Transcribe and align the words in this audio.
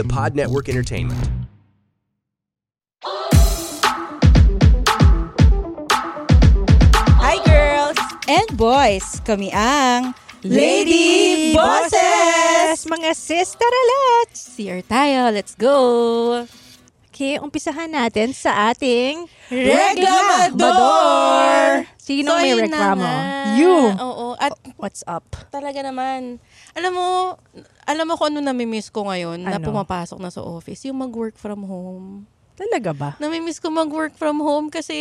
The 0.00 0.08
Pod 0.08 0.34
Network 0.34 0.70
Entertainment. 0.70 1.28
Hi 7.20 7.36
girls 7.44 8.00
and 8.24 8.48
boys, 8.56 9.20
kami 9.28 9.52
ang 9.52 10.16
Lady 10.40 11.52
Bosses! 11.52 12.88
Mga 12.88 13.12
sisteralets! 13.12 14.56
Here 14.56 14.80
tayo, 14.80 15.36
let's 15.36 15.52
go! 15.52 16.48
Okay, 17.20 17.36
umpisahan 17.36 17.92
natin 17.92 18.32
sa 18.32 18.72
ating 18.72 19.28
Reklamador! 19.52 20.64
Sino 22.00 22.32
So, 22.32 22.40
may 22.40 22.56
na 22.56 22.64
reklamo? 22.64 23.04
You! 23.60 23.92
Oo, 23.92 24.26
at 24.40 24.56
What's 24.80 25.04
up? 25.04 25.28
talaga 25.52 25.84
naman. 25.84 26.40
Alam 26.72 26.92
mo, 26.96 27.36
alam 27.84 28.08
mo 28.08 28.16
kung 28.16 28.32
ano 28.32 28.40
namimiss 28.40 28.88
ko 28.88 29.04
ngayon 29.04 29.44
na 29.44 29.60
Ano? 29.60 29.68
pumapasok 29.68 30.16
na 30.16 30.32
sa 30.32 30.40
office? 30.40 30.88
Yung 30.88 30.96
mag-work 30.96 31.36
from 31.36 31.68
home. 31.68 32.24
Talaga 32.60 32.90
ba? 32.92 33.10
Namimiss 33.16 33.56
ko 33.56 33.72
mag-work 33.72 34.12
from 34.12 34.36
home 34.36 34.68
kasi, 34.68 34.92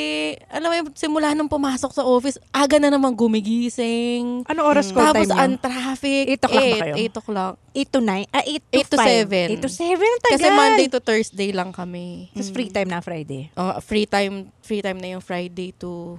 alam 0.48 0.72
mo, 0.72 0.76
yung 0.80 0.90
simula 0.96 1.36
nung 1.36 1.52
pumasok 1.52 1.92
sa 1.92 2.08
office, 2.08 2.40
aga 2.56 2.80
na 2.80 2.88
naman 2.88 3.12
gumigising. 3.12 4.48
Ano 4.48 4.64
oras 4.64 4.96
call 4.96 5.12
Tapos 5.12 5.28
time 5.28 5.36
ang 5.36 5.52
nyo? 5.52 5.64
traffic. 5.68 6.40
8 6.40 6.48
o'clock 6.48 6.64
ba 6.64 6.78
kayo? 6.80 6.96
8 6.96 7.20
o'clock. 7.20 7.54
8 7.76 7.92
to 7.92 8.00
9? 8.00 8.24
Ah, 8.32 8.44
8 8.48 8.64
to 8.64 8.80
8 8.80 8.88
to 8.88 8.98
5. 8.98 9.28
7. 9.28 9.60
8 9.60 9.60
to 9.60 9.70
7, 9.70 9.92
tagal. 10.24 10.32
Kasi 10.32 10.48
Monday 10.56 10.88
to 10.88 11.00
Thursday 11.04 11.50
lang 11.52 11.76
kami. 11.76 12.32
Tapos 12.32 12.48
free 12.56 12.72
time 12.72 12.88
na 12.88 13.04
Friday. 13.04 13.52
Oh, 13.60 13.76
free 13.84 14.08
time, 14.08 14.56
free 14.64 14.80
time 14.80 14.96
na 14.96 15.20
yung 15.20 15.24
Friday 15.24 15.76
to 15.76 16.16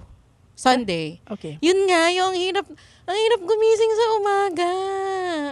Sunday. 0.53 1.25
Okay. 1.25 1.57
Yun 1.65 1.89
nga, 1.89 2.13
yung 2.13 2.37
hirap, 2.37 2.69
ang 3.09 3.17
hirap 3.17 3.41
gumising 3.41 3.93
sa 3.97 4.07
umaga. 4.13 4.71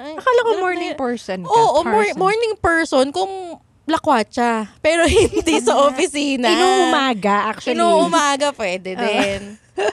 Ang 0.04 0.16
Akala 0.20 0.40
ko 0.44 0.52
morning 0.60 0.92
person 1.00 1.38
ka. 1.40 1.48
Oo, 1.48 1.80
mor- 1.80 2.04
person. 2.04 2.20
morning 2.20 2.54
person 2.60 3.06
kung 3.08 3.56
lakwatsa. 3.88 4.68
Pero 4.78 5.08
hindi 5.10 5.58
sa 5.58 5.74
opisina. 5.88 6.48
Inuumaga, 6.48 7.50
actually. 7.50 7.74
Inuumaga, 7.74 8.52
pwede 8.54 8.94
din. 8.94 9.40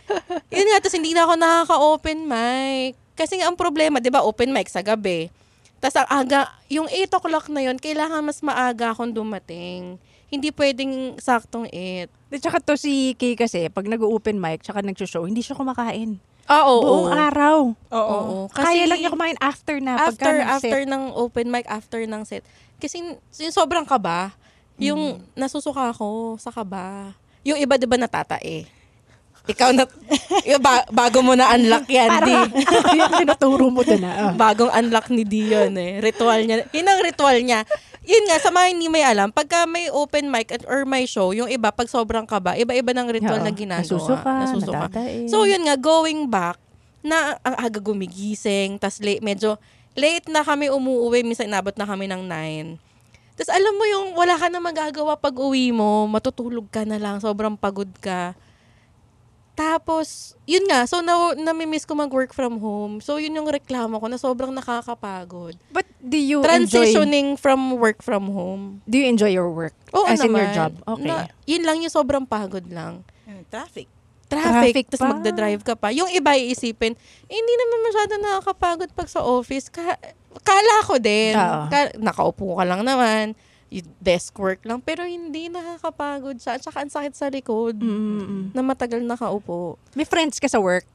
Yun 0.56 0.68
nga, 0.70 0.78
tapos 0.82 0.98
hindi 0.98 1.12
na 1.14 1.24
ako 1.24 1.34
nakaka-open 1.38 2.20
mic. 2.26 2.94
Kasi 3.16 3.40
nga 3.40 3.48
ang 3.48 3.56
problema, 3.56 4.04
di 4.04 4.12
ba, 4.12 4.22
open 4.22 4.52
mic 4.52 4.68
sa 4.68 4.84
gabi. 4.84 5.32
Tapos 5.80 6.04
ang 6.04 6.10
aga, 6.26 6.52
yung 6.68 6.90
8 6.90 7.16
o'clock 7.16 7.48
na 7.48 7.64
yun, 7.64 7.78
kailangan 7.80 8.26
mas 8.26 8.44
maaga 8.44 8.92
akong 8.92 9.14
dumating. 9.14 9.96
Hindi 10.28 10.50
pwedeng 10.52 11.16
saktong 11.16 11.70
8. 11.72 12.12
At 12.36 12.42
saka 12.44 12.58
to 12.60 12.76
si 12.76 13.16
Kay 13.16 13.40
kasi, 13.40 13.72
pag 13.72 13.88
nag-open 13.88 14.36
mic, 14.36 14.66
tsaka 14.66 14.84
nag-show, 14.84 15.24
hindi 15.24 15.40
siya 15.40 15.56
kumakain. 15.56 16.20
Ah, 16.46 16.70
oo. 16.70 16.82
Buong 16.82 17.10
araw. 17.10 17.58
Oo. 17.74 18.46
Kaya 18.54 18.86
Kasi 18.86 18.86
lang 18.86 19.00
niya 19.02 19.10
kumain 19.10 19.40
after 19.42 19.82
na. 19.82 19.98
after 19.98 20.34
after 20.46 20.86
ng 20.86 21.10
open 21.18 21.50
mic, 21.50 21.66
after 21.66 22.06
ng 22.06 22.22
set. 22.22 22.46
Kasi 22.78 23.02
yung 23.02 23.56
sobrang 23.56 23.88
kaba, 23.88 24.36
yung 24.76 25.24
nasusuka 25.34 25.92
ako 25.92 26.36
sa 26.36 26.52
kaba. 26.52 27.16
Yung 27.46 27.56
iba 27.56 27.80
'di 27.80 27.88
ba 27.88 27.96
natatae? 27.96 28.68
Ikaw 29.46 29.70
na 29.78 29.86
yung 30.50 30.58
ba- 30.58 30.90
bago 30.90 31.22
mo 31.22 31.38
na 31.38 31.54
unlock 31.54 31.86
yan, 31.86 32.10
di. 32.26 32.34
yung 32.98 33.14
tinuturo 33.14 33.70
mo 33.70 33.86
doon 33.86 34.02
na. 34.02 34.12
ah. 34.12 34.34
Bagong 34.34 34.74
unlock 34.74 35.14
ni 35.14 35.22
Dion 35.22 35.70
eh. 35.78 36.02
Ritual 36.02 36.50
niya. 36.50 36.66
Yun 36.74 36.90
ang 36.90 37.02
ritual 37.06 37.38
niya. 37.46 37.62
Yun 38.06 38.26
nga, 38.26 38.38
sa 38.38 38.50
mga 38.50 38.74
hindi 38.74 38.90
may 38.90 39.02
alam, 39.02 39.30
pagka 39.30 39.66
may 39.66 39.90
open 39.90 40.30
mic 40.30 40.50
at, 40.54 40.62
or 40.70 40.86
may 40.86 41.10
show, 41.10 41.34
yung 41.34 41.50
iba, 41.50 41.74
pag 41.74 41.90
sobrang 41.90 42.26
kaba, 42.26 42.54
iba-iba 42.54 42.94
ng 42.94 43.10
ritual 43.10 43.42
Oo. 43.42 43.46
na 43.46 43.50
ginagawa. 43.50 43.82
Nasusuka, 43.82 44.30
natatae. 44.54 45.26
So, 45.26 45.50
yun 45.50 45.66
nga, 45.66 45.74
going 45.74 46.30
back, 46.30 46.62
na 47.06 47.38
ang 47.46 47.54
aga 47.58 47.78
gumigising, 47.78 48.82
tas 48.82 48.98
late, 48.98 49.22
medyo 49.22 49.62
late 49.96 50.28
na 50.28 50.44
kami 50.44 50.68
umuwi, 50.70 51.24
minsan 51.24 51.48
inabot 51.48 51.74
na 51.74 51.88
kami 51.88 52.06
ng 52.06 52.24
9. 52.28 52.80
Tapos 53.36 53.52
alam 53.52 53.74
mo 53.76 53.84
yung 53.84 54.08
wala 54.16 54.36
ka 54.40 54.48
na 54.48 54.64
magagawa 54.64 55.20
pag 55.20 55.36
uwi 55.36 55.76
mo, 55.76 56.08
matutulog 56.08 56.72
ka 56.72 56.88
na 56.88 56.96
lang, 56.96 57.20
sobrang 57.20 57.60
pagod 57.60 57.92
ka. 58.00 58.36
Tapos, 59.56 60.36
yun 60.44 60.68
nga, 60.68 60.84
so 60.84 61.00
na, 61.00 61.32
namimiss 61.32 61.88
ko 61.88 61.96
mag-work 61.96 62.36
from 62.36 62.60
home. 62.60 63.00
So, 63.00 63.24
yun 63.24 63.40
yung 63.40 63.48
reklamo 63.48 64.04
ko 64.04 64.12
na 64.12 64.20
sobrang 64.20 64.52
nakakapagod. 64.52 65.56
But 65.72 65.88
do 66.04 66.20
you 66.20 66.44
enjoy, 66.44 66.92
Transitioning 66.92 67.40
from 67.40 67.80
work 67.80 68.04
from 68.04 68.36
home. 68.36 68.84
do 68.84 69.00
you 69.00 69.08
enjoy 69.08 69.32
your 69.32 69.48
work? 69.48 69.72
Oo 69.96 70.04
As 70.12 70.20
in 70.20 70.28
naman. 70.28 70.44
your 70.44 70.52
job? 70.52 70.72
Okay. 70.84 71.08
Na, 71.08 71.32
yun 71.48 71.64
lang 71.64 71.80
yung 71.80 71.92
sobrang 71.92 72.28
pagod 72.28 72.68
lang. 72.68 73.08
Traffic. 73.48 73.88
Traffic, 74.36 74.52
Traffic 74.52 74.86
tapos 74.90 75.08
magdadrive 75.10 75.62
ka 75.62 75.74
pa. 75.74 75.88
Yung 75.90 76.10
iba 76.10 76.34
iisipin, 76.34 76.94
eh, 77.26 77.34
hindi 77.34 77.54
naman 77.56 77.80
masyado 77.84 78.14
nakakapagod 78.18 78.90
pag 78.92 79.08
sa 79.08 79.22
office. 79.22 79.68
Ka- 79.68 80.00
kala 80.38 80.76
ko 80.84 80.96
din. 80.98 81.34
Oo. 81.34 81.62
Ka- 81.68 81.96
nakaupo 81.96 82.56
ka 82.56 82.64
lang 82.64 82.82
naman. 82.82 83.34
Desk 83.98 84.32
work 84.36 84.64
lang. 84.64 84.80
Pero 84.80 85.04
hindi 85.04 85.48
nakakapagod 85.48 86.38
siya. 86.38 86.56
At 86.56 86.64
saka 86.64 86.80
ang 86.80 86.90
sakit 86.90 87.12
sa 87.12 87.28
likod 87.28 87.76
Mm-mm. 87.76 88.52
na 88.52 88.62
matagal 88.62 89.02
nakaupo. 89.02 89.76
May 89.92 90.06
friends 90.06 90.38
ka 90.38 90.48
sa 90.48 90.58
work? 90.58 90.88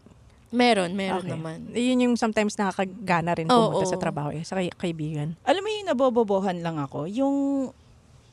Meron, 0.50 0.92
meron 0.92 1.22
Okay. 1.22 1.30
naman. 1.30 1.58
Yun 1.70 2.02
yung 2.02 2.14
sometimes 2.16 2.56
nakakagana 2.56 3.38
rin 3.38 3.46
pumunta 3.46 3.86
sa 3.86 3.94
oo. 3.94 4.02
trabaho 4.02 4.28
eh, 4.30 4.42
sa 4.42 4.56
kay- 4.56 4.72
kaibigan. 4.72 5.38
Alam 5.44 5.62
mo 5.62 5.68
yung 5.70 5.88
nabobobohan 5.88 6.58
lang 6.58 6.74
ako, 6.74 7.06
yung 7.06 7.36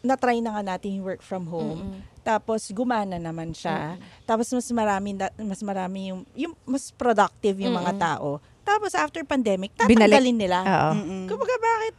na-try 0.02 0.40
na 0.40 0.56
nga 0.56 0.76
natin 0.76 1.00
yung 1.00 1.06
work 1.06 1.22
from 1.22 1.48
home. 1.48 1.82
Mm-mm. 1.82 2.02
Tapos 2.22 2.70
gumana 2.72 3.16
naman 3.16 3.56
siya. 3.56 3.96
Tapos 4.24 4.52
mas 4.52 4.68
marami 4.70 5.16
na- 5.16 5.34
mas 5.40 5.64
marami 5.64 6.12
yung 6.12 6.22
yung 6.36 6.54
mas 6.64 6.92
productive 6.92 7.56
yung 7.58 7.74
mga 7.74 7.94
Mm-mm. 7.94 8.04
tao. 8.04 8.30
Tapos 8.62 8.92
after 8.94 9.24
pandemic, 9.24 9.72
Binalik. 9.74 9.96
tatanggalin 9.96 10.38
nila. 10.38 10.60
Oo. 10.62 10.92
Kumbaga 11.26 11.56
bakit 11.56 11.96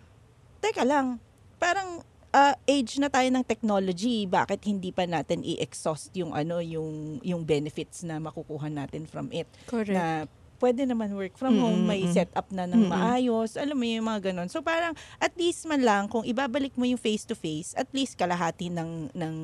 Teka 0.59 0.83
lang. 0.83 1.23
Parang 1.57 2.03
ah, 2.29 2.55
age 2.67 2.99
na 2.99 3.09
tayo 3.09 3.31
ng 3.31 3.41
technology, 3.43 4.27
bakit 4.27 4.61
hindi 4.63 4.91
pa 4.91 5.07
natin 5.07 5.41
i-exhaust 5.41 6.13
yung 6.13 6.35
ano 6.35 6.59
yung 6.61 7.23
yung 7.23 7.43
benefits 7.43 8.05
na 8.05 8.19
makukuha 8.19 8.69
natin 8.69 9.07
from 9.07 9.31
it? 9.33 9.47
Correct. 9.65 9.95
na 9.95 10.27
pwede 10.59 10.85
naman 10.85 11.15
work 11.15 11.35
from 11.35 11.57
home, 11.57 11.83
Mm, 11.83 11.89
may 11.89 12.03
set 12.09 12.31
up 12.35 12.51
na 12.51 12.65
ng 12.65 12.85
Mm, 12.85 12.87
mm. 12.87 12.93
maayos, 12.93 13.55
alam 13.55 13.75
mo 13.75 13.83
yung 13.83 14.05
mga 14.05 14.31
ganun. 14.31 14.47
So 14.47 14.61
parang 14.61 14.93
at 15.17 15.33
least 15.35 15.65
man 15.65 15.81
lang 15.81 16.07
kung 16.07 16.23
ibabalik 16.23 16.75
mo 16.75 16.85
yung 16.85 16.99
face 16.99 17.23
to 17.23 17.33
face, 17.33 17.75
at 17.75 17.87
least 17.91 18.15
kalahati 18.15 18.69
ng 18.69 19.11
ng 19.13 19.35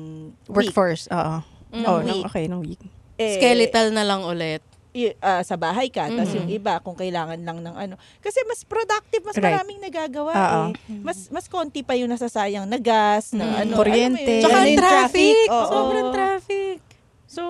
week. 0.45 0.69
Workforce, 0.69 1.07
oo. 1.09 1.39
Mm. 1.71 1.83
Oh, 1.83 1.99
week. 1.99 2.21
no, 2.21 2.27
okay, 2.27 2.45
no 2.45 2.59
week. 2.59 2.79
Eh, 3.15 3.35
Skeletal 3.35 3.89
na 3.89 4.03
lang 4.03 4.21
ulit. 4.21 4.59
ah, 5.19 5.43
sa 5.43 5.55
bahay 5.55 5.91
ka, 5.91 6.07
tapos 6.07 6.31
Mhm. 6.31 6.37
yung 6.37 6.49
iba 6.49 6.79
kung 6.79 6.95
kailangan 6.95 7.35
lang 7.43 7.59
ng 7.59 7.75
ano. 7.75 7.95
Kasi 8.19 8.39
mas 8.47 8.63
productive, 8.63 9.27
mas 9.27 9.35
Right. 9.35 9.51
maraming 9.51 9.83
nagagawa 9.83 10.31
Oo. 10.31 10.61
eh. 10.71 11.03
Mas 11.03 11.27
mas 11.27 11.51
konti 11.51 11.83
pa 11.83 11.99
yung 11.99 12.07
nasasayang 12.07 12.63
na 12.63 12.79
gas, 12.79 13.35
na 13.35 13.43
Mhm. 13.43 13.55
ano. 13.59 13.73
Kuryente. 13.75 14.39
yung 14.39 14.47
traffic. 14.47 14.79
traffic. 14.79 15.35
Sobrang 15.51 16.09
traffic. 16.15 16.77
So, 17.27 17.43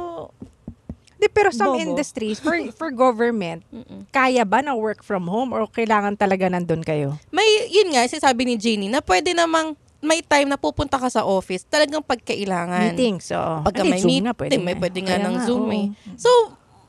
Di, 1.26 1.34
pero 1.34 1.50
some 1.50 1.74
Bobo. 1.74 1.82
industries, 1.82 2.38
for 2.38 2.54
for 2.78 2.94
government, 2.94 3.66
kaya 4.14 4.46
ba 4.46 4.62
na 4.62 4.78
work 4.78 5.02
from 5.02 5.26
home 5.26 5.50
or 5.50 5.66
kailangan 5.66 6.14
talaga 6.14 6.46
nandun 6.46 6.86
kayo? 6.86 7.18
May, 7.34 7.66
yun 7.68 7.90
nga, 7.90 8.06
sinasabi 8.06 8.46
ni 8.46 8.56
Jenny, 8.56 8.88
na 8.88 9.02
pwede 9.02 9.34
namang 9.34 9.74
may 10.00 10.22
time 10.22 10.46
na 10.46 10.56
pupunta 10.56 11.02
ka 11.02 11.10
sa 11.10 11.26
office, 11.26 11.66
talagang 11.66 12.06
pagkailangan. 12.06 12.94
Meetings, 12.94 13.34
oo. 13.34 13.66
Pagka 13.66 13.82
Hindi, 13.82 13.90
may 13.90 14.00
Zoom 14.00 14.10
meeting, 14.14 14.38
pwede 14.38 14.56
may 14.62 14.76
nga. 14.78 14.82
pwede 14.86 15.00
nga 15.02 15.16
Kaya 15.18 15.26
ng 15.26 15.34
nga, 15.34 15.46
Zoom 15.50 15.66
oo. 15.66 15.74
eh. 15.74 15.86
So, 16.14 16.30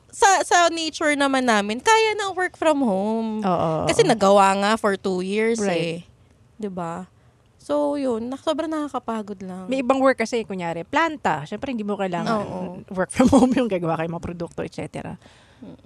sa 0.07 0.29
sa 0.45 0.69
nature 0.69 1.17
naman 1.17 1.49
namin, 1.49 1.81
kaya 1.81 2.13
na 2.13 2.29
work 2.29 2.53
from 2.53 2.85
home. 2.85 3.41
Oo. 3.41 3.89
Kasi 3.89 4.05
nagawa 4.05 4.53
nga 4.61 4.71
for 4.77 4.93
two 4.93 5.25
years 5.25 5.57
Right. 5.57 6.05
eh. 6.05 6.09
'Di 6.61 6.69
ba? 6.69 7.09
So, 7.67 7.99
yun. 7.99 8.31
Na, 8.31 8.39
sobrang 8.39 8.71
nakakapagod 8.71 9.43
lang. 9.43 9.67
May 9.67 9.83
ibang 9.83 9.99
work 9.99 10.23
kasi, 10.23 10.47
kunyari, 10.47 10.87
planta. 10.87 11.43
Siyempre, 11.43 11.75
hindi 11.75 11.83
mo 11.83 11.99
kailangan 11.99 12.31
Oo. 12.31 12.59
work 12.95 13.11
from 13.11 13.27
home 13.35 13.51
yung 13.59 13.67
gagawa 13.67 13.99
kayo 13.99 14.07
mga 14.07 14.23
produkto, 14.23 14.63
etc. 14.63 15.19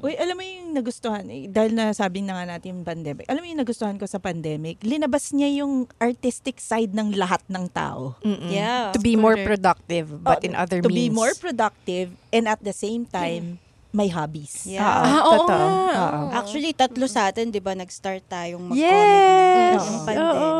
Uy, 0.03 0.13
alam 0.19 0.35
mo 0.35 0.43
yung 0.43 0.75
nagustuhan, 0.75 1.23
eh, 1.31 1.47
dahil 1.47 1.71
na 1.71 1.95
sabi 1.95 2.19
na 2.21 2.37
nga 2.37 2.45
natin 2.53 2.75
yung 2.75 2.83
pandemic, 2.83 3.23
alam 3.25 3.39
mo 3.39 3.47
yung 3.47 3.61
nagustuhan 3.63 3.95
ko 3.95 4.03
sa 4.03 4.19
pandemic, 4.19 4.83
linabas 4.83 5.31
niya 5.31 5.63
yung 5.63 5.87
artistic 5.95 6.59
side 6.59 6.91
ng 6.91 7.15
lahat 7.15 7.39
ng 7.47 7.65
tao. 7.71 8.19
Mm-mm. 8.19 8.51
Yeah. 8.51 8.91
To 8.91 8.99
be 8.99 9.15
more 9.15 9.39
productive, 9.39 10.11
but 10.21 10.43
Oh, 10.43 10.45
in 10.45 10.53
other 10.53 10.83
to 10.83 10.91
means. 10.91 11.09
be 11.09 11.15
more 11.15 11.31
productive 11.33 12.11
and 12.29 12.51
at 12.51 12.59
the 12.61 12.75
same 12.75 13.07
time, 13.07 13.63
may 13.91 14.07
hobbies. 14.07 14.63
Yeah. 14.65 14.81
Oo, 14.81 15.03
Ah, 15.03 15.19
oo 15.21 15.31
totoo. 15.37 15.67
nga. 15.67 15.95
Oo. 15.99 16.25
Actually, 16.31 16.71
tatlo 16.71 17.05
sa 17.05 17.27
atin, 17.27 17.51
di 17.51 17.59
ba, 17.59 17.75
nag-start 17.75 18.23
tayong 18.23 18.63
mag-comedy. 18.63 18.87
Yes! 18.87 19.83
Yung 19.83 19.99
Oo. 19.99 20.05
pandemic. 20.07 20.55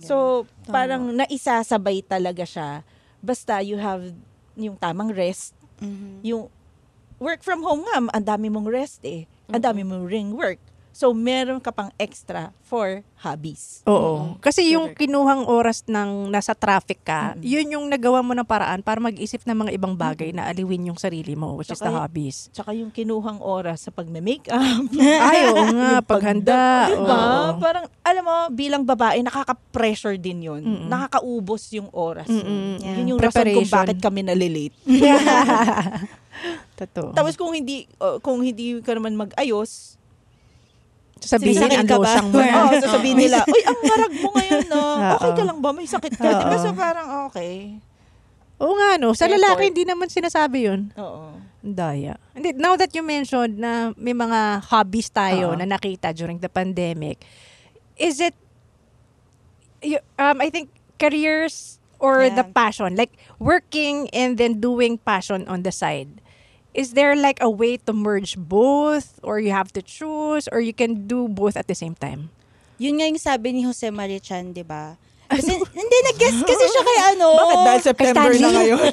So, 0.00 0.14
parang 0.66 1.12
naisasabay 1.12 2.00
talaga 2.02 2.42
siya. 2.42 2.80
Basta 3.20 3.60
you 3.60 3.76
have 3.76 4.00
yung 4.56 4.76
tamang 4.76 5.12
rest, 5.12 5.52
Mhm. 5.78 6.24
yung 6.24 6.42
work 7.18 7.44
from 7.44 7.60
home 7.60 7.84
nga, 7.84 8.00
ang 8.00 8.24
dami 8.24 8.48
mong 8.48 8.68
rest 8.68 9.04
eh. 9.04 9.28
Ang 9.46 9.60
dami 9.60 9.84
mong 9.84 10.08
ring 10.08 10.32
work. 10.32 10.56
So, 10.94 11.10
meron 11.10 11.58
ka 11.58 11.74
pang 11.74 11.90
extra 11.98 12.54
for 12.62 13.02
hobbies. 13.18 13.82
Oo. 13.84 14.38
Kasi 14.38 14.70
yung 14.70 14.94
Correct. 14.94 15.00
kinuhang 15.02 15.42
oras 15.42 15.82
ng 15.84 16.30
nasa 16.30 16.54
traffic 16.54 17.02
ka, 17.02 17.34
yun 17.42 17.66
yung 17.68 17.90
nagawa 17.90 18.22
mo 18.22 18.30
ng 18.30 18.46
paraan 18.46 18.78
para 18.78 19.02
mag-isip 19.02 19.42
ng 19.42 19.58
mga 19.58 19.70
ibang 19.74 19.92
bagay 19.92 20.30
na 20.30 20.46
aliwin 20.46 20.88
yung 20.88 21.00
sarili 21.00 21.34
mo, 21.34 21.58
which 21.58 21.68
is 21.68 21.76
the 21.76 21.84
Tsaka- 21.84 21.98
hobbies. 21.98 22.46
Tsaka 22.54 22.70
yung 22.72 22.88
kinuhang 22.88 23.42
oras 23.42 23.82
sa 23.82 23.90
pagme-makeup. 23.90 24.54
Ay, 25.26 25.50
oo 25.50 25.64
nga, 25.74 25.98
paghanda. 25.98 26.62
pagda- 26.86 26.92
Diba? 26.94 27.18
oo. 27.18 27.58
Parang, 27.58 27.84
alam 28.00 28.22
mo, 28.22 28.36
bilang 28.48 28.86
babae, 28.86 29.18
nakaka-pressure 29.20 30.14
din 30.14 30.46
yun. 30.46 30.62
Mm-mm. 30.62 30.86
Nakakaubos 30.86 31.74
yung 31.74 31.90
oras. 31.90 32.30
Mm-mm. 32.30 32.78
Yeah. 32.78 32.96
Yun 33.02 33.10
yung 33.10 33.18
rason 33.18 33.42
kung 33.42 33.66
bakit 33.66 33.98
kami 33.98 34.22
nalilate. 34.22 34.78
Totoo. 36.78 37.14
Tapos 37.14 37.34
kung 37.34 37.54
hindi 37.54 37.86
uh, 37.98 38.18
kung 38.18 38.42
hindi 38.42 38.78
ka 38.82 38.94
naman 38.94 39.14
mag-ayos, 39.14 39.94
sabihin 41.20 41.70
ang 41.70 41.86
ka 41.86 41.96
ba? 41.96 42.02
losyang 42.02 42.28
mo 42.30 42.38
na. 42.38 42.56
oh, 42.64 42.72
sasabihin 42.78 43.16
nila, 43.16 43.38
"Uy, 43.52 43.62
ang 43.62 43.80
marag 43.80 44.14
mo 44.18 44.28
ngayon, 44.34 44.64
no. 44.66 44.82
Okay 45.16 45.30
Oo. 45.30 45.38
ka 45.38 45.44
lang 45.44 45.58
ba? 45.60 45.70
May 45.70 45.86
sakit 45.86 46.14
ka." 46.14 46.28
Di 46.28 46.44
ba? 46.44 46.56
Oo. 46.56 46.62
So 46.62 46.70
parang 46.74 47.08
okay. 47.28 47.78
Oo 48.58 48.74
nga, 48.74 48.90
no. 48.96 49.12
Sa 49.12 49.26
lalaki, 49.26 49.70
hindi 49.70 49.84
naman 49.84 50.06
sinasabi 50.06 50.70
yun. 50.70 50.80
Oo. 50.94 51.36
Daya. 51.58 52.20
Hindi, 52.32 52.52
now 52.54 52.76
that 52.76 52.92
you 52.92 53.00
mentioned 53.00 53.56
na 53.56 53.90
may 53.96 54.12
mga 54.12 54.68
hobbies 54.68 55.08
tayo 55.08 55.52
Oo. 55.52 55.58
na 55.58 55.64
nakita 55.64 56.12
during 56.12 56.38
the 56.38 56.48
pandemic, 56.48 57.24
is 57.96 58.20
it, 58.20 58.36
um, 60.16 60.38
I 60.38 60.48
think, 60.48 60.68
careers 60.96 61.78
or 61.98 62.28
the 62.28 62.44
Yeah. 62.44 62.52
passion, 62.52 62.94
like 62.94 63.16
working 63.40 64.12
and 64.12 64.36
then 64.36 64.60
doing 64.60 65.00
passion 65.00 65.48
on 65.48 65.64
the 65.64 65.72
side, 65.72 66.20
is 66.74 66.98
there 66.98 67.14
like 67.14 67.38
a 67.38 67.48
way 67.48 67.78
to 67.86 67.94
merge 67.94 68.34
both 68.36 69.22
or 69.22 69.38
you 69.38 69.54
have 69.54 69.72
to 69.72 69.80
choose 69.80 70.50
or 70.50 70.58
you 70.58 70.74
can 70.74 71.06
do 71.06 71.30
both 71.30 71.56
at 71.56 71.70
the 71.70 71.78
same 71.78 71.94
time? 71.94 72.34
Yun 72.76 72.98
nga 72.98 73.06
yung 73.06 73.22
sabi 73.22 73.54
ni 73.54 73.62
Jose 73.62 73.86
Marichan, 73.94 74.50
di 74.50 74.66
ba? 74.66 74.98
Kasi, 75.30 75.54
hindi, 75.56 75.96
nag-guess 76.10 76.36
kasi 76.42 76.64
siya 76.68 76.82
kay 76.84 76.98
ano. 77.16 77.26
Bakit 77.38 77.58
dahil 77.64 77.82
September 77.82 78.32
na 78.34 78.48
ngayon? 78.50 78.90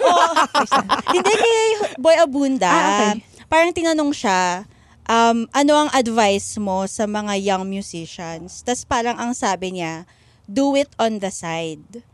Hindi 1.11 1.33
kay 1.33 1.57
Boy 1.97 2.15
Abunda. 2.21 2.71
Ah, 2.71 2.87
okay. 3.17 3.25
Parang 3.51 3.73
tinanong 3.75 4.13
siya, 4.15 4.63
um, 5.11 5.49
ano 5.51 5.73
ang 5.75 5.89
advice 5.91 6.55
mo 6.55 6.87
sa 6.87 7.03
mga 7.09 7.35
young 7.41 7.67
musicians? 7.67 8.63
Tapos 8.63 8.87
parang 8.87 9.17
ang 9.19 9.35
sabi 9.35 9.81
niya, 9.81 10.07
do 10.47 10.77
it 10.77 10.87
on 10.95 11.19
the 11.19 11.33
side. 11.33 12.05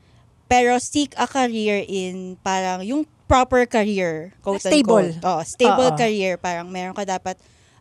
Pero 0.48 0.80
seek 0.80 1.14
a 1.20 1.28
career 1.28 1.84
in 1.86 2.40
parang 2.42 2.82
yung 2.82 3.04
proper 3.28 3.68
career. 3.68 4.32
Quote 4.42 4.64
Stable. 4.64 5.12
Unquote. 5.14 5.24
Oh, 5.24 5.44
stable 5.44 5.92
Oo. 5.92 5.98
career. 6.00 6.40
Parang 6.40 6.68
meron 6.68 6.96
ka 6.96 7.04
dapat 7.04 7.36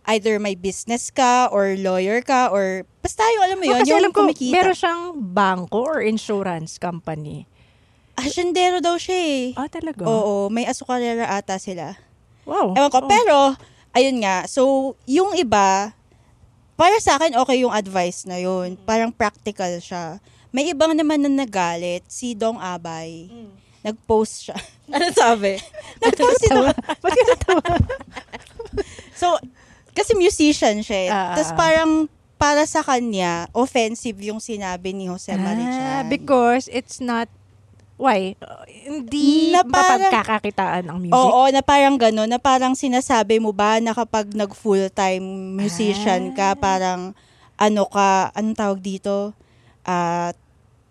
either 0.07 0.39
may 0.39 0.55
business 0.55 1.11
ka 1.11 1.51
or 1.51 1.75
lawyer 1.75 2.23
ka 2.23 2.51
or 2.51 2.87
basta 3.03 3.27
yung 3.27 3.43
alam 3.43 3.57
mo 3.59 3.65
Oh, 3.65 3.71
yun, 3.71 3.79
kasi 3.81 3.91
yung 3.91 4.01
alam 4.03 4.13
ko, 4.13 4.21
kumikita. 4.23 4.55
meron 4.55 4.77
siyang 4.77 5.03
bangko 5.19 5.81
or 5.83 5.99
insurance 5.99 6.79
company. 6.79 7.47
Asyendero 8.15 8.79
daw 8.79 8.97
siya 8.97 9.19
eh. 9.19 9.43
Ah, 9.55 9.69
talaga? 9.69 10.07
Oo, 10.07 10.47
may 10.49 10.65
asukarera 10.65 11.27
ata 11.29 11.59
sila. 11.59 11.99
Wow. 12.47 12.73
Ewan 12.73 12.89
ko, 12.89 12.99
Oh. 13.03 13.11
pero, 13.11 13.39
ayun 13.93 14.23
nga, 14.23 14.47
so, 14.47 14.63
yung 15.05 15.35
iba, 15.35 15.93
para 16.79 16.97
sa 16.97 17.19
akin, 17.19 17.35
okay 17.37 17.61
yung 17.61 17.75
advice 17.75 18.25
na 18.25 18.39
yun. 18.39 18.79
Parang 18.79 19.11
practical 19.11 19.69
siya. 19.77 20.23
May 20.49 20.71
ibang 20.71 20.95
naman 20.95 21.21
na 21.21 21.45
nagalit, 21.45 22.07
si 22.07 22.33
Dong 22.33 22.57
Abay. 22.57 23.29
Nag-post 23.87 24.51
siya. 24.51 24.59
Ano 24.87 25.07
sabi? 25.11 25.59
Nag-post 26.03 26.43
Dong. 26.47 26.71
Ba't 26.71 27.11
ka 27.11 27.23
natawa? 27.25 27.63
So, 29.17 29.41
kasi 29.91 30.13
musician 30.13 30.79
siya 30.79 30.99
eh. 31.01 31.09
Ah, 31.09 31.33
Tapos 31.33 31.51
ah. 31.51 31.57
parang, 31.57 31.91
para 32.37 32.69
sa 32.69 32.85
kanya, 32.85 33.49
offensive 33.51 34.15
yung 34.21 34.39
sinabi 34.39 34.93
ni 34.93 35.09
Jose 35.09 35.33
Ah, 35.33 35.41
Marichan. 35.41 36.05
because 36.07 36.69
it's 36.69 37.01
not 37.01 37.27
why 37.97 38.37
Uh, 38.37 38.61
hindi 38.85 39.57
Na 39.57 39.65
parang- 39.65 40.05
mapagkakakitaan 40.05 40.85
ang 40.87 40.99
music. 41.01 41.17
Oo, 41.17 41.49
na 41.49 41.65
parang 41.65 41.97
gano'n, 41.97 42.29
na 42.29 42.37
parang 42.37 42.77
sinasabi 42.77 43.41
mo 43.41 43.51
ba 43.51 43.81
na 43.81 43.91
kapag 43.91 44.29
nag-full-time 44.31 45.25
musician 45.57 46.31
ka, 46.31 46.53
parang 46.55 47.17
ano 47.57 47.83
ka, 47.89 48.29
anong 48.37 48.55
tawag 48.55 48.79
dito? 48.79 49.33
Ah, 49.81 50.37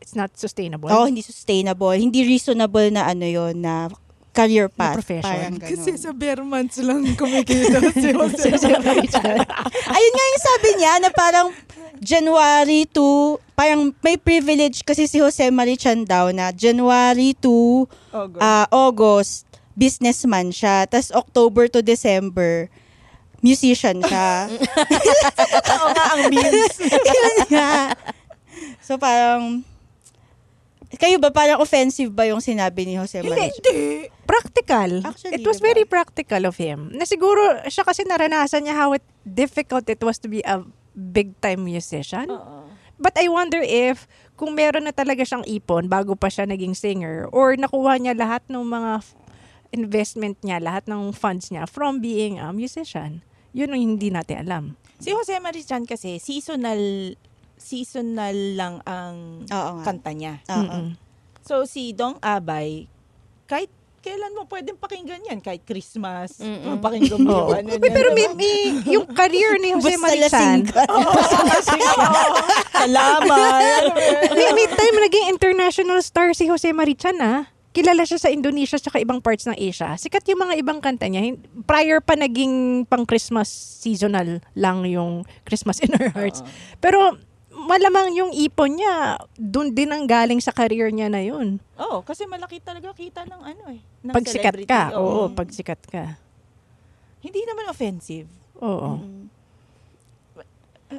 It's 0.06 0.14
not 0.14 0.38
sustainable. 0.38 0.86
Oo, 0.86 1.10
hindi 1.10 1.26
sustainable. 1.26 1.98
Hindi 1.98 2.22
reasonable 2.22 2.94
na 2.94 3.10
ano 3.10 3.26
yon 3.26 3.58
na 3.58 3.90
career 4.38 4.70
Na 4.70 4.78
path. 4.78 5.02
profession. 5.02 5.26
Parang 5.26 5.58
ganun. 5.58 5.66
Kasi 5.66 5.98
sa 5.98 6.14
bare 6.14 6.46
months 6.46 6.78
lang 6.78 7.02
kumikita 7.18 7.82
si 7.90 8.14
Jose. 8.16 8.54
Ayun 9.90 10.14
nga 10.14 10.26
yung 10.30 10.44
sabi 10.46 10.70
niya 10.78 10.94
na 11.02 11.10
parang 11.10 11.50
January 11.98 12.86
to, 12.86 13.40
parang 13.54 13.90
may 14.06 14.14
privilege 14.14 14.86
kasi 14.86 15.10
si 15.10 15.18
Jose 15.18 15.50
Marichan 15.50 16.06
daw 16.06 16.30
na 16.30 16.54
January 16.54 17.34
to 17.34 17.90
August. 18.14 18.42
ah, 18.44 18.68
August, 18.70 19.34
businessman 19.74 20.54
siya. 20.54 20.86
Tapos 20.86 21.10
October 21.10 21.66
to 21.66 21.82
December, 21.82 22.70
musician 23.42 24.06
siya. 24.06 24.54
Oo 25.74 25.88
nga 25.90 26.04
ang 26.14 26.30
memes. 26.30 26.78
Yun 27.10 27.38
nga. 27.50 27.96
So 28.80 29.00
parang, 29.00 29.66
kayo 30.98 31.18
ba 31.22 31.30
parang 31.32 31.62
offensive 31.62 32.12
ba 32.12 32.28
yung 32.28 32.42
sinabi 32.42 32.86
ni 32.88 33.00
Jose 33.00 33.22
Marichan? 33.22 33.52
Hindi. 33.52 34.10
practical. 34.26 35.06
Actually, 35.06 35.38
it 35.40 35.46
was 35.46 35.62
diba? 35.62 35.70
very 35.72 35.86
practical 35.86 36.42
of 36.50 36.58
him. 36.58 36.90
Na 36.94 37.06
siguro, 37.06 37.62
siya 37.70 37.86
kasi 37.86 38.04
naranasan 38.04 38.66
niya 38.66 38.76
how 38.76 38.92
it, 38.98 39.06
difficult 39.24 39.86
it 39.86 40.02
was 40.02 40.18
to 40.18 40.28
be 40.28 40.42
a 40.44 40.66
big-time 40.96 41.62
musician. 41.64 42.28
But 42.96 43.14
I 43.20 43.28
wonder 43.28 43.60
if 43.60 44.08
kung 44.40 44.56
meron 44.56 44.88
na 44.88 44.96
talaga 44.96 45.28
siyang 45.28 45.44
ipon 45.44 45.92
bago 45.92 46.16
pa 46.16 46.32
siya 46.32 46.48
naging 46.48 46.76
singer 46.76 47.28
or 47.32 47.56
nakuha 47.56 48.00
niya 48.00 48.16
lahat 48.16 48.44
ng 48.48 48.64
mga 48.64 49.04
investment 49.76 50.40
niya, 50.40 50.64
lahat 50.64 50.88
ng 50.88 51.12
funds 51.12 51.52
niya 51.52 51.68
from 51.68 52.00
being 52.00 52.40
a 52.40 52.56
musician. 52.56 53.20
Yun 53.52 53.76
ang 53.76 53.82
hindi 53.84 54.08
natin 54.12 54.48
alam. 54.48 54.64
Si 55.00 55.12
Jose 55.12 55.36
Marichan 55.44 55.84
kasi 55.84 56.24
seasonal 56.24 56.80
seasonal 57.56 58.36
lang 58.54 58.76
ang 58.84 59.46
Oo 59.46 59.72
nga. 59.80 59.84
kanta 59.84 60.12
niya. 60.12 60.40
Oo. 60.48 60.60
Mm-mm. 60.60 60.86
So 61.42 61.64
si 61.64 61.92
Dong 61.92 62.18
Abay, 62.20 62.90
kahit 63.46 63.70
kailan 64.02 64.34
mo 64.34 64.46
pwedeng 64.46 64.78
pakinggan 64.78 65.18
yan, 65.24 65.42
kahit 65.42 65.62
Christmas, 65.62 66.38
Mm-mm. 66.38 66.78
pakinggan 66.78 67.20
mo 67.20 67.30
Oo. 67.32 67.40
yung 67.50 67.58
ano 67.58 67.70
Uy, 67.72 67.78
niya, 67.80 67.90
pero 67.90 68.10
may, 68.12 68.28
diba? 68.28 68.38
may, 68.38 68.58
yung 68.94 69.06
career 69.10 69.58
ni 69.58 69.74
Jose 69.74 69.90
Basta 69.92 70.04
Marichan, 70.04 70.58
lasing 71.50 71.82
ka. 71.82 72.10
Salamat. 72.76 73.82
may, 74.30 74.50
may 74.54 74.68
time 74.68 74.98
naging 75.02 75.26
international 75.28 76.00
star 76.02 76.34
si 76.34 76.46
Jose 76.46 76.70
Marichan 76.70 77.18
ah. 77.18 77.50
kilala 77.76 78.08
siya 78.08 78.16
sa 78.16 78.32
Indonesia 78.32 78.80
at 78.80 78.96
ibang 78.96 79.20
parts 79.20 79.44
ng 79.44 79.58
Asia. 79.60 80.00
Sikat 80.00 80.24
yung 80.32 80.40
mga 80.40 80.56
ibang 80.56 80.80
kanta 80.80 81.12
niya. 81.12 81.20
Hin- 81.22 81.44
Prior 81.68 82.00
pa 82.00 82.16
naging 82.16 82.88
pang 82.88 83.04
Christmas 83.04 83.52
seasonal 83.52 84.40
lang 84.56 84.88
yung 84.88 85.28
Christmas 85.44 85.84
in 85.84 85.92
Our 85.92 86.08
Hearts. 86.08 86.40
Pero 86.80 87.20
malamang 87.66 88.14
yung 88.14 88.32
ipon 88.32 88.78
niya, 88.78 88.96
dun 89.34 89.70
din 89.70 89.90
ang 89.90 90.06
galing 90.06 90.38
sa 90.38 90.50
career 90.50 90.88
niya 90.88 91.10
na 91.10 91.20
yun. 91.20 91.58
Oo, 91.76 92.00
kasi 92.00 92.24
malaki 92.24 92.58
talaga 92.60 92.94
kita 92.94 93.26
ng 93.26 93.42
ano 93.44 93.64
eh. 93.70 93.82
Ng 94.02 94.14
Pag 94.14 94.24
sikat 94.24 94.54
celebrity. 94.56 94.70
ka. 94.70 94.84
Oo. 94.94 95.02
Oo, 95.02 95.24
pag 95.30 95.50
sikat 95.50 95.82
ka. 95.84 96.04
Hindi 97.20 97.42
naman 97.44 97.66
offensive. 97.66 98.30
Oo. 98.56 99.02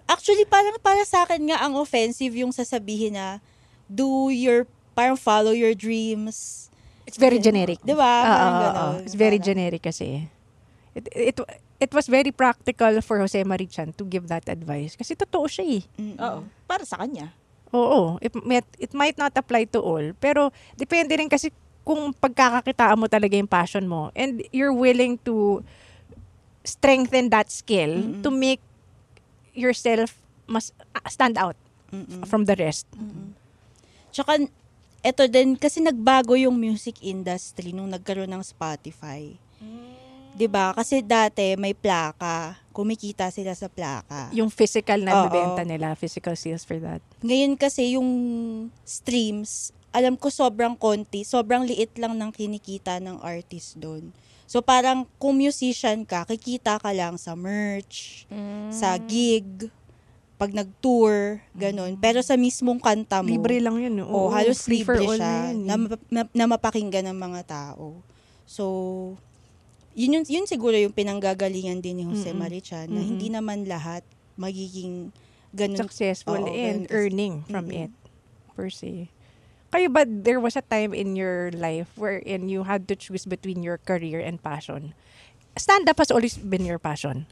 Actually, 0.05 0.45
parang 0.45 0.75
para 0.77 1.01
sa 1.05 1.23
akin 1.23 1.41
nga 1.47 1.63
ang 1.63 1.79
offensive 1.79 2.35
yung 2.35 2.51
sasabihin 2.51 3.15
na 3.15 3.39
do 3.87 4.29
your, 4.29 4.67
parang 4.93 5.15
follow 5.15 5.55
your 5.55 5.73
dreams. 5.73 6.67
It's 7.07 7.17
very 7.17 7.39
generic. 7.39 7.79
Di 7.81 7.95
ba? 7.95 8.03
Ah, 8.03 8.35
ganon. 8.35 8.75
ah. 8.75 8.93
It's 9.01 9.15
very 9.15 9.39
Parang- 9.39 9.47
generic 9.47 9.83
kasi. 9.87 10.27
It, 10.93 11.07
it, 11.15 11.37
it 11.81 11.93
was 11.93 12.09
very 12.09 12.33
practical 12.33 13.01
for 13.05 13.21
Jose 13.21 13.39
Marichan 13.45 13.93
to 13.97 14.05
give 14.05 14.29
that 14.29 14.49
advice. 14.49 14.97
Kasi 14.97 15.13
totoo 15.17 15.47
siya 15.49 15.65
eh. 15.81 15.83
Oo. 16.21 16.41
Para 16.65 16.85
sa 16.89 17.01
kanya. 17.01 17.33
Oo. 17.73 18.17
It, 18.25 18.33
might, 18.45 18.69
it 18.81 18.93
might 18.97 19.19
not 19.21 19.37
apply 19.37 19.69
to 19.77 19.81
all. 19.81 20.07
Pero 20.17 20.53
depende 20.77 21.17
rin 21.17 21.29
kasi 21.29 21.53
kung 21.87 22.11
pagkakakitaan 22.17 22.99
mo 22.99 23.07
talaga 23.07 23.39
yung 23.39 23.47
passion 23.47 23.87
mo 23.87 24.11
and 24.19 24.43
you're 24.51 24.75
willing 24.75 25.15
to 25.23 25.63
strengthen 26.67 27.31
that 27.31 27.47
skill 27.47 28.03
to 28.27 28.29
make 28.35 28.59
yourself 29.55 30.19
mas 30.51 30.75
ah, 30.99 31.07
stand 31.07 31.39
out 31.39 31.55
from 32.27 32.43
the 32.47 32.59
rest. 32.59 32.91
Tsaka, 34.11 34.51
eto 35.07 35.31
din, 35.31 35.55
kasi 35.55 35.79
nagbago 35.79 36.35
yung 36.35 36.59
music 36.59 36.99
industry 37.07 37.71
nung 37.71 37.91
nagkaroon 37.95 38.35
ng 38.35 38.43
Spotify. 38.43 39.39
'Di 40.37 40.47
ba? 40.53 40.77
Kasi 40.77 41.01
dati 41.01 41.57
may 41.57 41.73
plaka, 41.73 42.61
kumikita 42.77 43.33
sila 43.33 43.57
sa 43.57 43.73
plaka. 43.73 44.29
Yung 44.37 44.53
physical 44.53 45.01
na 45.01 45.25
bibenta 45.25 45.65
nila, 45.65 45.97
physical 45.97 46.37
sales 46.37 46.69
for 46.69 46.77
that. 46.77 47.01
Ngayon 47.25 47.57
kasi 47.57 47.97
yung 47.97 48.11
streams, 48.85 49.73
alam 49.97 50.21
ko 50.21 50.29
sobrang 50.29 50.77
konti, 50.77 51.25
sobrang 51.25 51.65
liit 51.65 51.97
lang 51.97 52.21
ng 52.21 52.29
kinikita 52.29 53.01
ng 53.01 53.25
artist 53.25 53.81
doon. 53.81 54.13
So 54.45 54.61
parang 54.61 55.09
kung 55.17 55.41
musician 55.41 56.05
ka, 56.05 56.29
kikita 56.29 56.77
ka 56.79 56.93
lang 56.93 57.17
sa 57.17 57.33
merch, 57.35 58.29
sa 58.71 58.95
gig, 59.01 59.73
pag 60.37 60.53
nag-tour, 60.53 61.41
ganun. 61.57 61.97
Pero 61.97 62.21
sa 62.21 62.37
mismong 62.37 62.77
kanta 62.77 63.25
mo, 63.25 63.33
Libre 63.33 63.57
lang 63.57 63.81
yun. 63.81 64.05
Oh, 64.05 64.29
Oo, 64.29 64.37
halos 64.37 64.69
free 64.69 64.85
libre 64.85 65.01
siya 65.17 65.57
na 65.57 65.75
eh. 65.81 65.99
na, 66.13 66.23
na 66.29 66.45
mapakinggan 66.45 67.09
ng 67.09 67.17
mga 67.17 67.41
tao. 67.49 68.05
So, 68.45 68.65
yun, 69.97 70.21
yun, 70.21 70.25
yun 70.29 70.45
siguro 70.45 70.77
yung 70.77 70.93
pinanggagalingan 70.93 71.81
din 71.81 71.99
ni 71.99 72.05
Jose 72.05 72.31
Mm-mm. 72.31 72.45
Marichan 72.45 72.87
na 72.93 73.01
Mm-mm. 73.01 73.11
hindi 73.17 73.33
naman 73.33 73.65
lahat 73.65 74.05
magiging 74.37 75.09
ganun. 75.57 75.81
successful 75.81 76.37
Oo, 76.37 76.53
and 76.53 76.85
ganun 76.85 76.93
earning 76.93 77.35
from 77.49 77.73
Mm-mm. 77.73 77.89
it 77.89 77.93
per 78.53 78.69
se. 78.69 79.09
Kayo 79.73 79.89
ba, 79.91 80.05
there 80.07 80.39
was 80.39 80.55
a 80.55 80.63
time 80.63 80.93
in 80.93 81.17
your 81.17 81.51
life 81.51 81.91
wherein 81.97 82.47
you 82.47 82.69
had 82.69 82.87
to 82.87 82.95
choose 82.95 83.27
between 83.27 83.65
your 83.65 83.81
career 83.83 84.21
and 84.21 84.39
passion? 84.39 84.95
Stand-up 85.57 85.97
has 85.99 86.13
always 86.13 86.37
been 86.37 86.69
your 86.69 86.79
passion. 86.79 87.27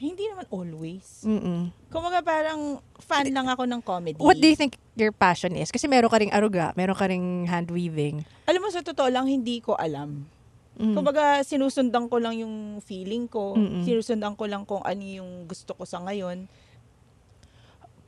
Hindi 0.00 0.24
naman 0.32 0.48
always. 0.48 1.20
Mm-mm. 1.24 1.76
Kumaga 1.92 2.24
parang 2.24 2.80
fan 3.04 3.28
lang 3.28 3.44
ako 3.52 3.68
ng 3.68 3.80
comedy. 3.84 4.16
What 4.16 4.40
do 4.40 4.48
you 4.48 4.56
think 4.56 4.80
your 4.96 5.12
passion 5.12 5.52
is? 5.56 5.68
Kasi 5.68 5.84
meron 5.84 6.08
ka 6.08 6.16
ring 6.16 6.32
aruga, 6.32 6.72
meron 6.72 6.96
ka 6.96 7.04
ring 7.04 7.44
hand 7.44 7.68
weaving. 7.68 8.24
Alam 8.48 8.64
mo, 8.64 8.68
sa 8.72 8.80
totoo 8.80 9.12
lang, 9.12 9.28
hindi 9.28 9.60
ko 9.60 9.76
alam. 9.76 10.24
Mm. 10.80 10.96
Kumbaga, 10.96 11.44
sinusundan 11.44 12.08
ko 12.08 12.16
lang 12.16 12.32
yung 12.34 12.54
feeling 12.80 13.28
ko. 13.28 13.52
Mm-mm. 13.52 13.84
Sinusundan 13.84 14.32
ko 14.32 14.48
lang 14.48 14.64
kung 14.64 14.80
ano 14.80 15.04
yung 15.04 15.44
gusto 15.44 15.76
ko 15.76 15.84
sa 15.84 16.00
ngayon. 16.00 16.48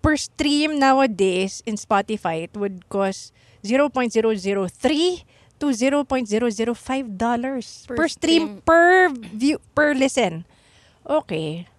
per 0.03 0.19
stream 0.19 0.81
nowadays 0.81 1.63
in 1.63 1.77
Spotify, 1.77 2.43
it 2.43 2.57
would 2.57 2.83
cost 2.89 3.31
0.003 3.63 4.11
to 5.55 5.67
0.005 5.71 6.03
dollars 7.15 7.87
per, 7.87 7.95
Per 7.95 8.09
stream, 8.11 8.59
stream. 8.59 8.67
per 8.67 9.15
view 9.31 9.63
per 9.71 9.95
listen. 9.95 10.43
Okay. 11.07 11.71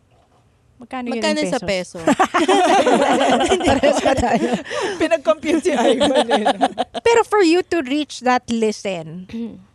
Magkano, 0.80 1.12
Magkano 1.12 1.36
yun 1.38 1.52
sa 1.52 1.60
peso? 1.60 2.00
Parehas 3.60 4.00
ka 4.08 4.14
tayo. 4.16 4.56
Pinag-compute 4.96 5.60
si 5.60 5.72
Ivan. 5.72 6.28
eh. 6.28 6.48
Pero 7.04 7.24
for 7.24 7.44
you 7.44 7.60
to 7.62 7.84
reach 7.84 8.20
that 8.22 8.44
listen, 8.48 9.28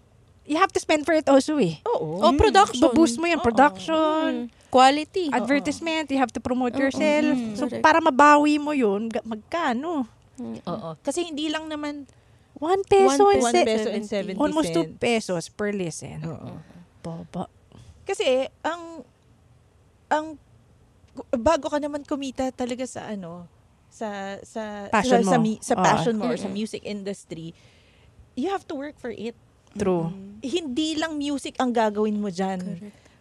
you 0.49 0.57
have 0.57 0.73
to 0.73 0.81
spend 0.81 1.05
for 1.05 1.13
it 1.13 1.29
also 1.29 1.61
eh. 1.61 1.77
Oo. 1.87 2.19
oh, 2.19 2.33
production. 2.35 2.89
Boost 2.91 3.21
mo 3.21 3.29
yung 3.29 3.41
production, 3.41 4.49
Quality. 4.69 5.29
advertisement, 5.31 6.09
you 6.09 6.17
have 6.17 6.33
to 6.33 6.41
promote 6.41 6.73
yourself. 6.75 7.37
So, 7.55 7.69
Correct. 7.69 7.85
para 7.85 8.01
mabawi 8.01 8.57
mo 8.57 8.73
yun, 8.73 9.07
ga- 9.07 9.23
magkano? 9.23 10.09
Oo. 10.41 10.89
Kasi 10.99 11.25
hindi 11.25 11.47
lang 11.47 11.67
naman 11.67 12.09
One 12.55 12.83
peso, 12.83 13.23
One 13.23 13.39
and 13.39 13.45
one 13.45 13.55
se- 13.55 13.63
peso 13.65 13.89
and 13.89 14.03
70 14.03 14.35
almost 14.35 14.75
two 14.75 14.83
cents. 14.83 14.99
pesos 14.99 15.45
per 15.47 15.71
listen. 15.71 16.19
Oo. 16.27 16.59
Baba. 16.99 17.47
Kasi 18.03 18.27
ang 18.61 19.07
ang 20.09 20.27
bago 21.33 21.69
ka 21.69 21.79
naman 21.79 22.03
kumita 22.03 22.51
talaga 22.51 22.83
sa 22.83 23.07
ano 23.07 23.47
sa 23.87 24.41
sa 24.43 24.91
Passion 24.91 25.23
sa, 25.23 25.31
sa, 25.33 25.39
mo. 25.39 25.43
mi- 25.45 25.63
sa 25.63 25.75
Ah. 25.75 25.85
passion 25.85 26.19
mo 26.19 26.27
or 26.27 26.35
sa 26.35 26.49
music 26.49 26.83
industry 26.83 27.55
you 28.35 28.49
have 28.49 28.63
to 28.63 28.75
work 28.75 28.95
for 28.97 29.11
it 29.11 29.39
True. 29.79 30.11
hindi 30.39 30.95
lang 30.95 31.15
music 31.15 31.57
ang 31.57 31.71
gagawin 31.71 32.15
mo 32.15 32.29
diyan 32.29 32.61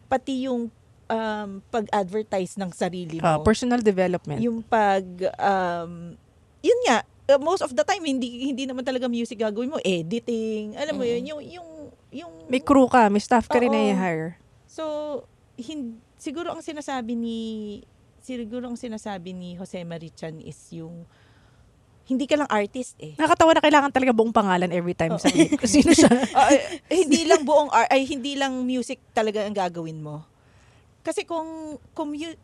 pati 0.06 0.46
yung 0.46 0.70
um, 1.06 1.50
pag-advertise 1.68 2.56
ng 2.56 2.70
sarili 2.70 3.18
Ah, 3.20 3.36
mo 3.36 3.44
personal 3.44 3.80
development. 3.80 4.38
yung 4.38 4.62
pag 4.62 5.04
um, 5.36 6.14
yun 6.60 6.80
nga 6.84 7.02
uh, 7.28 7.40
most 7.40 7.60
of 7.60 7.72
the 7.72 7.82
time 7.82 8.02
hindi 8.02 8.46
hindi 8.46 8.64
naman 8.64 8.82
talaga 8.82 9.06
music 9.06 9.38
gagawin 9.38 9.70
mo 9.70 9.80
editing 9.80 10.76
alam 10.76 10.94
mo 10.94 11.04
yun 11.04 11.24
yung 11.28 11.42
yung 11.44 11.70
yung 12.08 12.32
may 12.48 12.60
crew 12.60 12.88
ka, 12.88 13.08
may 13.08 13.20
staff 13.20 13.46
ka 13.46 13.58
rin 13.58 13.68
na 13.68 13.78
Oo. 13.78 13.90
i-hire. 13.90 14.40
So, 14.66 14.84
hin- 15.54 16.00
siguro 16.16 16.50
ang 16.50 16.62
sinasabi 16.62 17.12
ni 17.14 17.40
siguro 18.18 18.64
ang 18.64 18.76
sinasabi 18.76 19.32
ni 19.32 19.56
Jose 19.56 19.84
Marichan 19.84 20.40
is 20.40 20.56
yung 20.72 21.04
hindi 22.08 22.24
ka 22.24 22.40
lang 22.40 22.48
artist 22.48 22.96
eh. 23.04 23.20
Nakakatawa 23.20 23.52
na 23.60 23.64
kailangan 23.64 23.92
talaga 23.92 24.16
buong 24.16 24.32
pangalan 24.32 24.72
every 24.72 24.96
time 24.96 25.20
sa 25.20 25.28
sino 25.68 25.92
siya. 25.92 26.08
Ah, 26.38 26.52
eh, 26.52 27.04
hindi 27.04 27.28
lang 27.28 27.44
buong 27.44 27.68
ar- 27.68 27.92
ay 27.92 28.08
hindi 28.08 28.40
lang 28.40 28.64
music 28.64 29.04
talaga 29.12 29.44
ang 29.44 29.52
gagawin 29.52 30.00
mo. 30.00 30.24
Kasi 31.04 31.28
kung 31.28 31.76
kung, 31.92 32.16
mu- 32.16 32.40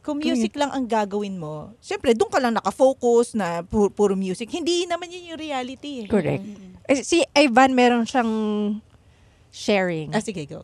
kung 0.00 0.16
music 0.22 0.54
lang 0.54 0.70
ang 0.70 0.86
gagawin 0.86 1.36
mo, 1.36 1.74
syempre 1.82 2.14
doon 2.14 2.30
ka 2.30 2.38
lang 2.38 2.54
nakafocus 2.54 3.34
na 3.34 3.66
pu- 3.66 3.90
puro 3.90 4.14
music. 4.14 4.46
Hindi 4.46 4.86
naman 4.86 5.10
yun 5.10 5.34
yung 5.34 5.40
reality. 5.42 6.06
Eh. 6.06 6.08
Correct. 6.08 6.46
Eh, 6.86 7.02
si 7.02 7.26
Ivan 7.34 7.74
meron 7.74 8.06
siyang 8.06 8.32
sharing. 9.50 10.14
Ah, 10.14 10.22
sige, 10.22 10.46
go. 10.46 10.62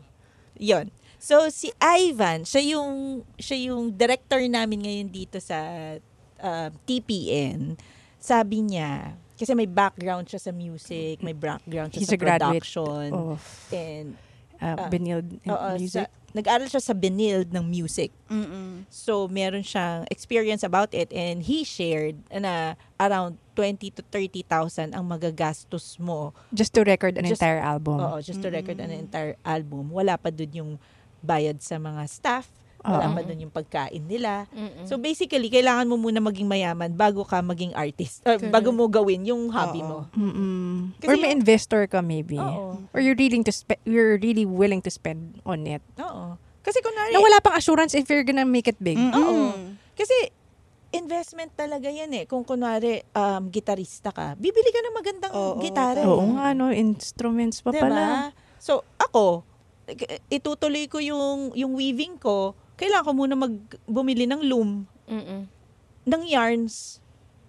Yon. 0.55 0.89
So, 1.19 1.49
si 1.51 1.73
Ivan, 1.81 2.47
siya 2.47 2.77
yung, 2.77 3.21
siya 3.35 3.71
yung 3.71 3.91
director 3.91 4.39
namin 4.47 4.85
ngayon 4.85 5.09
dito 5.11 5.37
sa 5.43 5.59
uh, 6.39 6.69
TPN. 6.85 7.75
Sabi 8.17 8.65
niya, 8.65 9.13
kasi 9.37 9.53
may 9.53 9.69
background 9.69 10.25
siya 10.25 10.41
sa 10.41 10.51
music, 10.51 11.21
may 11.21 11.37
background 11.37 11.93
siya 11.93 12.01
He's 12.01 12.09
sa 12.09 12.17
a 12.17 12.21
graduate 12.21 12.65
production. 12.65 13.07
of 13.13 13.39
And, 13.69 14.07
uh, 14.57 14.75
ah, 14.77 14.89
Benilde 14.89 15.37
oo, 15.45 15.67
Music. 15.77 16.05
sa- 16.05 16.11
nag-aral 16.33 16.67
siya 16.69 16.81
sa 16.81 16.93
Benilde 16.97 17.49
ng 17.53 17.65
music. 17.65 18.09
Mm-mm. 18.29 18.85
So, 18.89 19.29
meron 19.29 19.61
siyang 19.61 20.05
experience 20.09 20.61
about 20.65 20.93
it 20.93 21.09
and 21.13 21.41
he 21.45 21.61
shared 21.61 22.17
na 22.29 22.73
around 22.97 23.37
20 23.57 23.89
to 23.97 24.01
30,000 24.13 24.93
ang 24.93 25.05
magagastos 25.05 25.97
mo 25.97 26.33
just 26.53 26.73
to 26.77 26.85
record 26.85 27.17
an 27.17 27.25
Just- 27.25 27.41
entire 27.41 27.61
album. 27.61 27.97
Oo, 27.97 28.21
just 28.21 28.41
to 28.41 28.49
record 28.49 28.77
an 28.77 28.93
entire 28.93 29.37
album. 29.41 29.89
Wala 29.89 30.17
pa 30.17 30.29
dun 30.29 30.53
yung 30.53 30.71
bayad 31.21 31.61
sa 31.61 31.81
mga 31.81 32.05
staff. 32.05 32.45
Wala 32.89 33.07
pa 33.09 33.21
dun 33.21 33.39
yung 33.39 33.51
pagkain 33.51 33.99
nila. 34.01 34.47
So 34.83 34.95
basically, 34.95 35.47
kailangan 35.47 35.85
mo 35.85 35.95
muna 35.95 36.17
maging 36.17 36.45
mayaman 36.45 36.91
bago 36.91 37.21
ka 37.21 37.39
maging 37.39 37.71
artist. 37.73 38.23
Uh, 38.23 38.39
bago 38.47 38.71
mo 38.71 38.87
gawin 38.87 39.23
yung 39.23 39.47
hobby 39.47 39.79
Oo. 39.79 39.85
mo. 39.85 39.99
Mm-mm. 40.11 40.95
Kasi 40.97 41.05
Or 41.05 41.15
may 41.15 41.29
yung- 41.29 41.37
investor 41.37 41.83
ka 41.85 41.99
maybe. 41.99 42.35
Oo. 42.35 42.79
Or 42.89 42.99
you're 42.99 43.13
willing 43.13 43.43
to 43.43 43.51
spe- 43.51 43.83
you're 43.83 44.15
really 44.17 44.43
willing 44.43 44.79
to 44.79 44.89
spend 44.89 45.43
on 45.43 45.65
it. 45.65 45.83
Oo. 45.97 46.39
Kasi 46.61 46.79
kunwari, 46.79 47.11
Na 47.11 47.19
wala 47.19 47.37
pang 47.37 47.53
assurance 47.53 47.91
if 47.91 48.07
you're 48.07 48.23
gonna 48.23 48.43
make 48.43 48.65
it 48.65 48.75
big. 48.77 48.95
Oo. 48.97 49.51
Kasi 49.93 50.31
investment 50.89 51.51
talaga 51.53 51.87
yan 51.87 52.11
eh. 52.13 52.23
Kung 52.23 52.43
kunwari 52.43 53.03
um, 53.11 53.47
gitarista 53.47 54.09
ka, 54.09 54.35
bibili 54.35 54.67
ka 54.67 54.79
ng 54.81 54.95
magandang 54.95 55.31
Oo, 55.31 55.59
gitara. 55.59 56.01
Oo 56.01 56.23
nga 56.33 56.51
no, 56.51 56.71
instruments 56.71 57.59
pa 57.59 57.71
Diba? 57.71 57.83
pala. 57.83 58.03
So, 58.57 58.81
ako, 58.97 59.43
k- 59.85 60.19
itutuloy 60.29 60.87
ko 60.87 60.97
yung, 60.97 61.51
yung 61.53 61.71
weaving 61.71 62.15
ko, 62.17 62.55
kailangan 62.77 63.05
ko 63.05 63.11
muna 63.13 63.35
mag 63.35 63.53
bumili 63.83 64.29
ng 64.29 64.41
loom, 64.45 64.85
Mm-mm. 65.09 65.49
ng 66.07 66.23
yarns, 66.29 67.01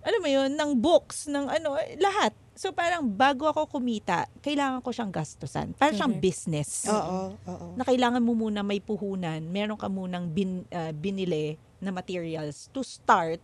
alam 0.02 0.20
mo 0.24 0.28
yun, 0.30 0.50
ng 0.56 0.70
books, 0.80 1.28
ng 1.28 1.46
ano, 1.46 1.76
eh, 1.76 2.00
lahat. 2.00 2.32
So 2.58 2.74
parang 2.74 3.06
bago 3.06 3.46
ako 3.46 3.78
kumita, 3.78 4.26
kailangan 4.42 4.82
ko 4.82 4.90
siyang 4.90 5.14
gastusan. 5.14 5.78
Parang 5.78 5.94
siyang 5.94 6.16
Mhm. 6.18 6.22
business. 6.24 6.90
Oo, 6.90 7.30
oo. 7.38 7.66
Na 7.78 7.86
kailangan 7.86 8.18
mo 8.18 8.34
muna 8.34 8.66
may 8.66 8.82
puhunan, 8.82 9.38
meron 9.46 9.78
ka 9.78 9.86
munang 9.86 10.32
bin, 10.32 10.66
ah, 10.74 10.90
binili 10.90 11.54
na 11.78 11.94
materials 11.94 12.66
to 12.74 12.82
start 12.82 13.38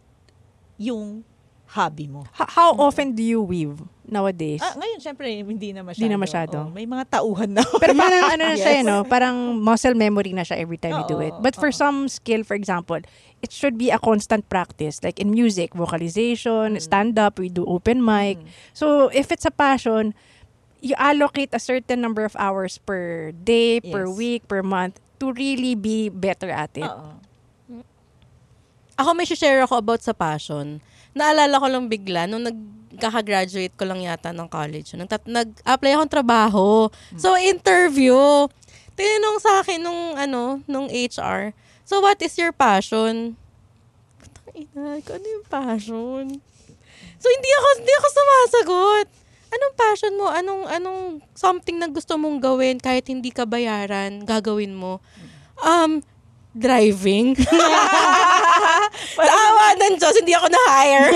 yung 0.81 1.23
hobby 1.67 2.07
mo. 2.07 2.23
H- 2.37 2.53
how 2.55 2.73
often 2.77 3.15
do 3.15 3.23
you 3.23 3.41
weave 3.43 3.81
nowadays? 4.07 4.61
Ah, 4.63 4.77
ngayon, 4.77 5.01
syempre, 5.01 5.27
hindi 5.33 5.73
na 5.73 5.83
masyado. 5.83 5.99
Hindi 5.99 6.13
na 6.13 6.21
masyado. 6.21 6.57
Oh, 6.67 6.71
may 6.71 6.87
mga 6.87 7.05
tauhan 7.11 7.51
na. 7.51 7.65
Pero 7.81 7.97
parang 7.97 8.25
ano 8.31 8.43
na 8.45 8.57
siya, 8.61 8.73
Yes. 8.79 8.81
eh, 8.81 8.87
no? 8.87 9.03
Parang 9.03 9.35
muscle 9.59 9.97
memory 9.97 10.31
na 10.33 10.45
siya 10.45 10.61
every 10.61 10.77
time 10.77 10.95
you 10.95 11.07
do 11.09 11.19
it. 11.19 11.35
But 11.41 11.57
for 11.57 11.73
oo. 11.73 11.75
some 11.75 12.07
skill, 12.07 12.45
for 12.45 12.55
example, 12.55 13.01
it 13.43 13.51
should 13.51 13.75
be 13.75 13.91
a 13.91 13.99
constant 13.99 14.47
practice. 14.49 15.03
Like 15.03 15.19
in 15.19 15.33
music, 15.33 15.75
vocalization, 15.75 16.77
Mm. 16.77 16.81
stand-up, 16.81 17.39
we 17.39 17.49
do 17.49 17.65
open 17.67 18.05
mic. 18.05 18.39
So 18.73 19.11
if 19.11 19.33
it's 19.33 19.45
a 19.45 19.53
passion, 19.53 20.15
you 20.79 20.95
allocate 20.95 21.51
a 21.51 21.59
certain 21.59 21.99
number 22.05 22.23
of 22.29 22.37
hours 22.37 22.77
per 22.77 23.33
day, 23.33 23.81
per 23.81 24.05
Yes. 24.07 24.15
week, 24.15 24.41
per 24.47 24.61
month 24.63 25.01
to 25.19 25.33
really 25.33 25.75
be 25.75 26.13
better 26.13 26.53
at 26.53 26.77
it. 26.77 26.85
Oo. 26.87 27.19
Ako 28.95 29.11
may 29.11 29.27
share 29.27 29.59
ako 29.65 29.83
about 29.83 30.07
sa 30.07 30.15
passion. 30.15 30.79
Naalala 31.15 31.63
ko 31.63 31.67
lang 31.71 31.87
bigla, 31.87 32.27
nung 32.27 32.43
nagkaka-graduate 32.43 33.79
ko 33.79 33.87
lang 33.87 34.03
yata 34.03 34.35
ng 34.35 34.51
college, 34.51 34.99
nung 34.99 35.07
tat- 35.07 35.31
nag-apply 35.31 35.95
akong 35.95 36.11
trabaho. 36.11 36.91
So, 37.15 37.39
interview. 37.39 38.19
Tinanong 38.95 39.39
sa 39.39 39.63
akin 39.63 39.79
nung, 39.79 40.19
ano, 40.19 40.63
nung 40.67 40.87
HR, 40.91 41.55
so 41.83 41.99
what 41.99 42.19
is 42.23 42.35
your 42.39 42.55
passion? 42.55 43.35
Putang 44.19 44.55
ina, 44.55 44.99
ano 44.99 45.27
yung 45.27 45.47
passion? 45.47 46.25
So, 47.19 47.27
hindi 47.31 47.51
ako, 47.51 47.69
hindi 47.79 47.93
ako 47.95 48.07
sumasagot. 48.11 49.07
Anong 49.55 49.75
passion 49.79 50.15
mo? 50.19 50.27
Anong, 50.31 50.63
anong 50.67 51.01
something 51.31 51.79
na 51.79 51.87
gusto 51.87 52.19
mong 52.19 52.43
gawin 52.43 52.77
kahit 52.83 53.07
hindi 53.07 53.31
ka 53.31 53.47
bayaran, 53.47 54.27
gagawin 54.27 54.75
mo? 54.75 54.99
Um, 55.63 56.03
driving. 56.55 57.39
Sa 59.17 59.33
awa 59.33 59.67
ng 59.77 59.95
Diyos, 59.97 60.15
hindi 60.17 60.33
ako 60.33 60.47
na-hire. 60.49 61.09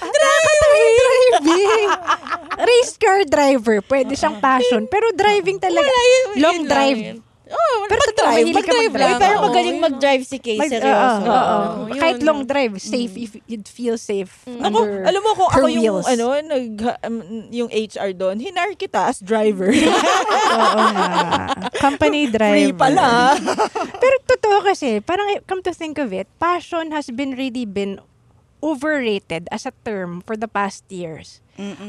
driving! 0.00 1.32
driving. 1.46 1.88
Race 2.60 2.94
car 2.96 3.24
driver, 3.24 3.80
pwede 3.82 4.12
siyang 4.12 4.36
passion. 4.38 4.84
Pero 4.86 5.10
driving 5.12 5.56
talaga, 5.56 5.86
Wala 5.86 6.02
yun, 6.04 6.26
long 6.36 6.54
yun 6.54 6.64
lang 6.64 6.70
drive. 6.70 6.98
yun. 7.00 7.18
Oh, 7.50 7.76
Pero 7.84 7.98
mag-drive, 8.00 8.46
mag-drive 8.48 8.92
mag-drive. 8.92 9.10
lang. 9.10 9.18
Pero 9.18 9.36
magaling 9.42 9.74
yun 9.74 9.82
mag-drive 9.82 10.22
si 10.22 10.38
Kay, 10.38 10.54
Mag- 10.54 10.70
seryoso. 10.70 11.18
oo. 11.20 11.26
Oo, 11.26 11.66
yun. 11.90 11.98
Kahit 11.98 12.18
long 12.20 12.40
drive, 12.44 12.74
safe 12.78 13.14
if 13.16 13.30
you'd 13.44 13.66
feel 13.66 13.98
safe 13.98 14.30
Ako, 14.46 14.78
under 14.80 15.02
alam 15.02 15.20
mo 15.20 15.30
kung 15.34 15.50
ako 15.50 15.66
yung 15.66 15.82
wheels. 15.82 16.06
ano, 16.06 16.26
nag 16.36 16.74
um, 17.02 17.16
yung 17.50 17.68
HR 17.68 18.10
doon, 18.12 18.38
hinar 18.38 18.70
kita 18.74 19.10
as 19.10 19.18
driver. 19.18 19.70
Oo 19.74 20.78
nga. 20.88 21.06
Company 21.76 22.28
driver. 22.28 22.54
Free 22.54 22.70
pala. 22.72 23.34
Pero 23.98 24.14
totoo 24.24 24.62
kasi, 24.62 24.98
parang 25.00 25.26
come 25.44 25.60
to 25.60 25.72
think 25.72 25.96
of 25.96 26.10
it, 26.10 26.30
passion 26.38 26.90
has 26.90 27.10
been 27.10 27.34
really 27.34 27.64
been 27.64 27.98
overrated 28.62 29.48
as 29.50 29.66
a 29.66 29.72
term 29.84 30.22
for 30.22 30.36
the 30.36 30.48
past 30.48 30.84
years. 30.88 31.40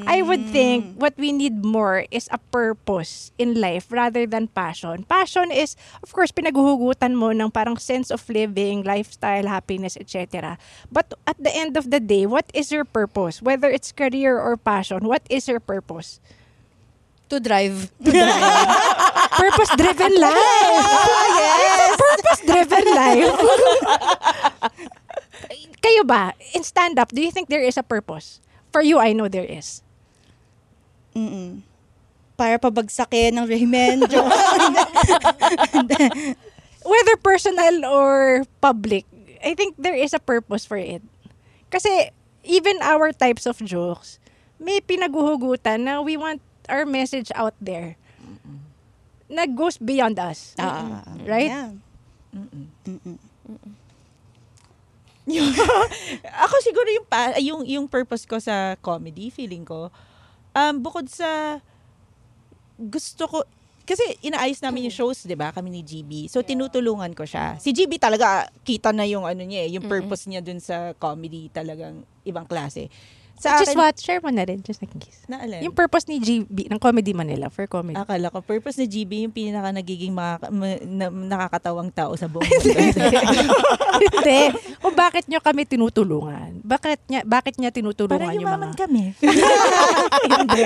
I 0.04 0.20
would 0.22 0.52
think 0.52 1.00
what 1.00 1.16
we 1.16 1.32
need 1.32 1.64
more 1.64 2.04
is 2.12 2.28
a 2.28 2.36
purpose 2.52 3.32
in 3.40 3.56
life 3.56 3.88
rather 3.88 4.28
than 4.28 4.52
passion. 4.52 5.08
Passion 5.08 5.48
is, 5.48 5.80
of 6.04 6.12
course, 6.12 6.36
pinaguhugutan 6.36 7.16
mo 7.16 7.32
ng 7.32 7.48
parang 7.52 7.78
sense 7.80 8.12
of 8.12 8.20
living, 8.28 8.84
lifestyle, 8.84 9.48
happiness, 9.48 9.96
etc. 9.96 10.60
But 10.92 11.16
at 11.24 11.40
the 11.40 11.56
end 11.56 11.80
of 11.80 11.88
the 11.88 12.04
day, 12.04 12.28
what 12.28 12.52
is 12.54 12.68
your 12.68 12.84
purpose? 12.84 13.40
Whether 13.42 13.72
it's 13.72 13.96
career 13.96 14.36
or 14.36 14.60
passion, 14.60 15.08
what 15.08 15.24
is 15.32 15.48
your 15.48 15.64
purpose? 15.64 16.20
To 17.32 17.40
drive. 17.40 17.96
Purpose-driven 18.04 20.14
life. 20.20 20.36
yes. 21.40 21.96
Purpose-driven 21.96 22.86
life. 22.92 23.32
Kayo 25.82 26.06
ba, 26.06 26.34
in 26.54 26.64
stand-up, 26.64 27.10
do 27.10 27.22
you 27.22 27.32
think 27.34 27.50
there 27.50 27.64
is 27.66 27.78
a 27.78 27.84
purpose? 27.84 28.40
For 28.72 28.82
you, 28.82 29.00
I 29.02 29.14
know 29.14 29.28
there 29.28 29.46
is. 29.46 29.82
Mm-mm. 31.18 31.62
Para 32.38 32.58
pabagsakin 32.58 33.36
ng 33.36 33.46
Raymond. 33.50 34.08
Whether 36.86 37.16
personal 37.22 37.86
or 37.86 38.44
public, 38.62 39.06
I 39.44 39.54
think 39.54 39.76
there 39.78 39.98
is 39.98 40.14
a 40.14 40.20
purpose 40.22 40.66
for 40.66 40.78
it. 40.78 41.02
Kasi 41.70 42.10
even 42.44 42.78
our 42.82 43.12
types 43.12 43.46
of 43.46 43.58
jokes, 43.62 44.18
may 44.62 44.82
pinaguhugutan 44.82 45.86
na 45.86 46.02
we 46.02 46.18
want 46.18 46.42
our 46.70 46.86
message 46.86 47.32
out 47.34 47.54
there 47.62 47.98
na 49.30 49.46
goes 49.48 49.78
beyond 49.78 50.20
us. 50.20 50.54
Ah, 50.60 51.02
Right? 51.26 51.50
yeah. 51.50 51.72
Yung- 52.34 53.20
ako 56.46 56.56
siguro 56.60 56.90
yung, 56.92 57.08
pa, 57.08 57.38
yung 57.40 57.62
yung 57.64 57.86
purpose 57.88 58.28
ko 58.28 58.38
sa 58.38 58.76
comedy, 58.84 59.32
feeling 59.32 59.64
ko, 59.64 59.88
um, 60.52 60.76
bukod 60.80 61.08
sa 61.08 61.60
gusto 62.76 63.30
ko, 63.30 63.38
kasi 63.86 64.04
inaayos 64.24 64.62
namin 64.64 64.88
yung 64.88 64.96
shows, 64.96 65.26
di 65.26 65.36
ba, 65.36 65.52
kami 65.52 65.68
ni 65.68 65.82
GB. 65.84 66.32
So, 66.32 66.40
tinutulungan 66.46 67.12
ko 67.12 67.28
siya. 67.28 67.60
Si 67.60 67.76
GB 67.76 68.00
talaga, 68.00 68.48
kita 68.64 68.94
na 68.96 69.04
yung 69.04 69.28
ano 69.28 69.42
niya 69.42 69.68
eh, 69.68 69.70
yung 69.76 69.86
purpose 69.90 70.30
niya 70.30 70.40
dun 70.40 70.62
sa 70.62 70.96
comedy 70.96 71.52
talagang 71.52 72.06
ibang 72.24 72.48
klase. 72.48 72.88
Sa 73.42 73.58
Just 73.58 73.74
akin, 73.74 73.78
what? 73.82 73.98
Share 73.98 74.22
mo 74.22 74.30
na 74.30 74.46
rin, 74.46 74.62
just 74.62 74.78
in 74.80 74.92
case. 74.94 75.26
Na 75.26 75.42
alin? 75.42 75.66
Yung 75.66 75.74
purpose 75.74 76.06
ni 76.06 76.22
GB, 76.22 76.70
ng 76.70 76.78
Comedy 76.78 77.10
Manila, 77.10 77.50
for 77.50 77.66
comedy. 77.66 77.98
Akala 77.98 78.30
ko, 78.30 78.38
purpose 78.40 78.78
ni 78.78 78.86
GB 78.86 79.26
yung 79.26 79.34
pinaka 79.34 79.74
nagiging 79.74 80.14
makaka- 80.14 80.54
ma- 80.54 80.78
na- 80.80 81.10
nakakatawang 81.10 81.90
tao 81.90 82.14
sa 82.14 82.30
buong 82.30 82.46
mundo. 82.46 83.02
Hindi. 83.98 84.42
Kung 84.78 84.94
bakit 84.94 85.26
nyo 85.26 85.42
kami 85.42 85.66
tinutulungan? 85.66 86.62
Bakit 86.62 87.00
niya, 87.10 87.22
bakit 87.26 87.58
niya 87.58 87.74
tinutulungan 87.74 88.30
Para 88.30 88.38
yung 88.38 88.46
mga... 88.46 88.78
kami. 88.78 89.18
hindi. 90.38 90.62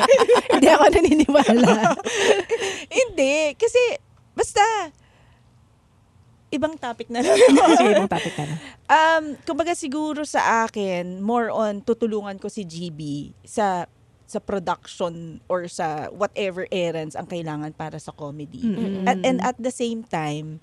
Hindi 0.51 0.67
ako 0.67 0.83
naniniwala. 0.91 1.95
Hindi. 2.99 3.55
Kasi, 3.55 3.79
basta, 4.31 4.59
ibang 6.47 6.75
topic 6.75 7.09
na 7.09 7.19
lang. 7.19 7.35
Sige, 7.75 7.91
ibang 7.91 8.07
topic 8.07 8.33
na 8.35 8.45
lang. 8.47 8.59
um, 8.87 9.23
kumbaga 9.43 9.73
siguro 9.73 10.23
sa 10.23 10.63
akin, 10.63 11.19
more 11.19 11.49
on 11.49 11.79
tutulungan 11.79 12.37
ko 12.37 12.47
si 12.47 12.61
GB 12.61 12.99
sa 13.41 13.85
sa 14.25 14.39
production 14.39 15.37
or 15.45 15.67
sa 15.67 16.09
whatever 16.09 16.65
errands 16.69 17.13
ang 17.13 17.25
kailangan 17.25 17.69
para 17.71 17.97
sa 17.97 18.09
comedy. 18.09 18.57
At, 19.05 19.21
and 19.21 19.37
at 19.39 19.53
the 19.55 19.69
same 19.69 20.01
time, 20.01 20.57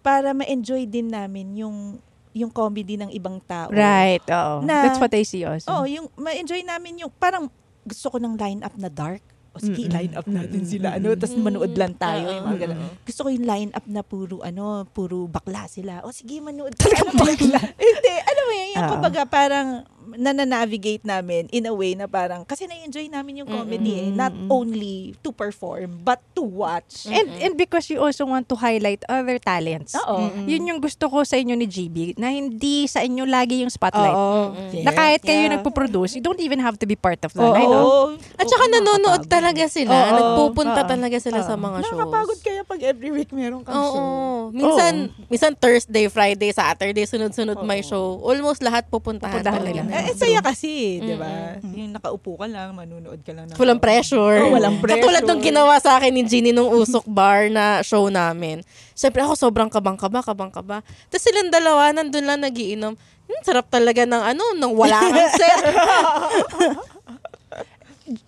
para 0.00 0.32
ma-enjoy 0.32 0.84
din 0.84 1.08
namin 1.08 1.52
yung 1.54 2.00
yung 2.32 2.48
comedy 2.48 2.96
ng 2.96 3.12
ibang 3.12 3.38
tao. 3.40 3.70
Right, 3.70 4.24
oo. 4.24 4.64
Na- 4.64 4.88
That's 4.88 4.98
what 4.98 5.12
I 5.12 5.22
see 5.22 5.44
also. 5.44 5.68
Oh, 5.68 5.84
yung 5.84 6.08
ma-enjoy 6.14 6.62
namin 6.62 6.98
yung 6.98 7.12
parang 7.14 7.46
gusto 7.82 8.08
ko 8.08 8.16
ng 8.16 8.34
line-up 8.34 8.74
na 8.74 8.88
dark. 8.88 9.22
O 9.54 9.62
sige, 9.62 9.86
line 9.86 10.12
up 10.18 10.26
natin 10.26 10.66
sila. 10.66 10.98
Ano, 10.98 11.14
tapos 11.14 11.38
manood 11.38 11.78
lang 11.78 11.94
tayo. 11.94 12.26
Yung 12.26 12.46
mga 12.50 12.58
ganun. 12.66 12.78
Gusto 13.06 13.20
ko 13.22 13.28
yung 13.30 13.46
line 13.46 13.70
up 13.70 13.86
na 13.86 14.02
puro, 14.02 14.42
ano, 14.42 14.82
puro 14.90 15.30
bakla 15.30 15.70
sila. 15.70 16.02
O 16.02 16.10
sige, 16.10 16.42
manood. 16.42 16.74
Ano, 16.74 17.14
bakla? 17.14 17.60
Hindi, 17.78 18.14
alam 18.18 18.44
mo 18.44 18.54
yun, 18.54 18.68
yung 18.74 18.84
Oo. 18.84 18.92
kumbaga 18.98 19.22
parang 19.30 19.86
nananavigate 20.06 21.02
namin 21.02 21.48
in 21.48 21.64
a 21.64 21.72
way 21.72 21.94
na 21.94 22.04
parang, 22.04 22.44
kasi 22.44 22.64
na-enjoy 22.64 23.08
namin 23.08 23.40
yung 23.40 23.48
comedy 23.48 23.96
eh. 23.98 24.08
Not 24.08 24.32
only 24.48 25.16
to 25.20 25.30
perform, 25.30 26.00
but 26.00 26.20
to 26.32 26.42
watch. 26.42 27.06
And 27.06 27.28
and 27.40 27.54
because 27.54 27.88
you 27.88 27.98
also 27.98 28.24
want 28.24 28.46
to 28.48 28.56
highlight 28.56 29.00
other 29.06 29.38
talents. 29.38 29.96
Oo. 29.96 30.28
Yun 30.44 30.66
yung 30.66 30.80
gusto 30.80 31.06
ko 31.06 31.22
sa 31.22 31.34
inyo 31.34 31.54
ni 31.54 31.64
GB, 31.64 32.14
na 32.14 32.28
hindi 32.28 32.84
sa 32.84 33.00
inyo 33.00 33.24
lagi 33.24 33.64
yung 33.64 33.72
spotlight. 33.72 34.12
Oo. 34.12 34.52
Na 34.82 34.90
kahit 34.90 35.20
kayo 35.20 35.46
Yeah. 35.46 35.56
nagpo-produce, 35.56 36.14
you 36.14 36.22
don't 36.22 36.40
even 36.40 36.58
have 36.58 36.76
to 36.76 36.84
be 36.84 36.94
part 36.94 37.20
of 37.22 37.32
Oo. 37.34 37.50
line. 37.50 37.64
no? 37.64 38.16
At 38.36 38.46
saka 38.46 38.64
nanonood 38.70 39.22
talaga 39.26 39.64
sila. 39.66 39.92
Oo. 39.92 40.14
Nagpupunta 40.14 40.82
Oo. 40.82 40.90
talaga 40.90 41.16
sila 41.18 41.40
sa 41.40 41.54
mga 41.54 41.80
shows. 41.80 41.92
Nakakapagod 41.92 42.38
kaya 42.40 42.60
pag 42.62 42.80
every 42.82 43.10
week 43.10 43.30
meron 43.30 43.62
kang 43.62 43.74
Oo. 43.74 43.90
show. 43.90 44.02
Minsan, 44.50 44.94
minsan 45.26 45.52
Thursday, 45.54 46.06
Friday, 46.06 46.50
Saturday, 46.50 47.04
sunod-sunod 47.04 47.62
may 47.62 47.80
show. 47.80 48.20
Almost 48.20 48.60
lahat 48.60 48.86
pupuntahan, 48.86 49.40
Pupuntahan 49.40 49.60
talaga. 49.62 49.80
nila. 49.82 49.93
Eh, 49.94 50.10
eh, 50.10 50.14
saya 50.14 50.38
kasi, 50.40 50.98
di 50.98 51.14
ba? 51.14 51.54
Yung 51.62 51.94
nakaupo 51.94 52.34
ka 52.34 52.44
lang, 52.44 52.74
manunood 52.74 53.22
ka 53.22 53.30
lang. 53.30 53.46
ng- 53.46 53.54
Walang 53.54 53.78
pressure. 53.78 54.42
Oo, 54.42 54.52
walang 54.52 54.76
pressure. 54.76 54.98
Katulad 55.00 55.22
nung 55.22 55.38
ginawa 55.40 55.78
sa 55.78 55.94
akin 55.94 56.10
ni 56.10 56.22
Ginny 56.22 56.50
nung 56.50 56.66
Usok 56.68 57.06
Bar 57.06 57.46
na 57.46 57.78
show 57.80 58.06
namin. 58.08 58.66
Siyempre 58.92 59.22
ako 59.22 59.38
sobrang 59.38 59.68
kabang-kaba, 59.68 60.20
kabang-kaba. 60.20 60.82
Tapos 61.06 61.22
silang 61.22 61.48
dalawa, 61.48 61.90
nandun 61.90 62.24
lang 62.24 62.42
nagiinom. 62.42 62.94
Hmm, 62.94 63.40
sarap 63.40 63.66
talaga 63.68 64.02
ng 64.02 64.22
ano, 64.26 64.44
ng 64.52 64.72
wala 64.74 64.98
kang 65.00 65.30
set. 65.38 65.62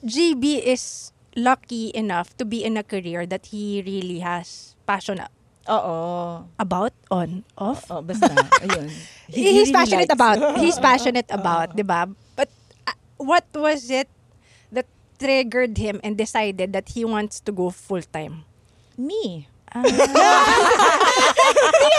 GB 0.01 0.65
is 0.65 1.11
lucky 1.35 1.93
enough 1.93 2.33
to 2.35 2.45
be 2.45 2.65
in 2.65 2.77
a 2.77 2.83
career 2.83 3.27
that 3.27 3.47
he 3.47 3.85
really 3.85 4.21
has 4.21 4.73
passion 4.87 5.21
Oo. 5.67 6.47
about, 6.59 6.95
on, 7.11 7.43
off. 7.59 7.91
Oh, 7.91 8.03
basta. 8.03 8.31
Ayun. 8.63 8.87
He- 9.29 9.43
he 9.43 9.43
he's 9.43 9.71
really 9.71 9.73
passionate 9.75 10.11
likes- 10.11 10.19
about. 10.19 10.39
He's 10.63 10.79
passionate 10.79 11.29
about, 11.31 11.75
'di 11.75 11.83
ba? 11.83 12.07
But 12.39 12.51
uh, 12.87 12.95
what 13.19 13.47
was 13.55 13.91
it 13.91 14.07
triggered 15.19 15.77
him 15.79 16.01
and 16.05 16.17
decided 16.17 16.73
that 16.73 16.93
he 16.93 17.05
wants 17.05 17.41
to 17.41 17.53
go 17.53 17.71
full-time? 17.71 18.45
Me. 18.97 19.49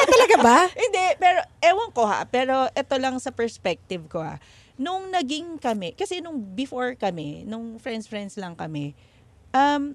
Talaga 0.08 0.38
ba? 0.42 0.60
Hindi, 0.74 1.06
pero 1.22 1.40
ewan 1.62 1.90
ko 1.94 2.10
ha. 2.10 2.26
Pero 2.26 2.70
ito 2.74 2.96
lang 2.98 3.22
sa 3.22 3.30
perspective 3.30 4.02
ko 4.10 4.22
ha. 4.26 4.42
Nung 4.78 5.10
naging 5.14 5.58
kami, 5.62 5.94
kasi 5.94 6.22
nung 6.22 6.42
before 6.54 6.94
kami, 6.98 7.46
nung 7.46 7.78
friends-friends 7.82 8.38
lang 8.38 8.54
kami, 8.58 8.94
um, 9.54 9.94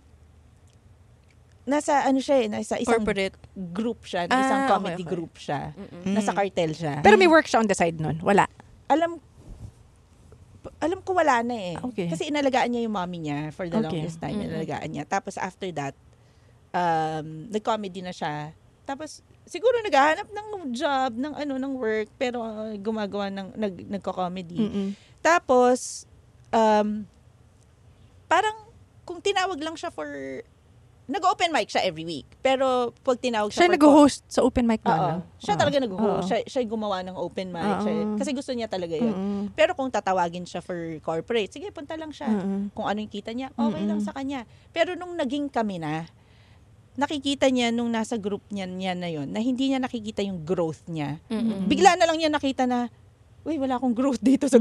nasa 1.63 2.03
ano 2.03 2.19
siya 2.19 2.43
eh, 2.43 2.49
nasa 2.51 2.75
isang 2.77 3.01
Corporate. 3.01 3.39
group 3.55 4.03
siya, 4.03 4.27
na 4.27 4.35
Ah, 4.35 4.43
isang 4.43 4.63
comedy 4.69 5.05
okay. 5.07 5.13
group 5.15 5.33
siya. 5.37 5.71
Nasa 6.03 6.35
cartel 6.35 6.75
siya. 6.75 6.99
Pero 7.01 7.15
may 7.15 7.31
work 7.31 7.47
siya 7.47 7.63
on 7.63 7.69
the 7.71 7.77
side 7.77 7.97
nun. 7.97 8.19
Wala. 8.19 8.51
alam 8.87 9.17
alam 10.79 10.99
ko 11.01 11.15
wala 11.15 11.43
na 11.43 11.55
eh. 11.55 11.75
Okay. 11.79 12.07
Kasi 12.11 12.27
inalagaan 12.29 12.71
niya 12.71 12.87
yung 12.87 12.95
mommy 12.95 13.19
niya 13.21 13.51
for 13.51 13.67
the 13.67 13.79
Okay. 13.79 13.87
longest 14.03 14.19
time. 14.19 14.35
Mm-mm. 14.37 14.47
Inalagaan 14.49 14.89
niya. 14.91 15.05
Tapos 15.07 15.35
after 15.35 15.71
that, 15.73 15.95
um, 16.71 17.47
nag-comedy 17.51 18.03
na 18.03 18.11
siya. 18.11 18.51
Tapos 18.83 19.23
siguro 19.43 19.79
naghahanap 19.83 20.27
ng 20.27 20.49
job, 20.71 21.15
ng 21.15 21.35
ano, 21.35 21.55
ng 21.57 21.73
work, 21.79 22.11
pero 22.15 22.43
uh, 22.43 22.75
gumagawa 22.79 23.31
ng, 23.31 23.49
nag, 23.55 23.75
nagko-comedy. 23.91 24.59
Mm-mm. 24.59 24.89
Tapos, 25.19 26.07
um, 26.51 27.07
parang 28.27 28.55
kung 29.03 29.19
tinawag 29.19 29.59
lang 29.59 29.75
siya 29.75 29.91
for, 29.91 30.07
nag-open 31.13 31.53
mic 31.53 31.69
siya 31.69 31.85
every 31.85 32.09
week. 32.09 32.25
Pero 32.41 32.97
pag 33.05 33.21
tinawag 33.21 33.53
siya, 33.53 33.69
Siya 33.69 33.77
nag-host 33.77 34.25
sa 34.33 34.41
open 34.41 34.65
mic 34.65 34.81
na? 34.83 35.21
Siya 35.37 35.61
talaga 35.61 35.77
nag-host. 35.77 36.33
Siya, 36.33 36.39
siya 36.49 36.63
gumawa 36.65 37.05
ng 37.05 37.13
open 37.15 37.53
mic. 37.53 37.85
Siya, 37.85 37.93
kasi 38.17 38.31
gusto 38.33 38.51
niya 38.57 38.73
talaga 38.73 38.97
yun. 38.97 39.13
Mm-mm. 39.13 39.43
Pero 39.53 39.77
kung 39.77 39.93
tatawagin 39.93 40.49
siya 40.49 40.65
for 40.65 40.97
corporate, 41.05 41.53
sige, 41.53 41.69
punta 41.69 41.93
lang 42.01 42.11
siya. 42.11 42.33
Mm-mm. 42.33 42.73
Kung 42.73 42.89
ano 42.89 42.99
yung 43.05 43.13
kita 43.13 43.37
niya, 43.37 43.53
okay 43.53 43.85
lang 43.85 44.01
Mm-mm. 44.01 44.09
sa 44.09 44.17
kanya. 44.17 44.49
Pero 44.73 44.97
nung 44.97 45.13
naging 45.13 45.53
kami 45.53 45.77
na, 45.77 46.09
nakikita 46.97 47.49
niya 47.53 47.73
nung 47.73 47.93
nasa 47.93 48.17
group 48.17 48.45
niya, 48.53 48.69
niya 48.69 48.93
na 48.93 49.09
yon 49.09 49.29
na 49.33 49.41
hindi 49.41 49.73
niya 49.73 49.81
nakikita 49.81 50.25
yung 50.25 50.45
growth 50.45 50.85
niya. 50.89 51.21
Mm-mm. 51.29 51.69
Bigla 51.69 51.97
na 52.01 52.09
lang 52.09 52.17
niya 52.17 52.33
nakita 52.33 52.65
na, 52.65 52.89
uy, 53.45 53.61
wala 53.61 53.77
akong 53.77 53.93
growth 53.97 54.21
dito 54.21 54.49
sa 54.49 54.61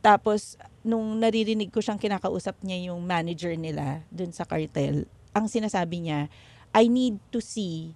Tapos, 0.00 0.56
nung 0.80 1.20
naririnig 1.20 1.68
ko 1.68 1.78
siyang 1.78 2.00
kinakausap 2.00 2.56
niya 2.64 2.90
yung 2.90 3.04
manager 3.04 3.52
nila 3.52 4.00
dun 4.08 4.32
sa 4.32 4.48
cartel, 4.48 5.04
ang 5.30 5.44
sinasabi 5.46 6.00
niya, 6.02 6.32
I 6.72 6.88
need 6.88 7.20
to 7.30 7.38
see 7.38 7.92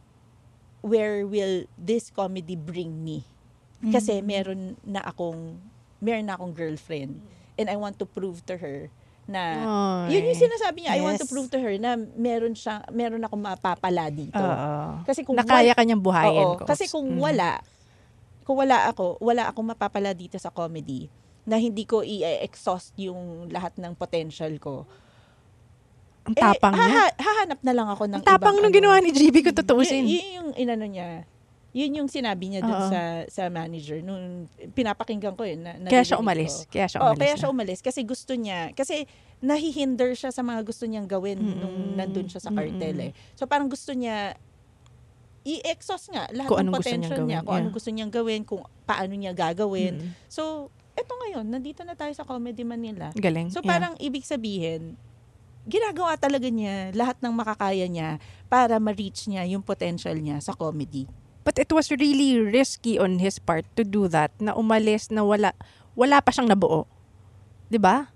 where 0.81 1.25
will 1.25 1.65
this 1.75 2.13
comedy 2.13 2.55
bring 2.55 2.93
me. 3.01 3.25
Kasi 3.85 4.21
meron 4.21 4.77
na 4.81 5.01
akong, 5.01 5.57
meron 5.99 6.29
na 6.29 6.37
akong 6.37 6.53
girlfriend. 6.53 7.21
And 7.57 7.69
I 7.69 7.77
want 7.77 7.97
to 8.01 8.07
prove 8.09 8.45
to 8.49 8.57
her 8.57 8.89
na, 9.25 9.41
Ay. 10.05 10.17
yun 10.17 10.29
yung 10.29 10.41
sinasabi 10.41 10.85
niya, 10.85 10.97
I 10.97 11.01
want 11.01 11.17
to 11.17 11.25
Yes. 11.25 11.33
prove 11.33 11.49
to 11.49 11.61
her 11.61 11.73
na 11.77 11.97
meron 11.97 12.53
siya, 12.53 12.85
meron 12.91 13.25
akong 13.25 13.41
mapapala 13.41 14.13
dito. 14.13 14.37
Oo. 14.37 15.01
Kasi 15.05 15.25
kung 15.25 15.37
na 15.37 15.45
kaya 15.45 15.73
wal- 15.73 15.79
kanyang 15.81 16.01
buhayin. 16.01 16.45
Oo, 16.45 16.61
ko. 16.61 16.65
kasi 16.69 16.85
kung 16.85 17.09
Mm. 17.09 17.21
wala, 17.21 17.51
kung 18.45 18.57
wala 18.61 18.89
ako, 18.89 19.17
wala 19.21 19.49
akong 19.49 19.65
mapapala 19.67 20.13
dito 20.13 20.37
sa 20.37 20.53
comedy 20.53 21.09
na 21.45 21.57
hindi 21.57 21.85
ko 21.85 22.01
i-exhaust 22.01 22.97
yung 22.97 23.53
lahat 23.53 23.77
ng 23.77 23.93
potential 23.95 24.53
ko. 24.57 24.89
Ang 26.25 26.33
tapang 26.33 26.73
eh, 26.73 26.81
niya. 26.81 26.89
haha- 26.89 27.17
hahanap 27.21 27.61
na 27.61 27.73
lang 27.77 27.89
ako 27.93 28.03
ng 28.09 28.17
Ang 28.17 28.25
tapang 28.25 28.57
nung 28.57 28.73
ano. 28.73 28.79
ginawa 28.81 28.97
ni 28.99 29.13
GB 29.13 29.45
kung 29.45 29.57
tutuusin. 29.57 30.09
Y- 30.09 30.17
yun 30.17 30.29
yung 30.35 30.51
inano 30.57 30.89
niya. 30.89 31.29
Yun 31.75 32.01
yung 32.01 32.09
sinabi 32.09 32.49
niya 32.49 32.63
dun 32.63 32.73
Oo. 32.73 32.87
sa 32.89 33.03
sa 33.27 33.43
manager 33.51 33.99
nung 34.01 34.47
pinapakinggan 34.73 35.35
ko 35.35 35.43
eh. 35.45 35.59
Na, 35.59 35.75
Kaya 35.85 36.07
siya 36.07 36.17
umalis. 36.17 36.65
ko. 36.65 36.71
Kaya 36.71 36.87
siya 36.89 36.99
Oo, 37.03 37.13
umalis 37.13 37.21
kaya 37.21 37.35
na. 37.35 37.41
siya 37.43 37.51
umalis 37.51 37.81
kasi 37.83 38.01
gusto 38.07 38.33
niya 38.33 38.73
kasi 38.73 39.05
nahihinder 39.45 40.17
siya 40.17 40.31
sa 40.33 40.41
mga 40.41 40.65
gusto 40.65 40.89
niyang 40.89 41.05
gawin 41.05 41.37
nung 41.37 41.99
nandun 41.99 42.31
siya 42.31 42.41
sa 42.41 42.55
cartel 42.55 43.11
eh. 43.11 43.13
So 43.37 43.45
parang 43.45 43.69
gusto 43.69 43.93
niya 43.93 44.39
i-exhaust 45.45 46.09
nga 46.09 46.25
lahat 46.33 46.49
Kung 46.49 46.57
ng 46.57 46.73
anong 46.73 46.75
gusto 46.81 46.89
niyang 46.89 47.05
potential 47.05 47.27
niya, 47.29 47.39
gawin, 47.39 47.45
kung 47.45 47.55
anong 47.55 47.69
yeah. 47.69 47.77
gusto 47.77 47.91
niyang 47.93 48.13
gawin, 48.13 48.41
kung 48.49 48.63
paano 48.89 49.13
niya 49.13 49.33
gagawin. 49.37 49.95
Mm. 50.01 50.11
So, 50.25 50.73
eto 50.95 51.13
ngayon, 51.13 51.45
nandito 51.45 51.83
na 51.83 51.95
tayo 51.95 52.11
sa 52.11 52.23
Comedy 52.23 52.63
Manila. 52.63 53.11
Galing. 53.13 53.51
So 53.51 53.59
yeah. 53.59 53.69
parang 53.69 53.95
ibig 53.99 54.23
sabihin, 54.23 54.95
ginagawa 55.65 56.15
talaga 56.15 56.47
niya 56.47 56.93
lahat 56.93 57.19
ng 57.19 57.33
makakaya 57.33 57.87
niya 57.87 58.21
para 58.47 58.77
ma-reach 58.77 59.27
niya 59.27 59.43
yung 59.47 59.61
potential 59.61 60.15
niya 60.15 60.39
sa 60.39 60.53
comedy. 60.53 61.09
But 61.43 61.57
it 61.57 61.69
was 61.69 61.91
really 61.91 62.41
risky 62.41 62.97
on 62.97 63.19
his 63.19 63.37
part 63.37 63.69
to 63.75 63.85
do 63.85 64.09
that, 64.09 64.33
na 64.39 64.55
umalis 64.55 65.11
na 65.11 65.21
wala, 65.21 65.53
wala 65.93 66.21
pa 66.21 66.33
siyang 66.33 66.49
nabuo. 66.49 66.89
'Di 67.69 67.77
ba? 67.77 68.09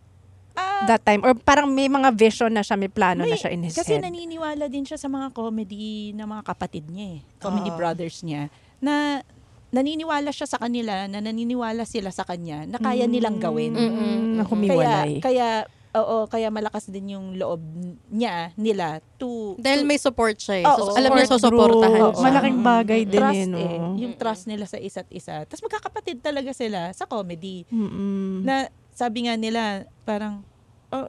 Ah, 0.55 0.87
That 0.87 1.05
time. 1.05 1.23
Or 1.23 1.35
parang 1.35 1.69
may 1.69 1.87
mga 1.87 2.11
vision 2.11 2.51
na 2.51 2.62
siya, 2.62 2.75
may 2.75 2.88
plano 2.88 3.23
may- 3.23 3.31
na 3.31 3.38
siya 3.38 3.53
in 3.53 3.62
his 3.62 3.75
kasi 3.75 3.95
head. 3.95 4.03
naniniwala 4.03 4.67
din 4.67 4.83
siya 4.83 4.97
sa 4.97 5.07
mga 5.07 5.31
comedy 5.31 6.11
na 6.12 6.25
mga 6.25 6.43
kapatid 6.47 6.88
niya 6.88 7.19
eh. 7.19 7.21
Comedy 7.38 7.71
Ah. 7.71 7.77
brothers 7.77 8.23
niya. 8.23 8.49
Na 8.79 9.21
naniniwala 9.68 10.33
siya 10.33 10.48
sa 10.48 10.59
kanila, 10.59 11.04
na 11.07 11.20
naniniwala 11.20 11.85
sila 11.85 12.09
sa 12.09 12.24
kanya, 12.24 12.64
na 12.64 12.81
kaya 12.81 13.04
nilang 13.04 13.37
gawin. 13.37 13.76
Mm, 13.76 14.40
na 14.40 14.42
Kaya, 14.42 14.48
humiwalay. 14.48 15.12
kaya, 15.20 15.68
oo, 15.92 16.24
kaya 16.24 16.48
malakas 16.48 16.88
din 16.88 17.12
yung 17.16 17.37
loob 17.37 17.61
niya, 18.09 18.57
nila, 18.57 19.04
to... 19.20 19.61
Dahil 19.61 19.85
to- 19.85 19.88
may 19.88 20.00
support 20.00 20.40
siya 20.40 20.64
eh. 20.64 20.66
Oo. 20.68 20.92
So, 20.92 20.96
alam 20.96 21.12
niya 21.12 21.28
Support 21.28 21.42
susuportahan 21.42 22.00
siya. 22.00 22.24
Malaking 22.24 22.59
bagay 22.64 23.00
din 23.04 23.20
trust 23.20 23.37
eh, 23.37 23.46
no? 23.48 23.59
eh. 23.61 23.78
Yung 24.09 24.14
trust 24.16 24.44
nila 24.48 24.64
sa 24.64 24.78
isa't 24.81 25.09
isa. 25.12 25.44
Tapos 25.44 25.61
magkakapatid 25.61 26.24
talaga 26.24 26.50
sila 26.57 26.88
sa 26.96 27.04
comedy. 27.04 27.68
Mm-mm. 27.68 28.44
Na 28.48 28.72
sabi 28.96 29.28
nga 29.28 29.37
nila, 29.37 29.85
parang, 30.09 30.40
oh, 30.88 31.09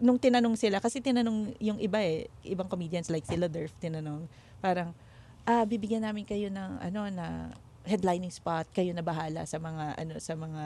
nung 0.00 0.20
tinanong 0.20 0.56
sila, 0.56 0.84
kasi 0.84 1.00
tinanong 1.00 1.56
yung 1.60 1.80
iba 1.80 2.00
eh, 2.00 2.28
ibang 2.44 2.68
comedians 2.68 3.08
like 3.08 3.24
sila 3.24 3.48
Durf, 3.48 3.72
tinanong, 3.80 4.28
parang, 4.60 4.92
ah, 5.44 5.64
bibigyan 5.64 6.04
namin 6.04 6.28
kayo 6.28 6.48
ng, 6.52 6.72
ano, 6.80 7.08
na 7.08 7.26
headlining 7.90 8.30
spot, 8.30 8.70
kayo 8.70 8.94
na 8.94 9.02
bahala 9.02 9.42
sa 9.44 9.58
mga, 9.58 9.98
ano, 9.98 10.14
sa 10.22 10.38
mga 10.38 10.62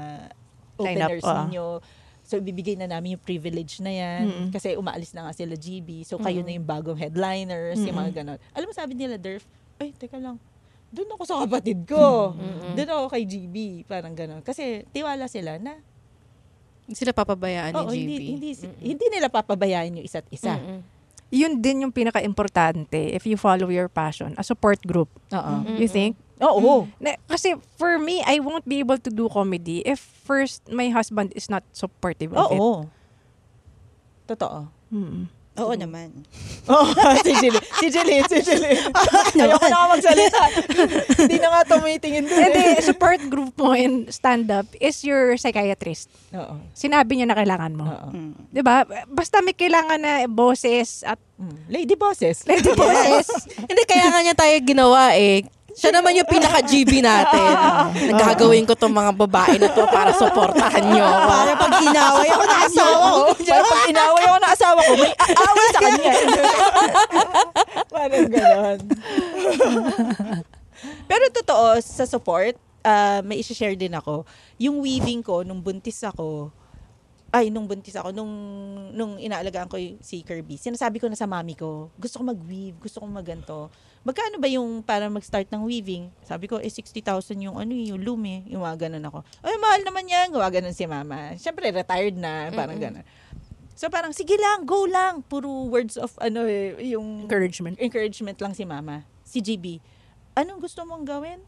openers 0.77 1.25
ah. 1.25 1.49
ninyo. 1.49 1.81
So, 2.25 2.41
ibibigay 2.41 2.77
na 2.81 2.89
namin 2.89 3.17
yung 3.17 3.25
privilege 3.25 3.85
na 3.85 3.93
yan. 3.93 4.23
Mm. 4.25 4.49
Kasi 4.49 4.81
umaalis 4.81 5.13
na 5.13 5.29
nga 5.29 5.33
sila 5.37 5.57
GB. 5.57 6.09
So, 6.09 6.17
kayo 6.17 6.41
Mm. 6.41 6.47
na 6.49 6.53
yung 6.57 6.67
bagong 6.67 6.97
headliners, 6.97 7.77
yung 7.85 8.01
mga 8.01 8.25
ganon. 8.25 8.39
Alam 8.57 8.67
mo, 8.69 8.73
sabi 8.73 8.97
nila, 8.97 9.21
Durf, 9.21 9.45
ay, 9.77 9.93
teka 9.93 10.17
lang. 10.17 10.41
Doon 10.89 11.11
ako 11.19 11.23
sa 11.27 11.37
kapatid 11.45 11.85
ko. 11.85 12.33
Mm. 12.33 12.81
Doon 12.81 12.91
ako 12.97 13.05
kay 13.13 13.25
GB. 13.29 13.57
Parang 13.85 14.17
ganon. 14.17 14.41
Kasi 14.41 14.89
tiwala 14.89 15.29
sila 15.29 15.61
na 15.61 15.77
sila 16.89 17.17
papabayaan 17.17 17.73
ni 17.73 17.81
Oo, 17.81 17.91
GB. 17.93 17.97
hindi, 17.97 18.15
hindi, 18.37 18.51
hindi 18.85 19.07
nila 19.09 19.33
papabayaan 19.33 20.01
yung 20.01 20.05
isa't 20.05 20.29
isa. 20.29 20.61
Yun 21.33 21.59
din 21.59 21.89
yung 21.89 21.93
pinaka-importante 21.93 23.17
if 23.17 23.25
you 23.25 23.41
follow 23.41 23.73
your 23.73 23.89
passion, 23.89 24.37
a 24.37 24.45
support 24.45 24.79
group. 24.85 25.09
Oo. 25.33 25.55
You 25.81 25.89
think? 25.89 26.15
Oo. 26.42 26.90
Na, 26.99 27.14
kasi 27.31 27.55
for 27.79 27.99
me, 27.99 28.23
I 28.27 28.42
won't 28.42 28.66
be 28.66 28.83
able 28.83 28.99
to 28.99 29.11
do 29.11 29.31
comedy 29.31 29.87
if 29.87 30.03
first 30.27 30.66
my 30.70 30.90
husband 30.90 31.31
is 31.38 31.47
not 31.47 31.62
supportive 31.70 32.35
of 32.35 32.51
it. 32.51 32.59
Oo. 32.59 32.90
Totoo. 34.27 34.66
Mm. 34.90 35.31
Oo 35.55 35.73
naman. 35.79 36.11
Oo, 36.73 36.90
si 37.23 37.31
Jeline. 37.38 37.62
Si 37.79 37.87
Jeline, 37.87 38.27
si 38.27 38.42
Jeline. 38.42 38.90
Ayoko 39.38 39.66
na 39.70 39.77
nga 39.79 39.88
magsalita. 39.94 40.42
Hindi 41.14 41.37
na 41.38 41.49
nga 41.55 41.62
tumitingin 41.70 42.27
doon. 42.27 42.40
Hindi, 42.42 42.62
eh. 42.75 42.83
support 42.83 43.23
group 43.31 43.55
mo 43.55 43.70
in 43.70 44.11
stand-up 44.11 44.66
is 44.83 45.07
your 45.07 45.38
psychiatrist. 45.38 46.11
Oo. 46.35 46.59
Sinabi 46.75 47.23
niya 47.23 47.31
na 47.31 47.38
kailangan 47.38 47.70
mo. 47.70 47.87
Mm. 48.11 48.35
'Di 48.51 48.62
ba? 48.66 48.83
Basta 49.07 49.38
may 49.47 49.55
kailangan 49.55 50.01
na 50.03 50.27
boses 50.27 51.07
at 51.07 51.23
Lady 51.66 51.99
bosses. 51.99 52.47
lady 52.47 52.70
boses. 52.79 53.27
Hindi, 53.68 53.83
kaya 53.90 54.07
nga 54.07 54.20
niya 54.23 54.37
tayo 54.38 54.55
ginawa 54.62 55.18
eh. 55.18 55.42
Siya 55.75 55.91
naman 55.91 56.15
yung 56.15 56.31
pinaka-GB 56.31 57.03
natin. 57.03 57.51
Nagagawin 58.15 58.63
ko 58.63 58.79
tong 58.79 58.95
mga 58.95 59.11
babae 59.11 59.59
na 59.59 59.69
to 59.75 59.83
para 59.91 60.15
suportahan 60.15 60.87
nyo. 60.87 61.03
Para 61.03 61.53
pag 61.59 61.73
inaway 61.83 62.29
ako 62.31 62.45
na 62.47 62.59
asawa 62.63 63.05
ko. 63.11 63.23
Para 63.51 63.63
pag 63.67 63.83
inaway 63.91 64.25
ako 64.25 64.39
ng 64.39 64.53
asawa 64.55 64.81
ko, 64.81 64.93
may 64.95 65.15
aaway 65.19 65.67
sa 65.69 65.81
kanya. 65.83 66.13
Parang 67.95 68.27
ganon. 68.31 68.79
Pero 71.11 71.25
totoo, 71.35 71.67
sa 71.83 72.05
support, 72.07 72.55
ah, 72.87 73.19
may 73.27 73.43
isi-share 73.43 73.75
din 73.75 73.99
ako. 73.99 74.23
Yung 74.63 74.79
weaving 74.79 75.27
ko, 75.27 75.43
nung 75.43 75.59
buntis 75.59 75.99
ako, 76.07 76.55
ay, 77.35 77.51
nung 77.51 77.66
buntis 77.66 77.99
ako, 77.99 78.14
nung, 78.14 78.31
nung 78.94 79.18
inaalagaan 79.18 79.66
ko 79.66 79.75
si 79.99 80.23
Kirby, 80.23 80.55
sinasabi 80.55 81.03
ko 81.03 81.11
na 81.11 81.18
sa 81.18 81.27
mami 81.27 81.59
ko, 81.59 81.90
gusto 81.99 82.23
ko 82.23 82.31
mag-weave, 82.31 82.79
gusto 82.79 83.03
ko 83.03 83.11
maganto. 83.11 83.75
Magkano 84.07 84.38
ba 84.38 84.47
yung 84.47 84.87
para 84.87 85.11
mag-start 85.11 85.51
ng 85.51 85.66
weaving? 85.66 86.14
Sabi 86.23 86.47
ko, 86.47 86.62
eh, 86.62 86.70
60,000 86.70 87.35
yung 87.42 87.59
ano, 87.59 87.75
yung 87.75 87.99
loom 87.99 88.23
eh. 88.31 88.47
Yung 88.55 88.62
mga 88.62 88.87
ganun 88.87 89.03
ako. 89.11 89.27
Ay, 89.42 89.59
mahal 89.59 89.83
naman 89.83 90.07
yan. 90.07 90.31
Gawa 90.31 90.47
ganun 90.47 90.77
si 90.77 90.87
mama. 90.87 91.35
Siyempre, 91.35 91.75
retired 91.75 92.14
na. 92.14 92.55
Parang 92.55 92.79
Mm-mm. 92.79 93.03
ganun. 93.03 93.05
So, 93.75 93.90
parang, 93.90 94.14
sige 94.14 94.38
lang, 94.38 94.62
go 94.62 94.87
lang. 94.87 95.27
Puro 95.27 95.66
words 95.66 95.99
of, 95.99 96.14
ano 96.23 96.47
eh, 96.47 96.79
yung... 96.94 97.27
Encouragement. 97.27 97.75
Encouragement 97.83 98.38
lang 98.38 98.55
si 98.55 98.62
mama. 98.62 99.03
Si 99.27 99.42
GB. 99.42 99.83
Anong 100.38 100.62
gusto 100.62 100.87
mong 100.87 101.03
gawin? 101.03 101.42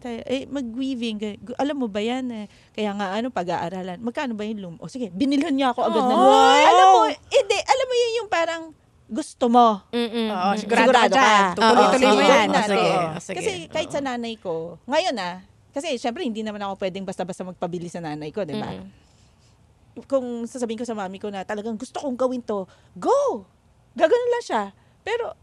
Kaya, 0.00 0.24
eh, 0.24 0.48
mag-weaving. 0.48 1.44
Gu- 1.44 1.58
Alam 1.60 1.84
mo 1.84 1.86
ba 1.86 2.00
yan? 2.00 2.32
Eh? 2.32 2.46
Kaya 2.72 2.96
nga, 2.96 3.12
ano, 3.12 3.28
pag-aaralan. 3.28 4.00
Magkano 4.00 4.32
ba 4.32 4.48
yung 4.48 4.60
loom? 4.60 4.76
O 4.80 4.88
sige, 4.88 5.12
binilhan 5.12 5.52
niya 5.52 5.76
ako 5.76 5.80
agad 5.84 6.02
na 6.08 6.14
loom. 6.16 6.24
Wow! 6.24 6.68
Alam 6.72 6.86
mo, 6.88 7.00
hindi, 7.12 7.58
alam 7.60 7.86
mo 7.86 7.94
yun 7.94 8.12
yung 8.24 8.30
parang 8.32 8.62
gusto 9.10 9.44
mo. 9.50 9.82
Oo, 10.30 10.50
sigurado, 10.56 10.94
ka 10.94 11.10
dyan. 11.10 11.42
Tutuloy-tuloy 11.58 12.08
mo 12.08 12.22
sige, 12.22 12.30
yan. 12.30 12.48
Sige. 12.48 12.90
sige. 13.20 13.36
Kasi 13.36 13.50
kahit 13.68 13.90
sa 13.90 14.00
nanay 14.00 14.38
ko, 14.38 14.78
ngayon 14.86 15.18
ah, 15.18 15.42
kasi 15.70 15.98
syempre 15.98 16.22
hindi 16.22 16.46
naman 16.46 16.62
ako 16.62 16.78
pwedeng 16.78 17.02
basta-basta 17.02 17.42
magpabili 17.42 17.90
sa 17.90 17.98
nanay 17.98 18.30
ko, 18.30 18.46
di 18.46 18.54
ba? 18.54 18.70
Kung 20.06 20.46
sasabihin 20.46 20.78
ko 20.78 20.86
sa 20.86 20.94
mami 20.94 21.18
ko 21.18 21.28
na 21.28 21.42
talagang 21.42 21.74
gusto 21.74 21.98
kong 21.98 22.14
gawin 22.14 22.40
to, 22.40 22.64
go! 22.94 23.44
Gaganon 23.98 24.30
lang 24.30 24.44
siya. 24.46 24.62
Pero, 25.02 25.34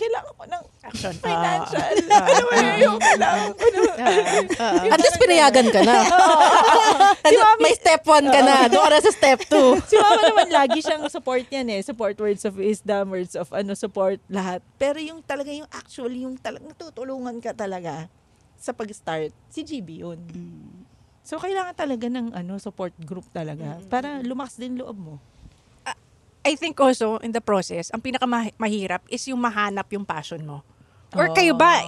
kailangan 0.00 0.32
ko 0.32 0.44
ng 0.48 0.64
Action. 0.80 1.14
financial. 1.28 1.92
Ah. 2.08 2.76
Yung 2.80 2.96
kailangan 2.96 3.50
ko 3.52 3.64
ng... 3.68 3.84
At 4.88 4.98
least 4.98 5.18
pinayagan 5.20 5.68
ka 5.68 5.80
na. 5.84 5.96
Si 7.20 7.36
mami- 7.36 7.62
May 7.68 7.74
step 7.76 8.02
one 8.08 8.26
ka 8.32 8.40
na. 8.40 8.66
Doon 8.66 8.80
ka 8.80 8.90
na 8.90 9.00
sa 9.04 9.12
step 9.12 9.44
two. 9.44 9.76
si 9.90 9.94
mama 10.00 10.20
naman 10.24 10.48
lagi 10.48 10.80
siyang 10.80 11.04
support 11.12 11.44
yan 11.46 11.68
eh. 11.68 11.80
Support 11.84 12.16
words 12.16 12.42
of 12.48 12.56
wisdom, 12.56 13.12
words 13.12 13.36
of 13.36 13.46
ano, 13.52 13.76
support 13.76 14.18
lahat. 14.26 14.64
Pero 14.80 14.96
yung 14.98 15.20
talaga 15.20 15.52
yung 15.52 15.68
actually, 15.70 16.24
yung 16.24 16.40
talagang 16.40 16.72
tutulungan 16.74 17.38
ka 17.38 17.52
talaga 17.52 18.08
sa 18.56 18.72
pag-start, 18.72 19.30
si 19.48 19.60
GB 19.62 20.04
yun. 20.04 20.20
So, 21.20 21.38
kailangan 21.38 21.76
talaga 21.76 22.08
ng 22.08 22.32
ano 22.34 22.56
support 22.58 22.92
group 23.04 23.28
talaga 23.30 23.78
para 23.86 24.20
lumakas 24.24 24.56
din 24.56 24.80
loob 24.80 24.96
mo. 24.96 25.14
I 26.40 26.56
think 26.56 26.80
also, 26.80 27.20
in 27.20 27.32
the 27.32 27.40
process, 27.40 27.92
ang 27.92 28.00
pinakamahirap 28.00 29.04
is 29.08 29.28
yung 29.28 29.38
mahanap 29.38 29.84
yung 29.92 30.08
passion 30.08 30.40
mo. 30.40 30.64
Or 31.10 31.26
kayo 31.34 31.58
ba, 31.58 31.82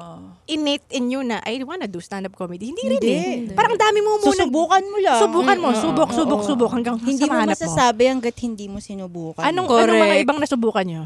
innate 0.51 0.83
in 0.91 1.07
you 1.07 1.23
na, 1.23 1.39
I 1.47 1.63
wanna 1.63 1.87
do 1.87 2.03
stand-up 2.03 2.35
comedy? 2.35 2.75
Hindi, 2.75 2.83
rin 2.85 2.99
Hindi. 2.99 3.15
eh. 3.15 3.55
Parang 3.55 3.79
dami 3.79 4.03
mo 4.03 4.19
muna. 4.19 4.35
Susubukan 4.35 4.83
mo 4.83 4.99
lang. 4.99 5.21
Subukan 5.23 5.57
mo. 5.63 5.69
Subok, 5.73 6.11
subok, 6.11 6.41
oo. 6.43 6.49
subok. 6.51 6.71
Hanggang 6.75 6.99
Hindi 6.99 7.23
sa 7.23 7.31
mo 7.31 7.39
mahanap 7.39 7.55
mo. 7.55 7.55
masasabi 7.55 8.03
hanggat 8.11 8.37
hindi 8.43 8.67
mo 8.67 8.83
sinubukan. 8.83 9.47
Anong, 9.47 9.71
Correct. 9.71 9.87
anong 9.89 10.03
mga 10.03 10.17
ibang 10.27 10.39
nasubukan 10.43 10.85
nyo? 10.85 11.03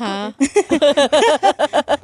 Ha? 0.00 0.32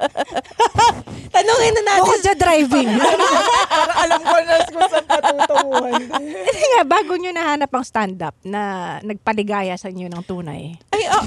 Tanungin 1.29 1.73
na 1.77 1.81
natin. 1.85 2.01
Bukod 2.03 2.21
sa 2.25 2.33
driving. 2.35 2.89
Para 3.69 3.93
alam 4.05 4.21
ko 4.21 4.37
na 4.43 4.53
kung 4.65 4.87
saan 4.89 5.05
patutunguhan. 5.05 6.01
Hindi 6.19 6.65
nga, 6.73 6.81
bago 6.83 7.13
nyo 7.15 7.31
nahanap 7.31 7.71
ang 7.71 7.85
stand-up 7.85 8.35
na 8.43 8.61
nagpaligaya 9.05 9.77
sa 9.77 9.93
inyo 9.93 10.09
ng 10.09 10.23
tunay. 10.25 10.75
Ay, 10.91 11.03
ah, 11.07 11.25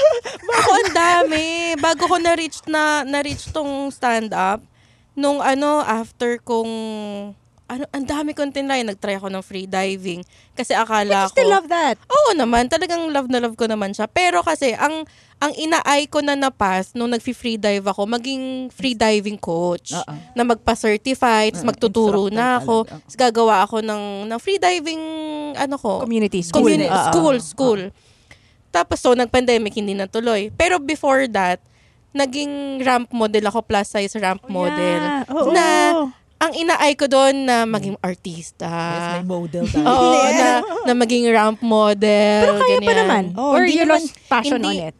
Bago 0.50 0.70
ang 0.76 0.90
dami. 0.92 1.46
Bago 1.78 2.02
ko 2.06 2.16
na-reach 2.20 2.64
na 2.68 3.06
na-reach 3.06 3.48
tong 3.54 3.88
stand-up, 3.90 4.60
nung 5.16 5.40
ano, 5.40 5.80
after 5.80 6.36
kong 6.42 6.70
ano, 7.66 7.82
ang 7.90 8.04
dami 8.04 8.30
kong 8.30 8.50
tinry. 8.50 8.82
Nag-try 8.82 9.18
ako 9.18 9.26
ng 9.26 9.42
free 9.42 9.66
diving. 9.66 10.22
Kasi 10.54 10.70
akala 10.70 11.26
But 11.26 11.28
you 11.28 11.34
still 11.34 11.50
ko... 11.50 11.54
love 11.54 11.68
that. 11.68 11.98
Oo 12.00 12.30
naman. 12.32 12.66
Talagang 12.66 13.10
love 13.10 13.26
na 13.26 13.38
love 13.38 13.54
ko 13.54 13.66
naman 13.66 13.90
siya. 13.90 14.06
Pero 14.06 14.40
kasi, 14.40 14.70
ang 14.72 15.02
ang 15.36 15.52
ina-eye 15.52 16.08
ko 16.08 16.24
na 16.24 16.32
na-pass 16.32 16.96
nung 16.96 17.12
nag-free 17.12 17.60
dive 17.60 17.84
ako, 17.84 18.08
maging 18.08 18.72
free 18.72 18.94
diving 18.94 19.36
coach. 19.36 19.92
Oo. 19.92 20.12
Na 20.32 20.42
magpa-certify, 20.42 21.52
Mm, 21.52 21.60
magtuturo 21.62 22.24
instructor 22.24 22.32
na 22.32 22.56
ako. 22.56 22.76
talaga. 22.82 22.92
Tapos 22.96 23.14
gagawa 23.14 23.54
ako 23.60 23.76
ng, 23.84 24.02
ng 24.24 24.38
free 24.40 24.56
diving, 24.56 25.02
ano 25.52 25.76
ko? 25.76 26.00
Community, 26.00 26.40
school. 26.40 26.64
Communi- 26.64 26.88
Oo. 26.88 27.06
school, 27.10 27.36
school. 27.38 27.80
Tapos 28.70 28.96
so, 28.96 29.12
nag-pandemic, 29.12 29.74
hindi 29.74 29.92
natuloy. 29.92 30.48
Pero 30.50 30.78
before 30.78 31.28
that, 31.28 31.60
naging 32.12 32.80
ramp 32.80 33.12
model 33.12 33.44
ako, 33.44 33.60
plus 33.60 33.92
size 33.92 34.16
ramp 34.16 34.40
model. 34.46 34.80
yeah. 35.02 35.28
Oo. 35.28 35.52
Na, 35.52 35.64
ang 36.36 36.52
ina-eye 36.52 36.94
ko 36.94 37.06
doon 37.06 37.44
na 37.44 37.64
maging 37.64 37.96
artista. 37.98 38.68
Yes, 38.68 39.06
may 39.16 39.26
model 39.26 39.64
tayo. 39.72 39.84
Oo, 39.84 40.12
na, 40.30 40.48
na 40.84 40.92
maging 41.02 41.26
ramp 41.28 41.60
model. 41.60 42.40
Pero 42.42 42.52
kaya 42.58 42.78
pa 42.78 42.84
ganyan. 42.84 42.96
naman. 43.00 43.24
Oh, 43.34 43.52
Or 43.52 43.62
hindi 43.62 43.74
you 43.74 43.84
naman- 43.84 44.04
lost 44.04 44.12
passion 44.26 44.60
hindi- 44.60 44.80
on 44.82 44.86
it. 44.86 44.96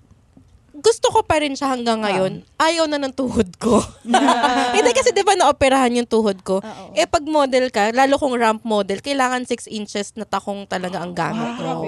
Gusto 0.77 1.09
ko 1.09 1.21
pa 1.21 1.41
rin 1.41 1.53
siya 1.53 1.73
hanggang 1.73 1.99
ngayon. 1.99 2.45
Ayaw 2.55 2.85
na 2.85 2.97
ng 2.97 3.11
tuhod 3.11 3.49
ko. 3.57 3.81
Hindi 4.77 4.93
kasi 4.93 5.11
di 5.11 5.25
ba 5.25 5.33
naoperahan 5.33 5.91
yung 5.91 6.07
tuhod 6.07 6.45
ko. 6.45 6.61
Eh 6.93 7.09
pag 7.09 7.25
model 7.25 7.73
ka, 7.73 7.91
lalo 7.91 8.15
kung 8.15 8.37
ramp 8.37 8.61
model, 8.63 9.01
kailangan 9.01 9.43
6 9.43 9.67
inches 9.69 10.13
na 10.13 10.23
takong 10.23 10.63
talaga 10.63 11.01
ang 11.01 11.11
gamit 11.11 11.59
mo. 11.59 11.81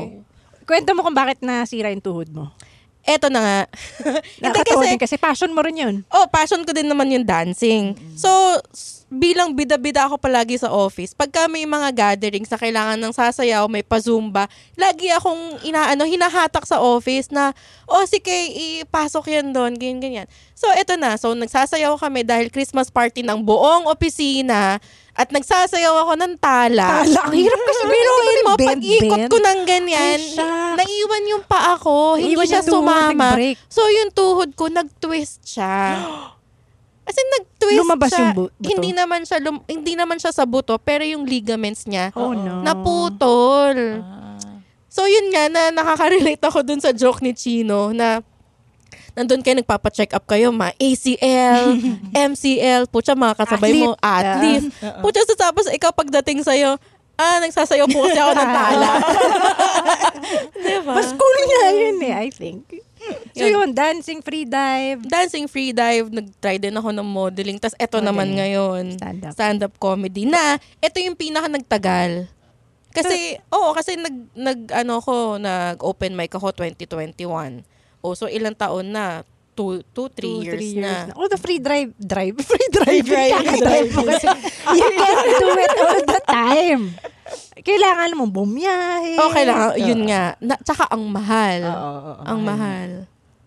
Kwento 0.64 0.90
mo 0.92 1.04
kung 1.04 1.14
bakit 1.14 1.38
nasira 1.38 1.92
yung 1.92 2.00
tuhod 2.00 2.32
mo. 2.32 2.48
Eto 3.04 3.28
na 3.28 3.38
nga. 3.38 3.58
Hindi 4.34 4.58
kasi, 4.58 4.84
din 4.88 4.98
kasi 4.98 5.14
passion 5.16 5.52
mo 5.52 5.60
rin 5.60 5.78
yun. 5.78 5.94
oh, 6.08 6.26
passion 6.26 6.64
ko 6.64 6.72
din 6.72 6.88
naman 6.88 7.08
yung 7.08 7.22
dancing. 7.22 7.92
So, 8.16 8.28
s- 8.68 8.97
bilang 9.08 9.56
bida-bida 9.56 10.04
ako 10.04 10.20
palagi 10.20 10.60
sa 10.60 10.68
office, 10.68 11.16
pagka 11.16 11.48
may 11.48 11.64
mga 11.64 11.88
gatherings 11.96 12.52
na 12.52 12.60
kailangan 12.60 13.00
ng 13.00 13.12
sasayaw, 13.12 13.64
may 13.64 13.80
pa-zumba, 13.80 14.44
lagi 14.76 15.08
akong 15.08 15.64
inaano, 15.64 16.04
hinahatak 16.04 16.68
sa 16.68 16.76
office 16.78 17.32
na, 17.32 17.56
oh, 17.88 18.04
sige, 18.04 18.32
ipasok 18.84 19.32
yan 19.32 19.56
doon, 19.56 19.80
ganyan, 19.80 20.00
ganyan. 20.00 20.26
So, 20.52 20.68
eto 20.76 21.00
na. 21.00 21.16
So, 21.16 21.32
nagsasayaw 21.32 21.96
kami 21.96 22.20
dahil 22.22 22.52
Christmas 22.52 22.92
party 22.92 23.24
ng 23.24 23.40
buong 23.40 23.88
opisina 23.88 24.76
at 25.16 25.28
nagsasayaw 25.32 26.04
ako 26.04 26.12
ng 26.14 26.34
tala. 26.38 27.02
Tala, 27.02 27.20
ang 27.26 27.34
hirap 27.34 27.60
kasi 27.64 27.82
Biruin 27.88 28.40
mo, 28.44 28.52
bend, 28.54 28.68
pag-ikot 28.76 29.18
bend. 29.24 29.30
ko 29.32 29.36
ng 29.40 29.60
ganyan, 29.64 30.20
Ay, 30.20 30.36
shucks. 30.36 30.76
naiwan 30.78 31.24
yung 31.32 31.44
pa 31.48 31.74
ako, 31.74 32.20
hindi 32.20 32.38
siya 32.44 32.60
yung 32.60 32.70
tuhod, 32.70 32.84
sumama. 32.84 33.26
nag-break. 33.34 33.56
So, 33.66 33.88
yung 33.88 34.12
tuhod 34.12 34.52
ko, 34.52 34.68
nag-twist 34.68 35.48
siya. 35.48 35.74
As 37.08 37.16
in, 37.16 37.28
nag-twist 37.32 37.80
Lumabas 37.80 38.10
siya. 38.12 38.20
yung 38.20 38.32
bu- 38.36 38.52
buto? 38.52 38.68
Hindi 38.68 38.90
naman 38.92 39.24
siya, 39.24 39.38
lum- 39.40 39.64
hindi 39.64 39.96
naman 39.96 40.20
siya 40.20 40.28
sa 40.28 40.44
buto, 40.44 40.76
pero 40.76 41.00
yung 41.02 41.24
ligaments 41.24 41.88
niya, 41.88 42.12
Oh, 42.12 42.36
no. 42.36 42.60
naputol. 42.60 44.04
So, 44.92 45.08
yun 45.08 45.32
nga, 45.32 45.48
na 45.48 45.72
nakaka-relate 45.72 46.44
ako 46.44 46.60
dun 46.60 46.84
sa 46.84 46.92
joke 46.92 47.24
ni 47.24 47.32
Chino 47.32 47.96
na 47.96 48.20
nandun 49.16 49.40
kayo, 49.40 49.56
nagpapa-check 49.56 50.12
up 50.12 50.28
kayo, 50.28 50.52
ma 50.52 50.68
ACL, 50.76 51.80
MCL, 52.30 52.86
putya, 52.86 53.16
mga 53.16 53.34
kasabay 53.34 53.72
mo, 53.74 53.96
athlete. 53.98 54.68
Putya, 55.00 55.24
so 55.24 55.32
tapos 55.34 55.64
ikaw 55.72 55.90
pagdating 55.90 56.44
sa'yo, 56.44 56.76
ah, 57.16 57.36
nagsasayaw 57.40 57.88
po 57.88 58.04
kasi 58.04 58.20
ako 58.20 58.32
ng 58.36 58.50
tala. 58.52 58.88
I 62.18 62.30
think. 62.30 62.87
So 63.32 63.46
yun, 63.46 63.70
dancing, 63.70 64.20
free 64.20 64.42
dive. 64.42 65.04
Dancing 65.06 65.46
free 65.46 65.70
dive, 65.70 66.10
nag-try 66.10 66.58
din 66.58 66.74
ako 66.74 66.90
ng 66.90 67.06
modeling. 67.06 67.58
Tapos 67.62 67.78
eto 67.78 68.02
naman 68.02 68.34
Modeling. 68.34 68.38
ngayon, 68.38 68.84
Stand-up. 68.98 69.32
stand-up 69.32 69.74
comedy 69.78 70.26
na 70.26 70.58
ito 70.78 70.98
yung 70.98 71.14
pinaka 71.14 71.46
nagtagal. 71.46 72.26
Kasi, 72.90 73.38
oo, 73.52 73.70
kasi 73.76 73.94
nag, 73.94 74.16
nag, 74.34 74.60
ano 74.74 74.98
ko, 74.98 75.38
nag-open 75.38 76.18
mic 76.18 76.34
ako 76.34 76.50
2021. 76.50 77.62
O, 78.02 78.14
so 78.14 78.26
ilang 78.26 78.56
taon 78.56 78.90
na? 78.90 79.22
Two, 79.58 79.82
two, 79.90 80.06
three, 80.08 80.30
Two, 80.30 80.46
years, 80.46 80.54
three 80.54 80.78
na. 80.78 81.10
Oh, 81.18 81.26
the 81.26 81.34
free 81.34 81.58
drive. 81.58 81.90
Drive? 81.98 82.38
Free 82.46 82.68
drive. 82.70 83.02
drive. 83.02 83.32
Kakadrive 83.34 83.90
mo 83.90 84.02
kasi. 84.06 84.26
You 84.78 84.86
can't 84.94 85.34
do 85.34 85.48
it 85.58 85.72
all 85.76 86.02
the 86.06 86.22
time. 86.22 86.82
Kailangan 87.58 88.14
mo 88.14 88.30
bumiyahe. 88.30 89.18
Oh, 89.18 89.28
kailangan, 89.28 89.74
yun 89.76 90.06
nga. 90.06 90.38
Na, 90.38 90.54
tsaka 90.56 90.86
ang 90.86 91.02
mahal. 91.04 91.58
Oo, 91.66 91.74
oo, 91.90 92.22
ang 92.22 92.38
mahal. 92.40 92.90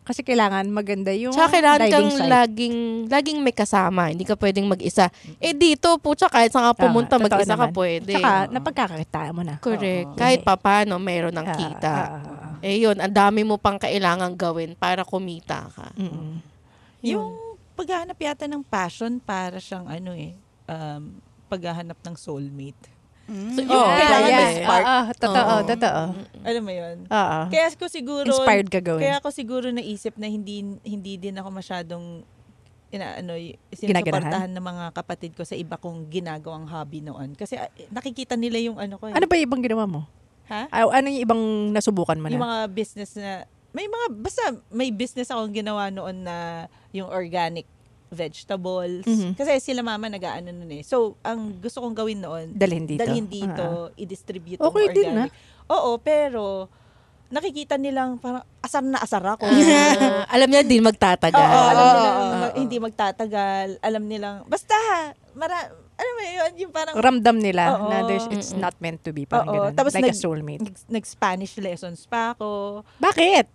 Kasi 0.02 0.20
kailangan 0.20 0.68
maganda 0.68 1.14
yung 1.14 1.32
Tsaka 1.32 1.56
kailangan 1.56 1.80
diving 1.80 1.94
kang 1.94 2.10
site. 2.12 2.28
laging, 2.28 2.78
laging 3.08 3.40
may 3.40 3.56
kasama. 3.56 4.12
Hindi 4.12 4.26
ka 4.26 4.36
pwedeng 4.36 4.68
mag-isa. 4.68 5.08
Eh 5.38 5.56
dito, 5.56 5.96
po, 5.96 6.12
tsaka 6.12 6.42
kahit 6.42 6.52
saan 6.52 6.68
ka 6.68 6.84
pumunta, 6.84 7.16
totoo 7.16 7.26
mag-isa 7.32 7.56
ka 7.56 7.70
naman. 7.70 7.72
pwede. 7.72 8.14
Tsaka, 8.14 8.32
napagkakakitaan 8.52 9.32
mo 9.32 9.42
na. 9.42 9.56
Correct. 9.58 10.12
Kahit 10.14 10.44
papano, 10.44 11.00
mayroon 11.00 11.32
ng 11.32 11.48
Ah, 11.48 11.56
kita. 11.56 11.94
ah, 11.96 12.10
ah, 12.12 12.44
ah. 12.44 12.51
Eh 12.62 12.86
yun, 12.86 12.98
ang 13.02 13.14
dami 13.14 13.42
mo 13.42 13.58
pang 13.58 13.78
kailangan 13.82 14.38
gawin 14.38 14.78
para 14.78 15.02
kumita 15.02 15.70
ka. 15.74 15.90
Mm-mm. 15.98 16.42
Yung 17.02 17.58
paghahanap 17.74 18.18
yata 18.18 18.46
ng 18.46 18.62
passion 18.62 19.18
para 19.18 19.58
siyang 19.58 19.90
ano 19.90 20.14
eh, 20.14 20.38
um, 20.70 21.18
paghahanap 21.50 21.98
ng 21.98 22.16
soulmate. 22.16 22.92
So, 23.32 23.64
Yung 23.64 23.72
oh, 23.72 23.88
kailangan 23.96 24.28
yeah. 24.28 24.40
may 24.44 24.56
spark. 24.60 24.84
Oo, 24.84 25.02
totoo, 25.16 25.40
Oo. 25.40 25.64
totoo. 25.64 26.02
Alam 26.44 26.64
mo 26.68 26.74
yun? 26.76 26.98
Oo. 27.08 27.40
Kaya 27.48 27.68
ko 27.80 27.86
siguro 27.88 28.28
Inspired 28.28 28.68
ka 28.68 28.84
gawin. 28.84 29.02
Kaya 29.08 29.16
ako 29.24 29.30
siguro 29.32 29.72
naisip 29.72 30.20
na 30.20 30.28
hindi 30.28 30.68
hindi 30.84 31.14
din 31.16 31.40
ako 31.40 31.48
masyadong 31.48 32.28
ina 32.92 33.24
ano 33.24 33.40
sinusuportahan 33.72 34.52
ng 34.52 34.66
mga 34.68 34.86
kapatid 34.92 35.32
ko 35.32 35.48
sa 35.48 35.56
iba 35.56 35.80
kong 35.80 36.12
ginagawang 36.12 36.68
hobby 36.68 37.00
noon 37.00 37.40
kasi 37.40 37.56
ah, 37.56 37.72
nakikita 37.88 38.36
nila 38.36 38.60
yung 38.60 38.76
ano 38.84 39.00
ko 39.00 39.08
eh. 39.08 39.16
Ano 39.16 39.32
ba 39.32 39.40
ibang 39.40 39.64
ginawa 39.64 39.88
mo? 39.88 40.12
Ha? 40.52 40.68
Ah, 40.68 40.92
Ano 40.92 41.08
yung 41.08 41.24
ibang 41.24 41.42
nasubukan 41.72 42.20
mo 42.20 42.28
na? 42.28 42.36
Yung 42.36 42.44
mga 42.44 42.60
business 42.70 43.16
na 43.16 43.48
may 43.72 43.88
mga 43.88 44.08
basta 44.14 44.44
may 44.68 44.92
business 44.92 45.32
akong 45.32 45.56
ginawa 45.56 45.88
noon 45.88 46.28
na 46.28 46.68
yung 46.92 47.08
organic 47.08 47.64
vegetables. 48.12 49.08
Mhm. 49.08 49.40
Kasi 49.40 49.64
sila 49.64 49.80
mama 49.80 50.12
nag-aano 50.12 50.52
nun 50.52 50.68
eh. 50.70 50.84
So, 50.84 51.16
ang 51.24 51.56
gusto 51.58 51.80
kong 51.80 51.96
gawin 51.96 52.20
noon, 52.20 52.52
Dalhin 52.52 52.84
dito. 52.84 53.00
dalhin 53.00 53.24
dito, 53.26 53.96
i-distribute 53.96 54.60
yung 54.60 54.68
Okay 54.68 54.92
din, 54.92 55.08
organic. 55.08 55.32
Oo, 55.72 55.96
pero 55.96 56.68
nakikita 57.32 57.80
nilang 57.80 58.20
parang 58.20 58.44
asar 58.60 58.84
na 58.84 59.00
asar 59.00 59.24
ako. 59.24 59.48
Ah, 59.48 60.28
alam 60.36 60.52
niya 60.52 60.68
din 60.68 60.84
magtatagal. 60.84 61.40
Oo, 61.40 61.60
alam 61.72 61.86
nilang 61.88 62.16
oo, 62.20 62.36
ma- 62.36 62.56
hindi 62.60 62.78
magtatagal. 62.78 63.68
Alam 63.80 64.04
nilang, 64.04 64.36
basta, 64.46 64.76
mara, 65.32 65.72
alam 66.02 66.14
mo 66.18 66.24
yun, 66.26 66.52
yung 66.58 66.72
parang, 66.74 66.94
Ramdam 66.98 67.38
nila 67.38 67.78
Oo. 67.78 67.88
na 67.88 68.02
there's, 68.10 68.26
it's 68.34 68.52
not 68.52 68.74
meant 68.82 69.06
to 69.06 69.14
be. 69.14 69.30
Parang 69.30 69.48
Oo, 69.48 69.54
ganun. 69.70 69.74
tapos 69.78 69.94
like 69.94 70.10
a 70.10 70.12
nag- 70.12 70.18
soulmate. 70.18 70.66
nag- 70.66 70.90
nag-Spanish 70.90 71.54
lessons 71.62 72.10
pa 72.10 72.34
ako. 72.34 72.82
Bakit? 72.98 73.46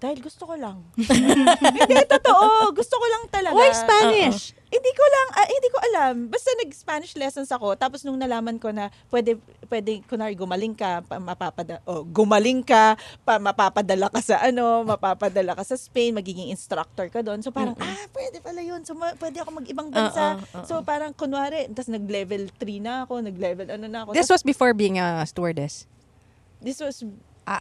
Dahil 0.00 0.18
gusto 0.24 0.48
ko 0.48 0.56
lang. 0.56 0.80
hindi, 0.96 2.02
totoo. 2.08 2.72
Gusto 2.72 2.94
ko 2.96 3.06
lang 3.06 3.24
talaga. 3.28 3.52
Why 3.52 3.68
Spanish? 3.70 4.56
Hindi 4.70 4.90
ko 4.94 5.02
lang, 5.04 5.28
ah, 5.34 5.48
hindi 5.48 5.68
ko 5.68 5.78
alam. 5.84 6.14
Basta 6.26 6.46
nag-Spanish 6.56 7.14
lessons 7.14 7.50
ako. 7.50 7.74
Tapos 7.74 8.00
nung 8.00 8.14
nalaman 8.14 8.54
ko 8.54 8.70
na 8.70 8.86
pwede, 9.08 9.34
pwede, 9.66 9.98
kunwari 10.06 10.32
gumaling 10.32 10.72
ka, 10.72 11.02
pa, 11.02 11.18
mapapada, 11.18 11.82
oh, 11.84 12.06
gumaling 12.06 12.62
ka, 12.62 12.94
pa, 13.20 13.36
mapapadala 13.36 14.06
ka 14.06 14.22
sa 14.22 14.38
ano, 14.40 14.86
mapapadala 14.86 15.52
ka 15.52 15.64
sa 15.64 15.74
Spain, 15.74 16.14
magiging 16.14 16.48
instructor 16.48 17.10
ka 17.10 17.18
doon. 17.18 17.42
So 17.42 17.50
parang, 17.50 17.74
ah, 17.76 18.06
pwede 18.10 18.38
pala 18.38 18.62
yun. 18.62 18.86
So 18.86 18.94
ma- 18.94 19.12
pwede 19.12 19.42
ako 19.42 19.58
mag-ibang 19.58 19.90
bansa. 19.90 20.38
Oo, 20.38 20.62
oo. 20.62 20.64
So 20.64 20.78
parang 20.80 21.10
kunwari, 21.12 21.66
tapos 21.68 21.90
nag-level 21.90 22.46
3 22.54 22.78
na 22.78 23.02
ako, 23.02 23.26
nag-level 23.26 23.66
ano 23.68 23.90
na 23.90 24.06
ako. 24.06 24.14
This 24.14 24.30
was 24.30 24.46
before 24.46 24.70
being 24.70 24.96
a 24.96 25.26
stewardess. 25.26 25.90
this 26.58 26.78
was, 26.78 27.02
Ah, 27.42 27.58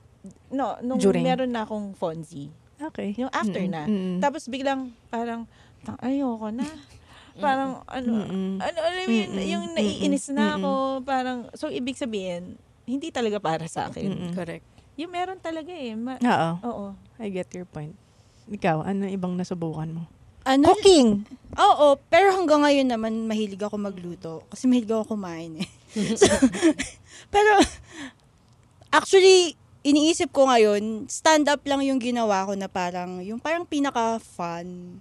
no, 0.52 0.78
nung 0.80 1.00
during. 1.00 1.26
meron 1.26 1.50
na 1.50 1.66
akong 1.66 1.96
Fonzie. 1.96 2.54
Okay. 2.78 3.18
Yung 3.18 3.32
after 3.34 3.58
Mm-mm, 3.58 3.74
na. 3.74 3.84
mm-mm. 3.84 4.18
Tapos 4.20 4.46
biglang 4.46 4.92
parang 5.08 5.50
"Tang, 5.82 5.98
ayoko 6.00 6.52
na. 6.52 6.68
Parang 7.36 7.86
ano, 7.86 8.12
Mm-mm. 8.24 8.58
ano 8.58 8.78
alam 8.80 9.02
mo 9.04 9.12
yun, 9.12 9.30
Mm-mm. 9.30 9.46
yung 9.46 9.66
naiinis 9.74 10.30
na 10.30 10.54
Mm-mm. 10.54 10.58
ako, 10.58 10.72
parang 11.04 11.40
so 11.54 11.70
ibig 11.70 11.96
sabihin 11.96 12.58
hindi 12.84 13.14
talaga 13.14 13.38
para 13.38 13.70
sa 13.70 13.88
akin. 13.88 14.10
Mm-mm. 14.10 14.32
Correct. 14.34 14.66
Yung 14.98 15.14
meron 15.14 15.38
talaga 15.38 15.70
eh. 15.70 15.94
Ma- 15.94 16.18
Oo. 16.18 16.50
Oo. 16.66 16.86
I 17.18 17.30
get 17.30 17.54
your 17.54 17.64
point. 17.64 17.94
Ikaw, 18.50 18.82
ano 18.82 19.06
ibang 19.06 19.38
nasubukan 19.38 19.88
mo? 19.88 20.04
Ano? 20.42 20.74
Cooking! 20.74 21.28
Oo, 21.54 22.00
pero 22.10 22.34
hanggang 22.34 22.66
ngayon 22.66 22.90
naman 22.90 23.14
mahilig 23.24 23.62
ako 23.62 23.78
magluto 23.78 24.34
kasi 24.50 24.66
mahilig 24.66 24.90
ako 24.90 25.14
kumain 25.14 25.62
eh. 25.62 25.70
So, 26.20 26.30
pero 27.34 27.62
actually 28.90 29.54
iniisip 29.82 30.36
ko 30.36 30.48
ngayon, 30.48 31.08
stand 31.08 31.48
up 31.48 31.64
lang 31.64 31.80
yung 31.84 32.00
ginawa 32.00 32.44
ko 32.44 32.54
na 32.56 32.68
parang 32.68 33.24
yung 33.24 33.40
parang 33.40 33.64
pinaka 33.64 34.20
fun 34.20 35.00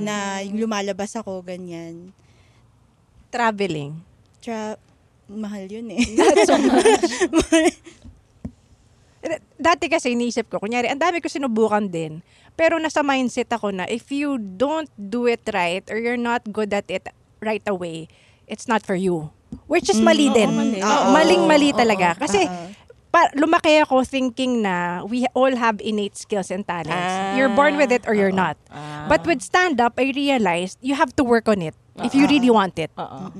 na 0.00 0.40
yung 0.40 0.64
lumalabas 0.64 1.12
ako 1.14 1.44
ganyan. 1.44 2.10
Traveling. 3.28 4.00
Tra 4.40 4.78
mahal 5.26 5.68
yun 5.68 5.88
eh. 5.92 6.00
That's 6.18 6.46
so 6.48 6.56
Eh, 9.24 9.40
Dati 9.56 9.88
kasi 9.88 10.12
iniisip 10.12 10.52
ko, 10.52 10.60
kunyari, 10.60 10.84
ang 10.92 11.00
dami 11.00 11.16
ko 11.24 11.32
sinubukan 11.32 11.88
din. 11.88 12.20
Pero 12.60 12.76
nasa 12.76 13.00
mindset 13.00 13.48
ako 13.48 13.72
na 13.72 13.88
if 13.88 14.12
you 14.12 14.36
don't 14.36 14.92
do 15.00 15.24
it 15.24 15.40
right 15.48 15.80
or 15.88 15.96
you're 15.96 16.20
not 16.20 16.44
good 16.52 16.68
at 16.76 16.84
it 16.92 17.08
right 17.40 17.64
away, 17.64 18.04
it's 18.44 18.68
not 18.68 18.84
for 18.84 18.92
you. 18.92 19.32
Which 19.64 19.88
is 19.88 19.96
mali 19.96 20.28
oo, 20.28 20.36
din. 20.36 20.50
mali. 20.52 20.78
Oo, 20.84 20.84
Oo. 20.84 21.08
Maling-mali 21.16 21.72
Oo, 21.72 21.78
talaga. 21.78 22.12
oo. 22.14 22.20
Kasi 22.20 22.44
Oo. 22.44 22.73
Pa, 23.14 23.30
lumaki 23.38 23.78
ako 23.78 24.02
thinking 24.02 24.66
na 24.66 25.06
we 25.06 25.22
all 25.38 25.54
have 25.54 25.78
innate 25.78 26.18
skills 26.18 26.50
and 26.50 26.66
talents. 26.66 27.38
you're 27.38 27.54
born 27.54 27.78
with 27.78 27.94
it 27.94 28.02
or 28.10 28.18
you're 28.18 28.34
not. 28.34 28.58
But 29.06 29.22
with 29.22 29.38
stand-up, 29.38 29.94
I 29.94 30.10
realized 30.10 30.82
you 30.82 30.98
have 30.98 31.14
to 31.14 31.22
work 31.22 31.46
on 31.46 31.62
it 31.62 31.78
if 32.02 32.10
you 32.10 32.26
really 32.26 32.50
want 32.50 32.74
it. 32.82 32.90
Oo. 32.98 33.30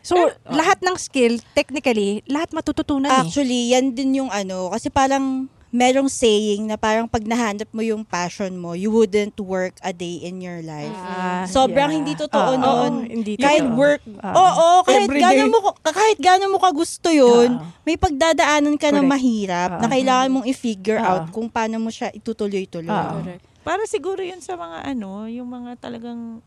So, 0.00 0.32
lahat 0.48 0.80
ng 0.80 0.96
skill, 0.96 1.38
technically, 1.52 2.24
lahat 2.24 2.56
matututunan 2.56 3.12
eh. 3.12 3.20
Actually, 3.20 3.76
yan 3.76 3.92
din 3.92 4.24
yung 4.24 4.32
ano, 4.32 4.72
kasi 4.72 4.88
parang 4.88 5.46
merong 5.70 6.10
saying 6.10 6.66
na 6.66 6.74
parang 6.74 7.06
pag 7.06 7.22
nahanap 7.22 7.70
mo 7.70 7.78
yung 7.78 8.02
passion 8.02 8.50
mo, 8.58 8.74
you 8.74 8.90
wouldn't 8.90 9.38
work 9.38 9.78
a 9.86 9.94
day 9.94 10.18
in 10.18 10.42
your 10.42 10.58
life. 10.66 10.98
Ah, 11.06 11.46
Sobrang 11.46 11.94
yeah. 11.94 11.98
hindi 12.02 12.12
totoo 12.18 12.58
Oo, 12.58 12.60
noon. 12.60 12.92
hindi 13.06 13.38
kahit 13.38 13.62
totoo. 13.62 13.78
work, 13.78 14.02
Oo. 14.02 14.34
oo, 14.34 14.66
kahit 14.82 15.06
Every 15.06 15.22
gaano 15.22 15.44
day. 15.46 15.50
mo 15.54 15.58
kahit 15.78 16.18
gaano 16.18 16.44
mo 16.50 16.58
ka 16.58 16.70
gusto 16.74 17.08
'yun, 17.14 17.54
Oo. 17.54 17.66
may 17.86 17.94
pagdadaanan 17.94 18.74
ka 18.74 18.90
na 18.90 18.98
Correct. 18.98 19.12
mahirap 19.14 19.70
na 19.78 19.86
Oo. 19.86 19.92
kailangan 19.94 20.28
mong 20.34 20.46
i-figure 20.50 20.98
Oo. 20.98 21.06
out 21.06 21.24
kung 21.30 21.46
paano 21.46 21.78
mo 21.78 21.88
siya 21.94 22.10
itutuloy-tuloy. 22.10 22.90
Oo. 22.90 23.38
Para 23.62 23.86
siguro 23.86 24.26
yun 24.26 24.42
sa 24.42 24.58
mga 24.58 24.90
ano, 24.90 25.30
yung 25.30 25.46
mga 25.46 25.78
talagang 25.78 26.42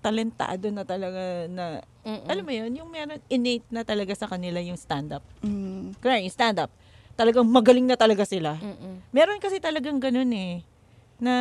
talentado 0.00 0.70
na 0.72 0.86
talaga 0.86 1.50
na 1.50 1.82
alam 2.30 2.44
mo 2.46 2.52
yun, 2.54 2.72
yung 2.72 2.88
meron 2.88 3.20
innate 3.28 3.66
na 3.68 3.84
talaga 3.84 4.16
sa 4.16 4.24
kanila 4.24 4.56
yung 4.62 4.78
stand-up. 4.78 5.20
Mm. 5.44 5.92
Kaya 6.00 6.24
yung 6.24 6.32
stand-up, 6.32 6.72
talagang 7.20 7.44
magaling 7.44 7.84
na 7.84 8.00
talaga 8.00 8.24
sila. 8.24 8.56
Meron 9.12 9.36
kasi 9.36 9.60
talagang 9.60 10.00
ganun 10.00 10.32
eh. 10.32 10.64
Na, 11.20 11.34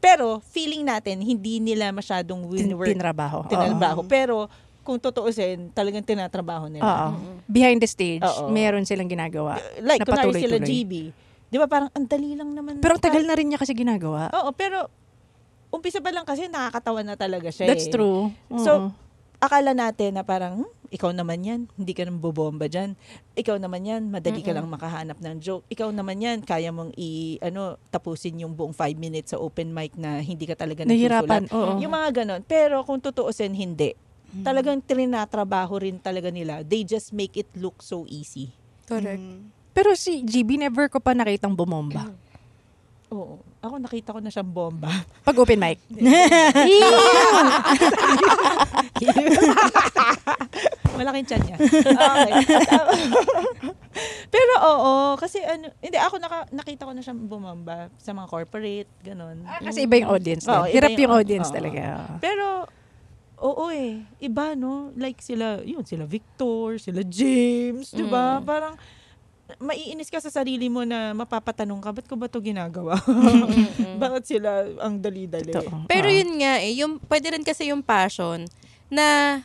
pero 0.00 0.40
feeling 0.40 0.88
natin, 0.88 1.20
hindi 1.20 1.60
nila 1.60 1.92
masyadong 1.92 2.48
winwork. 2.48 2.88
tinrabaho. 2.88 3.44
Tinrabaho. 3.44 4.00
Pero, 4.08 4.48
kung 4.80 4.96
tutuusin, 4.96 5.68
talagang 5.76 6.00
tinatrabaho 6.00 6.72
nila. 6.72 6.88
Oo. 6.88 7.08
Behind 7.44 7.76
the 7.76 7.84
stage, 7.84 8.24
Oo. 8.24 8.48
meron 8.48 8.88
silang 8.88 9.12
ginagawa. 9.12 9.60
Like, 9.84 10.00
kunwari 10.00 10.40
sila. 10.40 10.56
GB. 10.56 11.12
Di 11.52 11.56
ba 11.60 11.68
parang, 11.68 11.92
ang 11.92 12.08
dali 12.08 12.32
lang 12.32 12.56
naman. 12.56 12.80
Pero 12.80 12.96
ang 12.96 13.04
tagal 13.04 13.20
na 13.28 13.36
rin 13.36 13.52
niya 13.52 13.60
kasi 13.60 13.76
ginagawa. 13.76 14.32
Oo, 14.32 14.56
pero, 14.56 14.88
umpisa 15.68 16.00
pa 16.00 16.08
lang 16.08 16.24
kasi 16.24 16.48
nakakatawa 16.48 17.04
na 17.04 17.20
talaga 17.20 17.52
siya 17.52 17.68
That's 17.68 17.86
eh. 17.86 17.92
true. 17.92 18.32
So, 18.56 18.88
Oo. 18.88 18.88
akala 19.36 19.76
natin 19.76 20.16
na 20.16 20.24
parang, 20.24 20.64
hmm, 20.64 20.79
ikaw 20.90 21.14
naman 21.14 21.46
yan, 21.46 21.60
hindi 21.78 21.94
ka 21.94 22.02
nang 22.02 22.18
bobomba 22.18 22.66
dyan. 22.66 22.98
Ikaw 23.38 23.62
naman 23.62 23.86
yan, 23.86 24.10
madali 24.10 24.42
ka 24.42 24.50
lang 24.50 24.66
makahanap 24.66 25.22
ng 25.22 25.38
joke. 25.38 25.62
Ikaw 25.70 25.94
naman 25.94 26.18
yan, 26.18 26.42
kaya 26.42 26.74
mong 26.74 26.98
i, 26.98 27.38
ano, 27.38 27.78
tapusin 27.94 28.42
yung 28.42 28.58
buong 28.58 28.74
five 28.74 28.98
minutes 28.98 29.30
sa 29.30 29.38
open 29.38 29.70
mic 29.70 29.94
na 29.94 30.18
hindi 30.18 30.50
ka 30.50 30.58
talaga 30.58 30.82
Nahihirapan, 30.82 31.46
nagsusulat. 31.46 31.78
oo. 31.78 31.78
Yung 31.78 31.94
mga 31.94 32.08
ganon. 32.22 32.42
Pero 32.42 32.82
kung 32.82 32.98
tutuusin, 32.98 33.54
hindi. 33.54 33.94
Talagang 34.42 34.82
trinatrabaho 34.82 35.78
rin 35.78 35.98
talaga 35.98 36.30
nila. 36.30 36.66
They 36.66 36.82
just 36.82 37.14
make 37.14 37.38
it 37.38 37.50
look 37.54 37.82
so 37.82 38.02
easy. 38.10 38.50
Correct. 38.90 39.22
Pero 39.70 39.94
si 39.94 40.26
GB, 40.26 40.58
never 40.58 40.90
ko 40.90 40.98
pa 40.98 41.14
nakitang 41.14 41.54
bumomba. 41.54 42.10
Oo. 43.14 43.42
Ako 43.58 43.82
nakita 43.82 44.14
ko 44.14 44.22
na 44.22 44.30
siyang 44.30 44.46
bomba. 44.46 44.86
Pag 45.26 45.38
open 45.38 45.58
mic. 45.58 45.78
Malaking 51.00 51.26
tiyan 51.26 51.42
niya. 51.48 51.56
Okay. 51.56 52.32
Pero 54.34 54.52
oo, 54.60 54.92
kasi 55.16 55.40
ano, 55.40 55.72
hindi 55.80 55.96
ako 55.96 56.20
naka, 56.20 56.38
nakita 56.52 56.84
ko 56.84 56.92
na 56.92 57.02
siya 57.02 57.16
bumamba 57.16 57.88
sa 57.96 58.12
mga 58.12 58.28
corporate, 58.28 58.90
ganun. 59.00 59.42
Ah, 59.48 59.64
kasi 59.64 59.88
iba 59.88 59.96
yung 59.96 60.12
audience 60.12 60.44
din. 60.44 60.52
iba 60.52 60.68
Hirap 60.68 60.92
yung 61.00 61.14
audience 61.16 61.48
oo. 61.48 61.56
talaga. 61.56 61.82
Pero 62.20 62.68
oo 63.40 63.64
eh, 63.72 64.04
iba 64.20 64.52
no, 64.52 64.92
like 64.94 65.18
sila, 65.24 65.64
yun 65.64 65.82
sila 65.82 66.04
Victor, 66.04 66.76
sila 66.76 67.00
James, 67.00 67.96
'di 67.96 68.04
ba? 68.04 68.38
Mm. 68.38 68.44
Parang 68.44 68.74
maiinis 69.58 70.12
ka 70.12 70.22
sa 70.22 70.30
sarili 70.30 70.70
mo 70.70 70.86
na 70.86 71.10
mapapatanong 71.10 71.82
ka, 71.82 71.90
ba't 71.90 72.06
ko 72.06 72.14
ba 72.14 72.30
to 72.30 72.38
ginagawa? 72.38 72.94
Bakit 74.02 74.22
sila 74.22 74.62
ang 74.78 75.02
dali-dali? 75.02 75.50
Pero 75.90 76.06
yun 76.06 76.38
nga 76.38 76.62
eh, 76.62 76.78
yung, 76.78 77.02
pwede 77.10 77.34
rin 77.34 77.42
kasi 77.42 77.74
yung 77.74 77.82
passion 77.82 78.46
na 78.86 79.40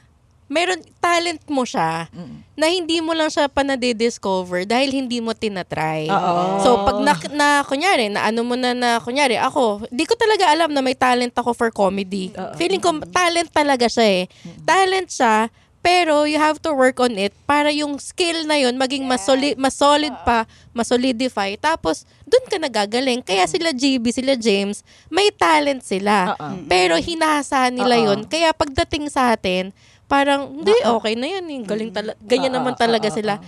meron 0.46 0.78
talent 1.02 1.42
mo 1.50 1.66
siya 1.66 2.06
na 2.54 2.66
hindi 2.70 3.02
mo 3.02 3.18
lang 3.18 3.34
siya 3.34 3.50
pa 3.50 3.66
na-discover 3.66 4.70
dahil 4.70 4.94
hindi 4.94 5.18
mo 5.18 5.34
tinatry. 5.34 6.06
Oo. 6.10 6.62
So 6.62 6.70
pag 6.86 7.02
na, 7.02 7.14
na 7.34 7.48
kunyari, 7.66 8.14
na 8.14 8.30
ano 8.30 8.46
mo 8.46 8.54
na 8.54 8.78
na 8.78 9.02
kunyari, 9.02 9.42
ako, 9.42 9.90
di 9.90 10.06
ko 10.06 10.14
talaga 10.14 10.54
alam 10.54 10.70
na 10.70 10.86
may 10.86 10.94
talent 10.94 11.34
ako 11.34 11.58
for 11.58 11.70
comedy. 11.74 12.30
Feeling 12.62 12.82
ko 12.82 12.94
talent 13.10 13.50
talaga 13.50 13.90
siya 13.90 14.06
eh. 14.06 14.24
Talent 14.64 15.10
siya, 15.10 15.50
pero 15.86 16.26
you 16.26 16.42
have 16.42 16.58
to 16.58 16.74
work 16.74 16.98
on 16.98 17.14
it 17.14 17.30
para 17.46 17.70
yung 17.70 18.02
skill 18.02 18.50
na 18.50 18.58
yun 18.58 18.74
maging 18.74 19.06
mas, 19.06 19.22
soli- 19.22 19.54
mas 19.54 19.78
solid 19.78 20.14
pa, 20.26 20.50
mas 20.74 20.90
solidify. 20.90 21.54
Tapos, 21.62 22.10
dun 22.26 22.42
ka 22.50 22.58
nagagaling. 22.58 23.22
Kaya 23.22 23.46
sila 23.46 23.70
GB, 23.70 24.10
sila 24.10 24.34
James, 24.34 24.82
may 25.14 25.30
talent 25.30 25.86
sila. 25.86 26.34
Pero 26.66 26.98
hinasa 26.98 27.70
nila 27.70 28.02
Oo. 28.02 28.06
yun. 28.10 28.20
Kaya 28.26 28.50
pagdating 28.50 29.14
sa 29.14 29.38
atin, 29.38 29.70
parang, 30.06 30.54
hindi, 30.54 30.72
okay 30.72 31.14
na 31.14 31.28
yan. 31.30 31.46
eh. 31.46 31.60
Galing 31.64 31.92
tala- 31.92 32.20
ganyan 32.20 32.54
Oo, 32.54 32.58
naman 32.60 32.74
talaga 32.76 33.10
oo, 33.10 33.16
sila. 33.16 33.42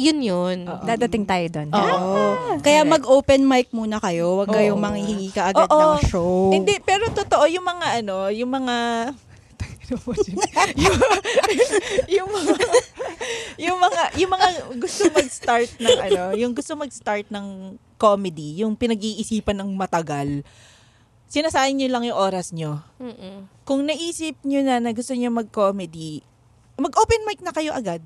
Yun 0.00 0.18
yun. 0.18 0.58
Dadating 0.64 1.28
tayo 1.28 1.44
doon. 1.50 1.68
Oo. 1.70 2.56
Kaya 2.64 2.88
mag-open 2.88 3.44
mic 3.44 3.68
muna 3.70 4.00
kayo. 4.00 4.40
Huwag 4.40 4.48
kayong 4.48 4.80
manghihingi 4.80 5.28
ka 5.28 5.52
agad 5.52 5.68
Oo. 5.68 6.00
ng 6.00 6.08
show. 6.08 6.48
Hindi, 6.48 6.80
pero 6.80 7.12
totoo, 7.12 7.44
yung 7.44 7.66
mga 7.68 8.00
ano, 8.00 8.32
yung 8.32 8.48
mga 8.48 8.76
yung, 9.90 10.14
yung 12.16 12.28
mga 12.30 12.54
yung 13.58 13.78
mga 13.82 14.02
yung 14.16 14.30
mga 14.30 14.48
gusto 14.78 15.02
mag-start 15.10 15.70
ng 15.76 15.98
ano, 16.00 16.22
yung 16.38 16.52
gusto 16.54 16.72
mag-start 16.78 17.26
ng 17.28 17.46
comedy, 17.98 18.62
yung 18.62 18.72
pinag-iisipan 18.72 19.58
ng 19.58 19.70
matagal. 19.74 20.46
Sinasayang 21.30 21.78
niyo 21.78 21.88
lang 21.94 22.02
yung 22.10 22.18
oras 22.18 22.50
niyo. 22.50 22.82
Mm-mm. 22.98 23.46
Kung 23.62 23.86
naisip 23.86 24.34
niyo 24.42 24.66
na 24.66 24.82
na 24.82 24.90
gusto 24.90 25.14
niyo 25.14 25.30
mag-comedy, 25.30 26.26
mag-open 26.74 27.22
mic 27.22 27.38
na 27.40 27.54
kayo 27.54 27.70
agad. 27.70 28.02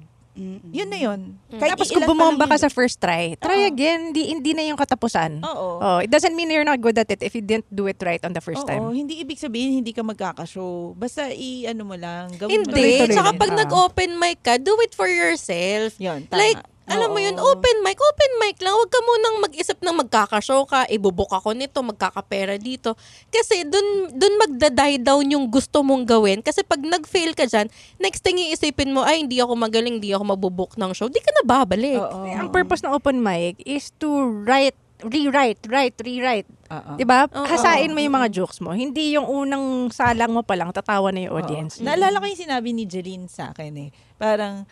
Yun 0.75 0.91
na 0.91 0.99
yun. 0.99 1.39
Kahit 1.47 1.79
Tapos 1.79 1.95
kung 1.95 2.11
bumomba 2.11 2.51
ka 2.51 2.59
sa 2.59 2.66
first 2.66 2.99
try, 2.99 3.39
try 3.39 3.70
again. 3.70 4.11
Hindi, 4.11 4.35
hindi 4.35 4.51
na 4.51 4.66
yung 4.66 4.75
katapusan. 4.75 5.39
Oo. 5.47 5.79
Oh, 5.79 5.99
it 6.03 6.11
doesn't 6.11 6.35
mean 6.35 6.51
you're 6.51 6.66
not 6.66 6.83
good 6.83 6.99
at 6.99 7.07
it 7.07 7.22
if 7.22 7.39
you 7.39 7.45
didn't 7.45 7.70
do 7.70 7.87
it 7.87 8.03
right 8.03 8.18
on 8.27 8.35
the 8.35 8.43
first 8.43 8.66
Oo, 8.66 8.68
time. 8.68 8.83
hindi 8.91 9.22
ibig 9.22 9.39
sabihin 9.39 9.79
hindi 9.79 9.95
ka 9.95 10.03
magkakashow. 10.03 10.99
Basta 10.99 11.31
i-ano 11.31 11.87
mo 11.87 11.95
lang, 11.95 12.35
gawin 12.35 12.66
mo 12.66 12.75
Hindi. 12.75 12.99
lang. 12.99 13.14
Tsaka 13.14 13.31
pag 13.39 13.53
nag-open 13.55 14.18
mic 14.18 14.43
ka, 14.43 14.59
do 14.59 14.75
it 14.83 14.91
for 14.99 15.07
yourself. 15.07 15.95
Yun, 16.03 16.27
tama. 16.27 16.43
Like, 16.43 16.61
alam 16.85 17.09
mo 17.11 17.18
yun, 17.20 17.37
open 17.41 17.76
mic, 17.80 17.97
open 17.97 18.32
mic 18.45 18.61
lang. 18.61 18.76
Huwag 18.76 18.93
ka 18.93 19.01
munang 19.01 19.37
mag-isip 19.41 19.78
ng 19.80 19.97
magkakashow 20.05 20.68
ka, 20.68 20.85
ibubuk 20.93 21.32
ako 21.32 21.57
nito, 21.57 21.80
magkakapera 21.80 22.61
dito. 22.61 22.93
Kasi 23.32 23.64
dun, 23.64 24.12
dun 24.12 24.35
magda-die 24.37 25.01
down 25.01 25.24
yung 25.32 25.49
gusto 25.49 25.80
mong 25.80 26.05
gawin. 26.05 26.45
Kasi 26.45 26.61
pag 26.61 26.85
nag-fail 26.85 27.32
ka 27.32 27.49
dyan, 27.49 27.72
next 27.97 28.20
thing 28.20 28.37
iisipin 28.37 28.93
mo, 28.93 29.01
ay, 29.01 29.24
hindi 29.24 29.41
ako 29.41 29.57
magaling, 29.57 29.97
hindi 29.97 30.12
ako 30.12 30.24
mabubuk 30.37 30.76
ng 30.76 30.93
show. 30.93 31.09
Di 31.09 31.24
ka 31.24 31.32
na 31.32 31.45
babalik. 31.49 31.97
Ang 32.37 32.53
purpose 32.53 32.85
ng 32.85 32.93
open 32.93 33.24
mic 33.24 33.64
is 33.64 33.89
to 33.97 34.45
write, 34.45 34.76
rewrite, 35.05 35.61
write, 35.68 35.97
rewrite. 36.01 36.49
Oo. 36.72 36.97
'Di 36.97 37.05
ba? 37.05 37.28
Oo. 37.28 37.45
Hasain 37.45 37.93
mo 37.93 38.01
yung 38.01 38.16
mga 38.16 38.32
jokes 38.32 38.62
mo. 38.64 38.72
Hindi 38.72 39.12
yung 39.12 39.28
unang 39.28 39.93
salang 39.93 40.32
mo 40.32 40.41
pa 40.41 40.57
lang 40.57 40.72
tatawa 40.72 41.12
na 41.12 41.28
yung 41.28 41.35
audience. 41.37 41.82
Naalala 41.85 42.22
ko 42.22 42.24
yung 42.24 42.41
sinabi 42.41 42.72
ni 42.72 42.89
Jeline 42.89 43.28
sa 43.28 43.53
akin 43.53 43.74
eh. 43.76 43.91
Parang, 44.16 44.64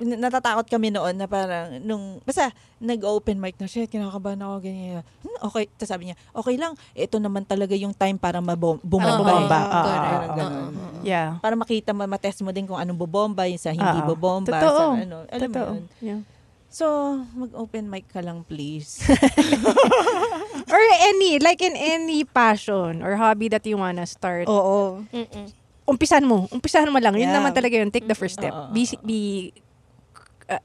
natatakot 0.00 0.66
kami 0.66 0.88
noon 0.88 1.14
na 1.14 1.26
parang, 1.26 1.78
nung, 1.80 2.18
basta, 2.22 2.50
nag-open 2.80 3.38
mic 3.38 3.54
na, 3.56 3.66
shit, 3.66 3.86
kinakabahan 3.86 4.40
ako, 4.40 4.54
ganyan. 4.58 5.04
Hmm, 5.22 5.38
okay, 5.46 5.68
tapos 5.76 5.90
sabi 5.90 6.02
niya, 6.10 6.16
okay 6.32 6.56
lang, 6.56 6.74
ito 6.92 7.16
naman 7.16 7.44
talaga 7.44 7.76
yung 7.76 7.94
time 7.94 8.16
para 8.16 8.42
eh. 9.62 9.70
Ah, 9.70 9.84
Parang 9.84 10.30
ah, 10.32 10.36
ganun. 10.36 10.72
Yeah. 11.02 11.28
Para 11.38 11.54
makita 11.54 11.94
mo, 11.94 12.02
matest 12.06 12.42
mo 12.42 12.50
din 12.50 12.66
kung 12.66 12.78
anong 12.78 12.98
bobomba, 12.98 13.46
yung 13.46 13.62
sa 13.62 13.70
hindi 13.70 14.00
Ah, 14.00 14.06
bobomba. 14.06 14.50
totoo. 14.50 14.82
Sa 14.96 15.02
ano, 15.02 15.16
alam 15.30 15.48
Totoo. 15.50 15.70
mo 15.70 15.76
yun. 15.76 15.84
Yeah. 16.02 16.20
So, 16.72 16.86
mag-open 17.36 17.84
mic 17.86 18.08
ka 18.08 18.24
lang, 18.24 18.48
please. 18.48 19.04
Or 20.72 20.80
any, 21.04 21.36
like 21.36 21.60
in 21.60 21.76
any 21.76 22.24
passion 22.24 23.04
or 23.04 23.20
hobby 23.20 23.52
that 23.52 23.66
you 23.68 23.76
wanna 23.76 24.08
start. 24.08 24.48
Oo. 24.48 25.04
Umpisan 25.84 26.24
mo. 26.24 26.48
Umpisan 26.48 26.88
mo 26.88 26.96
lang. 26.96 27.12
Yun 27.12 27.28
Yeah. 27.28 27.36
naman 27.36 27.52
talaga 27.52 27.76
yun. 27.76 27.92
Take 27.92 28.08
the 28.08 28.16
first 28.16 28.40
step. 28.40 28.54
Be, 28.72 28.88
be 29.04 29.20
uh, 30.52 30.60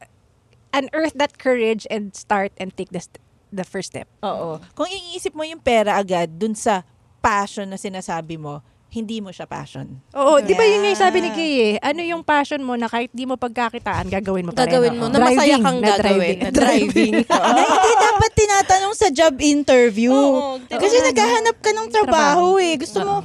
unearth 0.73 1.15
that 1.15 1.38
courage 1.38 1.88
and 1.88 2.11
start 2.11 2.51
and 2.57 2.75
take 2.75 2.91
the, 2.91 2.99
st- 2.99 3.21
the 3.49 3.63
first 3.63 3.95
step. 3.95 4.07
Oo. 4.21 4.59
Kung 4.75 4.88
iisip 4.88 5.31
mo 5.31 5.43
yung 5.43 5.59
pera 5.59 5.95
agad 5.95 6.35
dun 6.35 6.53
sa 6.53 6.83
passion 7.19 7.67
na 7.67 7.79
sinasabi 7.79 8.35
mo, 8.35 8.59
hindi 8.88 9.19
mo 9.19 9.35
siya 9.35 9.43
passion. 9.43 9.99
Oo, 10.15 10.39
di 10.39 10.55
ba 10.55 10.63
yun 10.63 10.88
yung 10.88 10.95
sabi 10.95 11.19
ni 11.19 11.29
Kay 11.29 11.53
eh? 11.59 11.75
Ano 11.83 11.99
yung 11.99 12.23
passion 12.23 12.63
mo 12.63 12.79
na 12.79 12.88
kahit 12.88 13.11
di 13.11 13.27
mo 13.27 13.35
pagkakitaan, 13.35 14.07
gagawin 14.07 14.47
mo 14.47 14.55
pa 14.55 14.63
rin? 14.63 14.71
Gagawin 14.71 14.93
mo, 14.95 15.05
na 15.11 15.19
masaya 15.19 15.59
kang 15.59 15.83
na 15.83 15.99
gagawin, 15.99 16.38
na 16.39 16.49
driving. 16.55 17.13
na 17.27 17.61
hindi 17.61 17.91
dapat 17.99 18.31
tinatanong 18.31 18.95
sa 18.95 19.07
job 19.11 19.35
interview. 19.43 20.15
Oo, 20.15 20.63
Kasi 20.71 21.03
naghahanap 21.03 21.59
ka 21.59 21.71
ng 21.75 21.88
trabaho, 21.91 22.55
Trabaho. 22.55 22.63
eh. 22.63 22.73
Gusto 22.79 22.99
mo, 23.03 23.15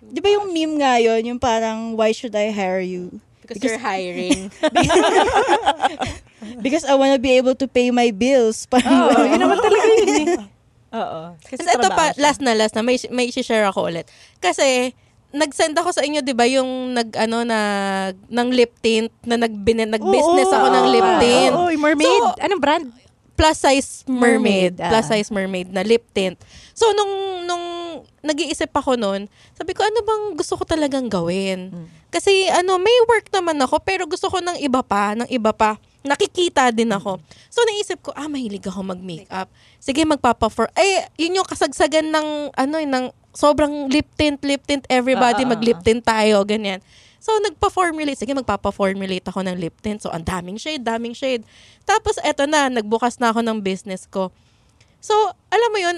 di 0.00 0.18
ba 0.24 0.28
yung 0.32 0.48
meme 0.48 0.80
nga 0.80 0.96
yun, 0.96 1.36
yung 1.36 1.40
parang, 1.40 1.92
why 1.92 2.08
should 2.10 2.32
I 2.32 2.48
hire 2.48 2.80
you? 2.82 3.12
Because 3.42 3.62
you're 3.62 3.82
hiring. 3.82 4.50
Because 6.64 6.84
I 6.86 6.94
wanna 6.94 7.18
be 7.18 7.38
able 7.38 7.54
to 7.58 7.66
pay 7.66 7.90
my 7.90 8.10
bills. 8.10 8.66
Parang, 8.66 9.10
Oo, 9.10 9.22
yun 9.26 9.38
naman 9.38 9.58
talaga 9.58 9.86
yun 9.98 10.08
eh. 10.08 10.26
Oo. 11.02 11.20
Kasi 11.42 11.66
ito 11.66 11.88
pa, 11.94 12.12
siya. 12.12 12.22
last 12.22 12.40
na 12.42 12.52
last 12.54 12.74
na, 12.74 12.82
may, 12.84 12.98
may 13.10 13.30
share 13.30 13.66
ako 13.66 13.88
ulit. 13.88 14.06
Kasi, 14.38 14.92
nag-send 15.32 15.74
ako 15.74 15.90
sa 15.90 16.04
inyo, 16.04 16.20
di 16.20 16.36
ba, 16.36 16.44
yung 16.44 16.92
nag, 16.92 17.08
ano, 17.16 17.42
nag, 17.42 18.14
ng 18.28 18.48
lip 18.52 18.76
tint, 18.84 19.10
na 19.24 19.40
nagbine, 19.40 19.88
nag-business 19.88 20.50
ako 20.52 20.66
ng 20.68 20.86
lip 20.92 21.08
tint. 21.18 21.54
Oo, 21.56 21.68
yung 21.72 21.82
mermaid. 21.82 22.22
So, 22.22 22.42
Anong 22.42 22.62
brand? 22.62 22.86
plus 23.32 23.58
size 23.58 24.04
mermaid, 24.06 24.12
Mermaid, 24.12 24.74
ah. 24.78 24.90
plus 24.92 25.06
size 25.08 25.28
mermaid 25.32 25.68
na 25.72 25.82
lip 25.82 26.04
tint. 26.12 26.36
So 26.72 26.88
nung 26.96 27.44
nung 27.44 27.64
nag-iisip 28.24 28.72
ako 28.72 28.96
noon, 28.96 29.28
sabi 29.56 29.76
ko 29.76 29.84
ano 29.84 30.00
bang 30.02 30.24
gusto 30.36 30.56
ko 30.56 30.64
talagang 30.64 31.08
gawin? 31.12 31.72
Kasi 32.12 32.48
ano, 32.52 32.76
may 32.76 32.96
work 33.08 33.32
naman 33.32 33.56
ako 33.60 33.80
pero 33.80 34.04
gusto 34.04 34.28
ko 34.28 34.40
ng 34.40 34.60
iba 34.60 34.84
pa, 34.84 35.16
ng 35.16 35.28
iba 35.32 35.52
pa. 35.52 35.80
Nakikita 36.02 36.74
din 36.74 36.90
ako. 36.90 37.22
So 37.52 37.62
naisip 37.68 38.02
ko, 38.02 38.10
ah 38.16 38.26
mahilig 38.26 38.66
ako 38.66 38.82
mag-makeup. 38.82 39.48
Sige 39.78 40.02
magpapa-for. 40.02 40.72
Eh, 40.74 41.06
yun 41.20 41.40
yung 41.40 41.48
kasagsagan 41.48 42.10
ng 42.10 42.28
ano 42.56 42.76
eh, 42.80 42.88
ng 42.88 43.12
sobrang 43.32 43.88
lip 43.88 44.08
tint, 44.16 44.38
lip 44.44 44.62
tint, 44.68 44.84
everybody 44.92 45.42
Ah, 45.42 45.48
ah, 45.48 45.48
ah, 45.48 45.52
mag-lip 45.56 45.80
tint 45.80 46.04
tayo, 46.04 46.44
ganyan. 46.44 46.84
So, 47.22 47.32
nagpa-formulate. 47.38 48.18
Sige, 48.18 48.34
magpapa-formulate 48.34 49.22
ako 49.30 49.46
ng 49.46 49.56
lip 49.56 49.78
tint. 49.78 50.02
So, 50.02 50.10
ang 50.10 50.26
daming 50.26 50.58
shade, 50.58 50.82
daming 50.82 51.14
shade. 51.14 51.46
Tapos, 51.86 52.18
eto 52.20 52.50
na, 52.50 52.66
nagbukas 52.66 53.16
na 53.22 53.30
ako 53.30 53.46
ng 53.46 53.62
business 53.62 54.10
ko. 54.10 54.34
So, 54.98 55.14
alam 55.48 55.70
mo 55.70 55.78
yun, 55.78 55.96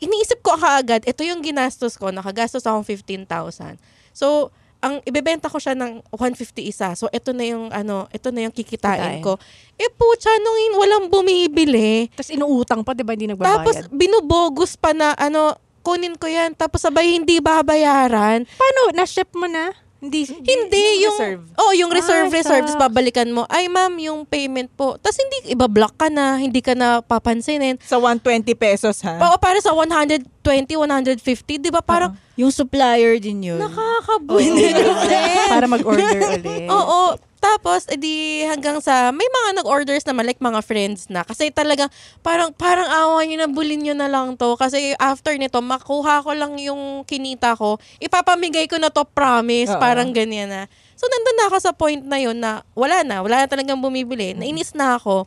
iniisip 0.00 0.40
ko 0.40 0.56
kaagad, 0.56 1.04
ito 1.04 1.20
yung 1.22 1.44
ginastos 1.44 2.00
ko, 2.00 2.08
nakagastos 2.08 2.64
akong 2.64 2.84
15,000. 2.84 3.76
So, 4.16 4.50
ang 4.80 5.04
ibebenta 5.04 5.52
ko 5.52 5.60
siya 5.60 5.76
ng 5.76 6.00
150 6.08 6.64
isa. 6.64 6.88
So, 6.96 7.12
ito 7.12 7.36
na 7.36 7.44
yung, 7.44 7.68
ano, 7.68 8.08
ito 8.08 8.32
na 8.32 8.48
yung 8.48 8.54
kikitain 8.56 9.20
Kitain. 9.20 9.22
ko. 9.22 9.36
Eh, 9.76 9.92
pucha, 9.92 10.32
nung 10.40 10.56
hin- 10.56 10.78
walang 10.80 11.06
bumibili. 11.12 12.08
Tapos 12.16 12.32
inuutang 12.32 12.80
pa, 12.80 12.96
di 12.96 13.04
ba, 13.04 13.12
hindi 13.12 13.28
nagbabayad? 13.28 13.60
Tapos, 13.60 13.76
binubogus 13.92 14.80
pa 14.80 14.96
na, 14.96 15.12
ano, 15.20 15.52
kunin 15.84 16.16
ko 16.16 16.24
yan. 16.24 16.56
Tapos, 16.56 16.80
sabay, 16.80 17.20
hindi 17.20 17.44
babayaran. 17.44 18.48
Paano? 18.48 18.80
Na-ship 18.96 19.28
mo 19.36 19.44
na? 19.44 19.68
Hindi. 20.00 20.24
Hindi, 20.24 21.04
yung, 21.04 21.12
reserve. 21.12 21.42
Oh, 21.54 21.72
yung 21.72 21.92
reserve, 21.92 22.26
Ah, 22.26 22.32
reserve. 22.32 22.64
Tapos 22.64 22.80
babalikan 22.80 23.28
mo, 23.28 23.44
ay 23.46 23.68
ma'am, 23.68 23.92
yung 24.00 24.24
payment 24.24 24.72
po. 24.72 24.96
Tapos 24.96 25.20
hindi, 25.20 25.52
ibablock 25.52 25.92
ka 25.94 26.08
na, 26.08 26.40
hindi 26.40 26.64
ka 26.64 26.72
na 26.72 27.04
papansinin. 27.04 27.76
Sa 27.84 28.00
120 28.00 28.56
pesos, 28.56 29.04
ha? 29.04 29.20
Oo, 29.20 29.36
para 29.36 29.60
sa 29.60 29.76
120, 29.76 30.24
150, 30.40 31.20
di 31.60 31.68
ba? 31.68 31.84
Parang, 31.84 32.16
yung 32.32 32.48
supplier 32.48 33.20
din 33.20 33.44
yun. 33.44 33.60
nakakabuhin. 33.60 34.56
Para 35.52 35.68
mag-order 35.68 36.08
ulit. 36.32 36.64
Oo. 36.66 37.20
Tapos, 37.40 37.88
edi 37.88 38.44
hanggang 38.44 38.84
sa, 38.84 39.08
may 39.16 39.24
mga 39.24 39.64
nag-orders 39.64 40.04
naman, 40.04 40.28
like 40.28 40.38
mga 40.44 40.60
friends 40.60 41.08
na. 41.08 41.24
Kasi 41.24 41.48
talagang, 41.48 41.88
parang, 42.20 42.52
parang 42.52 42.84
awa 42.84 43.24
nyo 43.24 43.36
na, 43.40 43.48
bulin 43.48 43.80
nyo 43.80 43.96
na 43.96 44.12
lang 44.12 44.36
to. 44.36 44.60
Kasi 44.60 44.92
after 45.00 45.32
nito, 45.40 45.56
makuha 45.64 46.20
ko 46.20 46.36
lang 46.36 46.60
yung 46.60 47.02
kinita 47.08 47.56
ko. 47.56 47.80
Ipapamigay 47.96 48.68
ko 48.68 48.76
na 48.76 48.92
to, 48.92 49.08
promise. 49.08 49.72
Oo. 49.72 49.80
Parang 49.80 50.12
ganyan 50.12 50.52
na. 50.52 50.62
So, 51.00 51.08
nandun 51.08 51.36
na 51.40 51.44
ako 51.48 51.56
sa 51.64 51.72
point 51.72 52.04
na 52.04 52.20
yun 52.20 52.36
na 52.36 52.60
wala 52.76 53.00
na, 53.00 53.24
wala 53.24 53.42
na 53.42 53.48
talagang 53.48 53.80
bumibili. 53.80 54.36
Nainis 54.36 54.76
na 54.76 55.00
ako. 55.00 55.24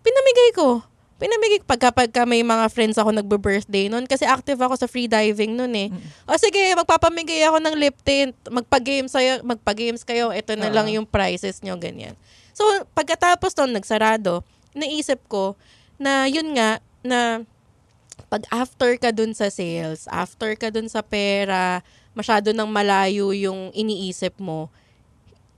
Pinamigay 0.00 0.56
ko. 0.56 0.80
Pinamigay 1.20 1.60
pagka, 1.68 1.92
pagka 1.92 2.24
may 2.24 2.40
mga 2.40 2.72
friends 2.72 2.96
ako 2.96 3.12
nagbe-birthday 3.12 3.92
noon 3.92 4.08
kasi 4.08 4.24
active 4.24 4.56
ako 4.56 4.80
sa 4.80 4.88
free 4.88 5.04
diving 5.04 5.52
noon 5.52 5.76
eh. 5.76 5.88
O 6.24 6.32
sige, 6.40 6.72
magpapamigay 6.72 7.44
ako 7.44 7.60
ng 7.60 7.76
lip 7.76 8.00
tint, 8.00 8.32
magpa-games 8.48 9.12
kayo, 9.12 9.44
magpa-games 9.44 10.00
kayo, 10.00 10.32
ito 10.32 10.56
na 10.56 10.72
lang 10.72 10.88
yung 10.88 11.04
prices 11.04 11.60
nyo, 11.60 11.76
ganyan. 11.76 12.16
So, 12.56 12.64
pagkatapos 12.96 13.52
noon, 13.60 13.76
nagsarado, 13.76 14.40
naisip 14.72 15.20
ko 15.28 15.60
na 16.00 16.24
yun 16.24 16.56
nga, 16.56 16.80
na 17.04 17.44
pag 18.32 18.48
after 18.48 18.96
ka 18.96 19.12
dun 19.12 19.36
sa 19.36 19.52
sales, 19.52 20.08
after 20.08 20.56
ka 20.56 20.72
dun 20.72 20.88
sa 20.88 21.04
pera, 21.04 21.84
masyado 22.16 22.56
nang 22.56 22.72
malayo 22.72 23.36
yung 23.36 23.68
iniisip 23.76 24.40
mo, 24.40 24.72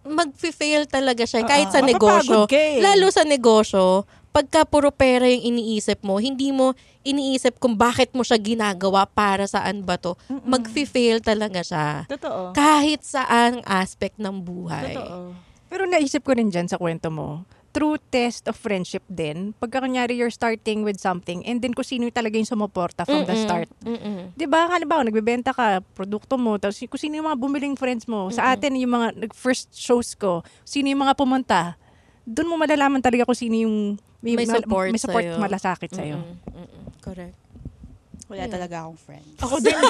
mag-fail 0.02 0.90
talaga 0.90 1.22
siya 1.22 1.46
kahit 1.46 1.70
sa 1.70 1.78
Oo. 1.78 1.86
negosyo. 1.86 2.42
Mapapagod 2.42 2.50
ka 2.50 2.58
eh. 2.58 2.82
Lalo 2.82 3.06
sa 3.14 3.22
negosyo, 3.22 4.02
pagka 4.32 4.64
puro 4.64 4.88
pera 4.88 5.28
yung 5.28 5.54
iniisip 5.54 6.00
mo, 6.00 6.16
hindi 6.16 6.50
mo 6.50 6.72
iniisip 7.04 7.60
kung 7.60 7.76
bakit 7.76 8.16
mo 8.16 8.24
siya 8.24 8.40
ginagawa, 8.40 9.04
para 9.04 9.44
saan 9.44 9.84
ba 9.84 10.00
to. 10.00 10.16
Mag-fail 10.28 11.20
talaga 11.20 11.60
siya. 11.60 12.08
Totoo. 12.08 12.56
Kahit 12.56 13.04
saan 13.04 13.60
aspect 13.68 14.16
ng 14.16 14.40
buhay. 14.40 14.96
Totoo. 14.96 15.36
Pero 15.68 15.84
naisip 15.84 16.24
ko 16.24 16.32
rin 16.32 16.48
dyan 16.48 16.68
sa 16.68 16.80
kwento 16.80 17.12
mo, 17.12 17.44
true 17.72 17.96
test 18.12 18.44
of 18.48 18.56
friendship 18.56 19.00
din, 19.08 19.56
pagka 19.56 19.80
kunyari 19.80 20.12
you're 20.12 20.32
starting 20.32 20.84
with 20.84 21.00
something, 21.00 21.40
and 21.48 21.64
then 21.64 21.72
kung 21.72 21.84
sino 21.84 22.04
yung 22.04 22.12
talaga 22.12 22.36
yung 22.36 22.48
sumuporta 22.48 23.08
from 23.08 23.24
the 23.24 23.32
Mm-mm. 23.32 23.44
start. 23.48 23.68
Mm-mm. 23.80 24.36
Di 24.36 24.44
ba? 24.44 24.68
Halimbawa, 24.68 25.08
nagbebenta 25.08 25.56
ka, 25.56 25.80
produkto 25.96 26.36
mo, 26.36 26.60
tapos 26.60 26.76
kung 26.84 27.00
sino 27.00 27.16
yung 27.16 27.32
mga 27.32 27.40
bumiling 27.40 27.76
friends 27.80 28.04
mo. 28.04 28.28
Sa 28.28 28.52
atin, 28.52 28.76
yung 28.76 28.92
mga 28.92 29.08
nag- 29.16 29.32
first 29.36 29.72
shows 29.72 30.12
ko, 30.12 30.44
sino 30.68 30.92
yung 30.92 31.00
mga 31.00 31.16
pumunta, 31.16 31.80
doon 32.22 32.48
mo 32.48 32.56
malalaman 32.56 33.02
talaga 33.02 33.24
kung 33.24 33.34
sino 33.34 33.56
yung 33.56 33.98
May 34.22 34.38
mal- 34.38 34.62
support 34.62 34.88
may 34.88 35.02
support 35.02 35.24
sa'yo. 35.26 35.38
malasakit 35.38 35.90
sa'yo. 35.90 36.16
Mm-mm. 36.22 36.54
Mm-mm. 36.54 36.82
Correct. 37.02 37.34
Wala 38.30 38.46
talaga 38.46 38.86
akong 38.86 38.96
friend. 38.96 39.26
Ako 39.36 39.58
din. 39.58 39.76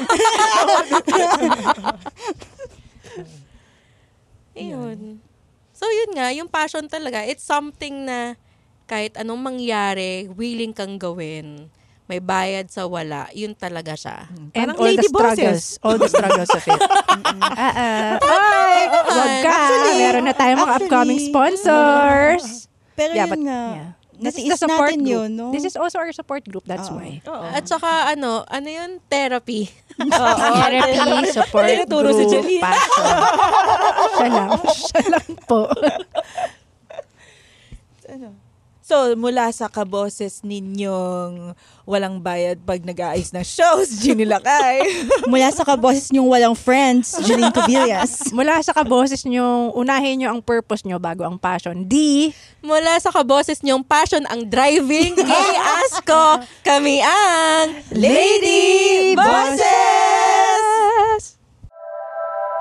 Ayun. 4.52 5.20
So, 5.72 5.84
yun 5.88 6.10
nga, 6.14 6.28
yung 6.32 6.48
passion 6.48 6.86
talaga, 6.86 7.24
it's 7.24 7.42
something 7.42 8.04
na 8.06 8.36
kahit 8.84 9.16
anong 9.16 9.40
mangyari, 9.40 10.28
willing 10.28 10.76
kang 10.76 11.00
gawin. 11.00 11.72
May 12.04 12.18
bayad 12.18 12.66
sa 12.66 12.84
wala, 12.84 13.30
yun 13.32 13.54
talaga 13.54 13.94
siya. 13.94 14.26
And 14.28 14.50
Parang 14.52 14.74
all 14.74 14.84
the 14.84 14.90
lady 14.92 15.06
struggles. 15.06 15.38
bosses. 15.38 15.62
All 15.80 15.96
the 15.96 16.06
struggles 16.06 16.50
of 16.50 16.64
it. 16.66 16.80
Ah, 17.40 17.72
ah. 17.72 18.12
Ay, 18.18 18.80
wag 18.90 19.34
ka. 19.40 19.48
Actually, 19.48 19.92
Meron 19.96 20.24
na 20.24 20.34
tayong 20.34 20.60
mga 20.60 20.74
upcoming 20.76 21.16
actually, 21.16 21.30
sponsors. 21.30 22.44
Pero 22.92 23.12
Yeah, 23.12 23.24
yun 23.24 23.32
but- 23.32 23.44
nga, 23.46 23.60
yeah. 23.72 23.90
natiis 24.20 24.54
natin 24.60 24.98
group. 25.00 25.08
yun, 25.08 25.30
no? 25.32 25.50
This 25.50 25.64
is 25.64 25.74
also 25.74 25.98
our 25.98 26.12
support 26.12 26.44
group. 26.44 26.62
That's 26.62 26.86
Oo. 26.86 26.94
why. 26.94 27.18
At 27.50 27.66
saka, 27.66 28.12
ano, 28.12 28.46
ano 28.46 28.68
yun? 28.68 29.00
Therapy. 29.10 29.66
Therapy, 29.96 31.26
support 31.28 31.66
Tinuturo 31.66 32.10
si 32.12 32.22
group, 32.24 32.34
Janine. 32.38 32.62
passion. 32.62 33.02
Siya 34.14 34.28
lang. 34.28 34.48
Siya 34.68 35.02
lang 35.08 35.26
po. 35.44 35.60
So, 38.92 39.16
mula 39.16 39.48
sa 39.56 39.72
kaboses 39.72 40.44
ninyong 40.44 41.56
walang 41.88 42.20
bayad 42.20 42.60
pag 42.60 42.84
nag-aayos 42.84 43.32
ng 43.32 43.40
shows, 43.40 43.88
Ginny 44.04 44.28
Lakay. 44.28 44.84
Mula 45.32 45.48
sa 45.48 45.64
kaboses 45.64 46.12
niyong 46.12 46.28
walang 46.28 46.52
friends, 46.52 47.16
Jeline 47.24 47.48
Tobillas. 47.56 48.28
Mula 48.36 48.60
sa 48.60 48.76
kaboses 48.76 49.24
nyo, 49.24 49.72
unahin 49.72 50.20
nyo 50.20 50.36
ang 50.36 50.44
purpose 50.44 50.84
nyo 50.84 51.00
bago 51.00 51.24
ang 51.24 51.40
passion. 51.40 51.88
D, 51.88 52.28
Mula 52.60 53.00
sa 53.00 53.08
kaboses 53.08 53.64
niyong 53.64 53.80
passion 53.80 54.28
ang 54.28 54.44
driving, 54.44 55.16
i-ask 55.24 56.04
ko, 56.04 56.44
kami 56.60 57.00
ang 57.00 57.72
Lady 57.96 59.16
Bosses! 59.16 60.21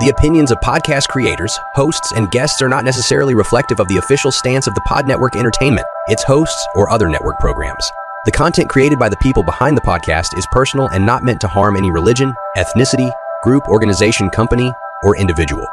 The 0.01 0.09
opinions 0.09 0.49
of 0.49 0.57
podcast 0.61 1.09
creators, 1.09 1.55
hosts, 1.75 2.11
and 2.13 2.31
guests 2.31 2.59
are 2.63 2.67
not 2.67 2.83
necessarily 2.83 3.35
reflective 3.35 3.79
of 3.79 3.87
the 3.87 3.97
official 3.97 4.31
stance 4.31 4.65
of 4.65 4.73
the 4.73 4.81
Pod 4.81 5.07
Network 5.07 5.35
Entertainment, 5.35 5.85
its 6.07 6.23
hosts, 6.23 6.67
or 6.73 6.89
other 6.89 7.07
network 7.07 7.37
programs. 7.37 7.87
The 8.25 8.31
content 8.31 8.67
created 8.67 8.97
by 8.97 9.09
the 9.09 9.17
people 9.17 9.43
behind 9.43 9.77
the 9.77 9.81
podcast 9.81 10.35
is 10.35 10.47
personal 10.51 10.87
and 10.87 11.05
not 11.05 11.23
meant 11.23 11.39
to 11.41 11.47
harm 11.47 11.75
any 11.75 11.91
religion, 11.91 12.33
ethnicity, 12.57 13.13
group, 13.43 13.61
organization, 13.67 14.31
company, 14.31 14.73
or 15.03 15.15
individual. 15.15 15.67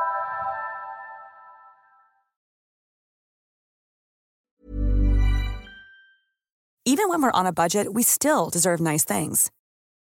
Even 6.84 7.08
when 7.08 7.22
we're 7.22 7.30
on 7.30 7.46
a 7.46 7.52
budget, 7.52 7.94
we 7.94 8.02
still 8.02 8.50
deserve 8.50 8.78
nice 8.78 9.04
things. 9.04 9.50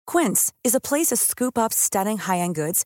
Quince 0.05 0.53
is 0.63 0.75
a 0.75 0.79
place 0.79 1.07
to 1.07 1.17
scoop 1.17 1.57
up 1.57 1.73
stunning 1.73 2.19
high-end 2.19 2.53
goods 2.53 2.85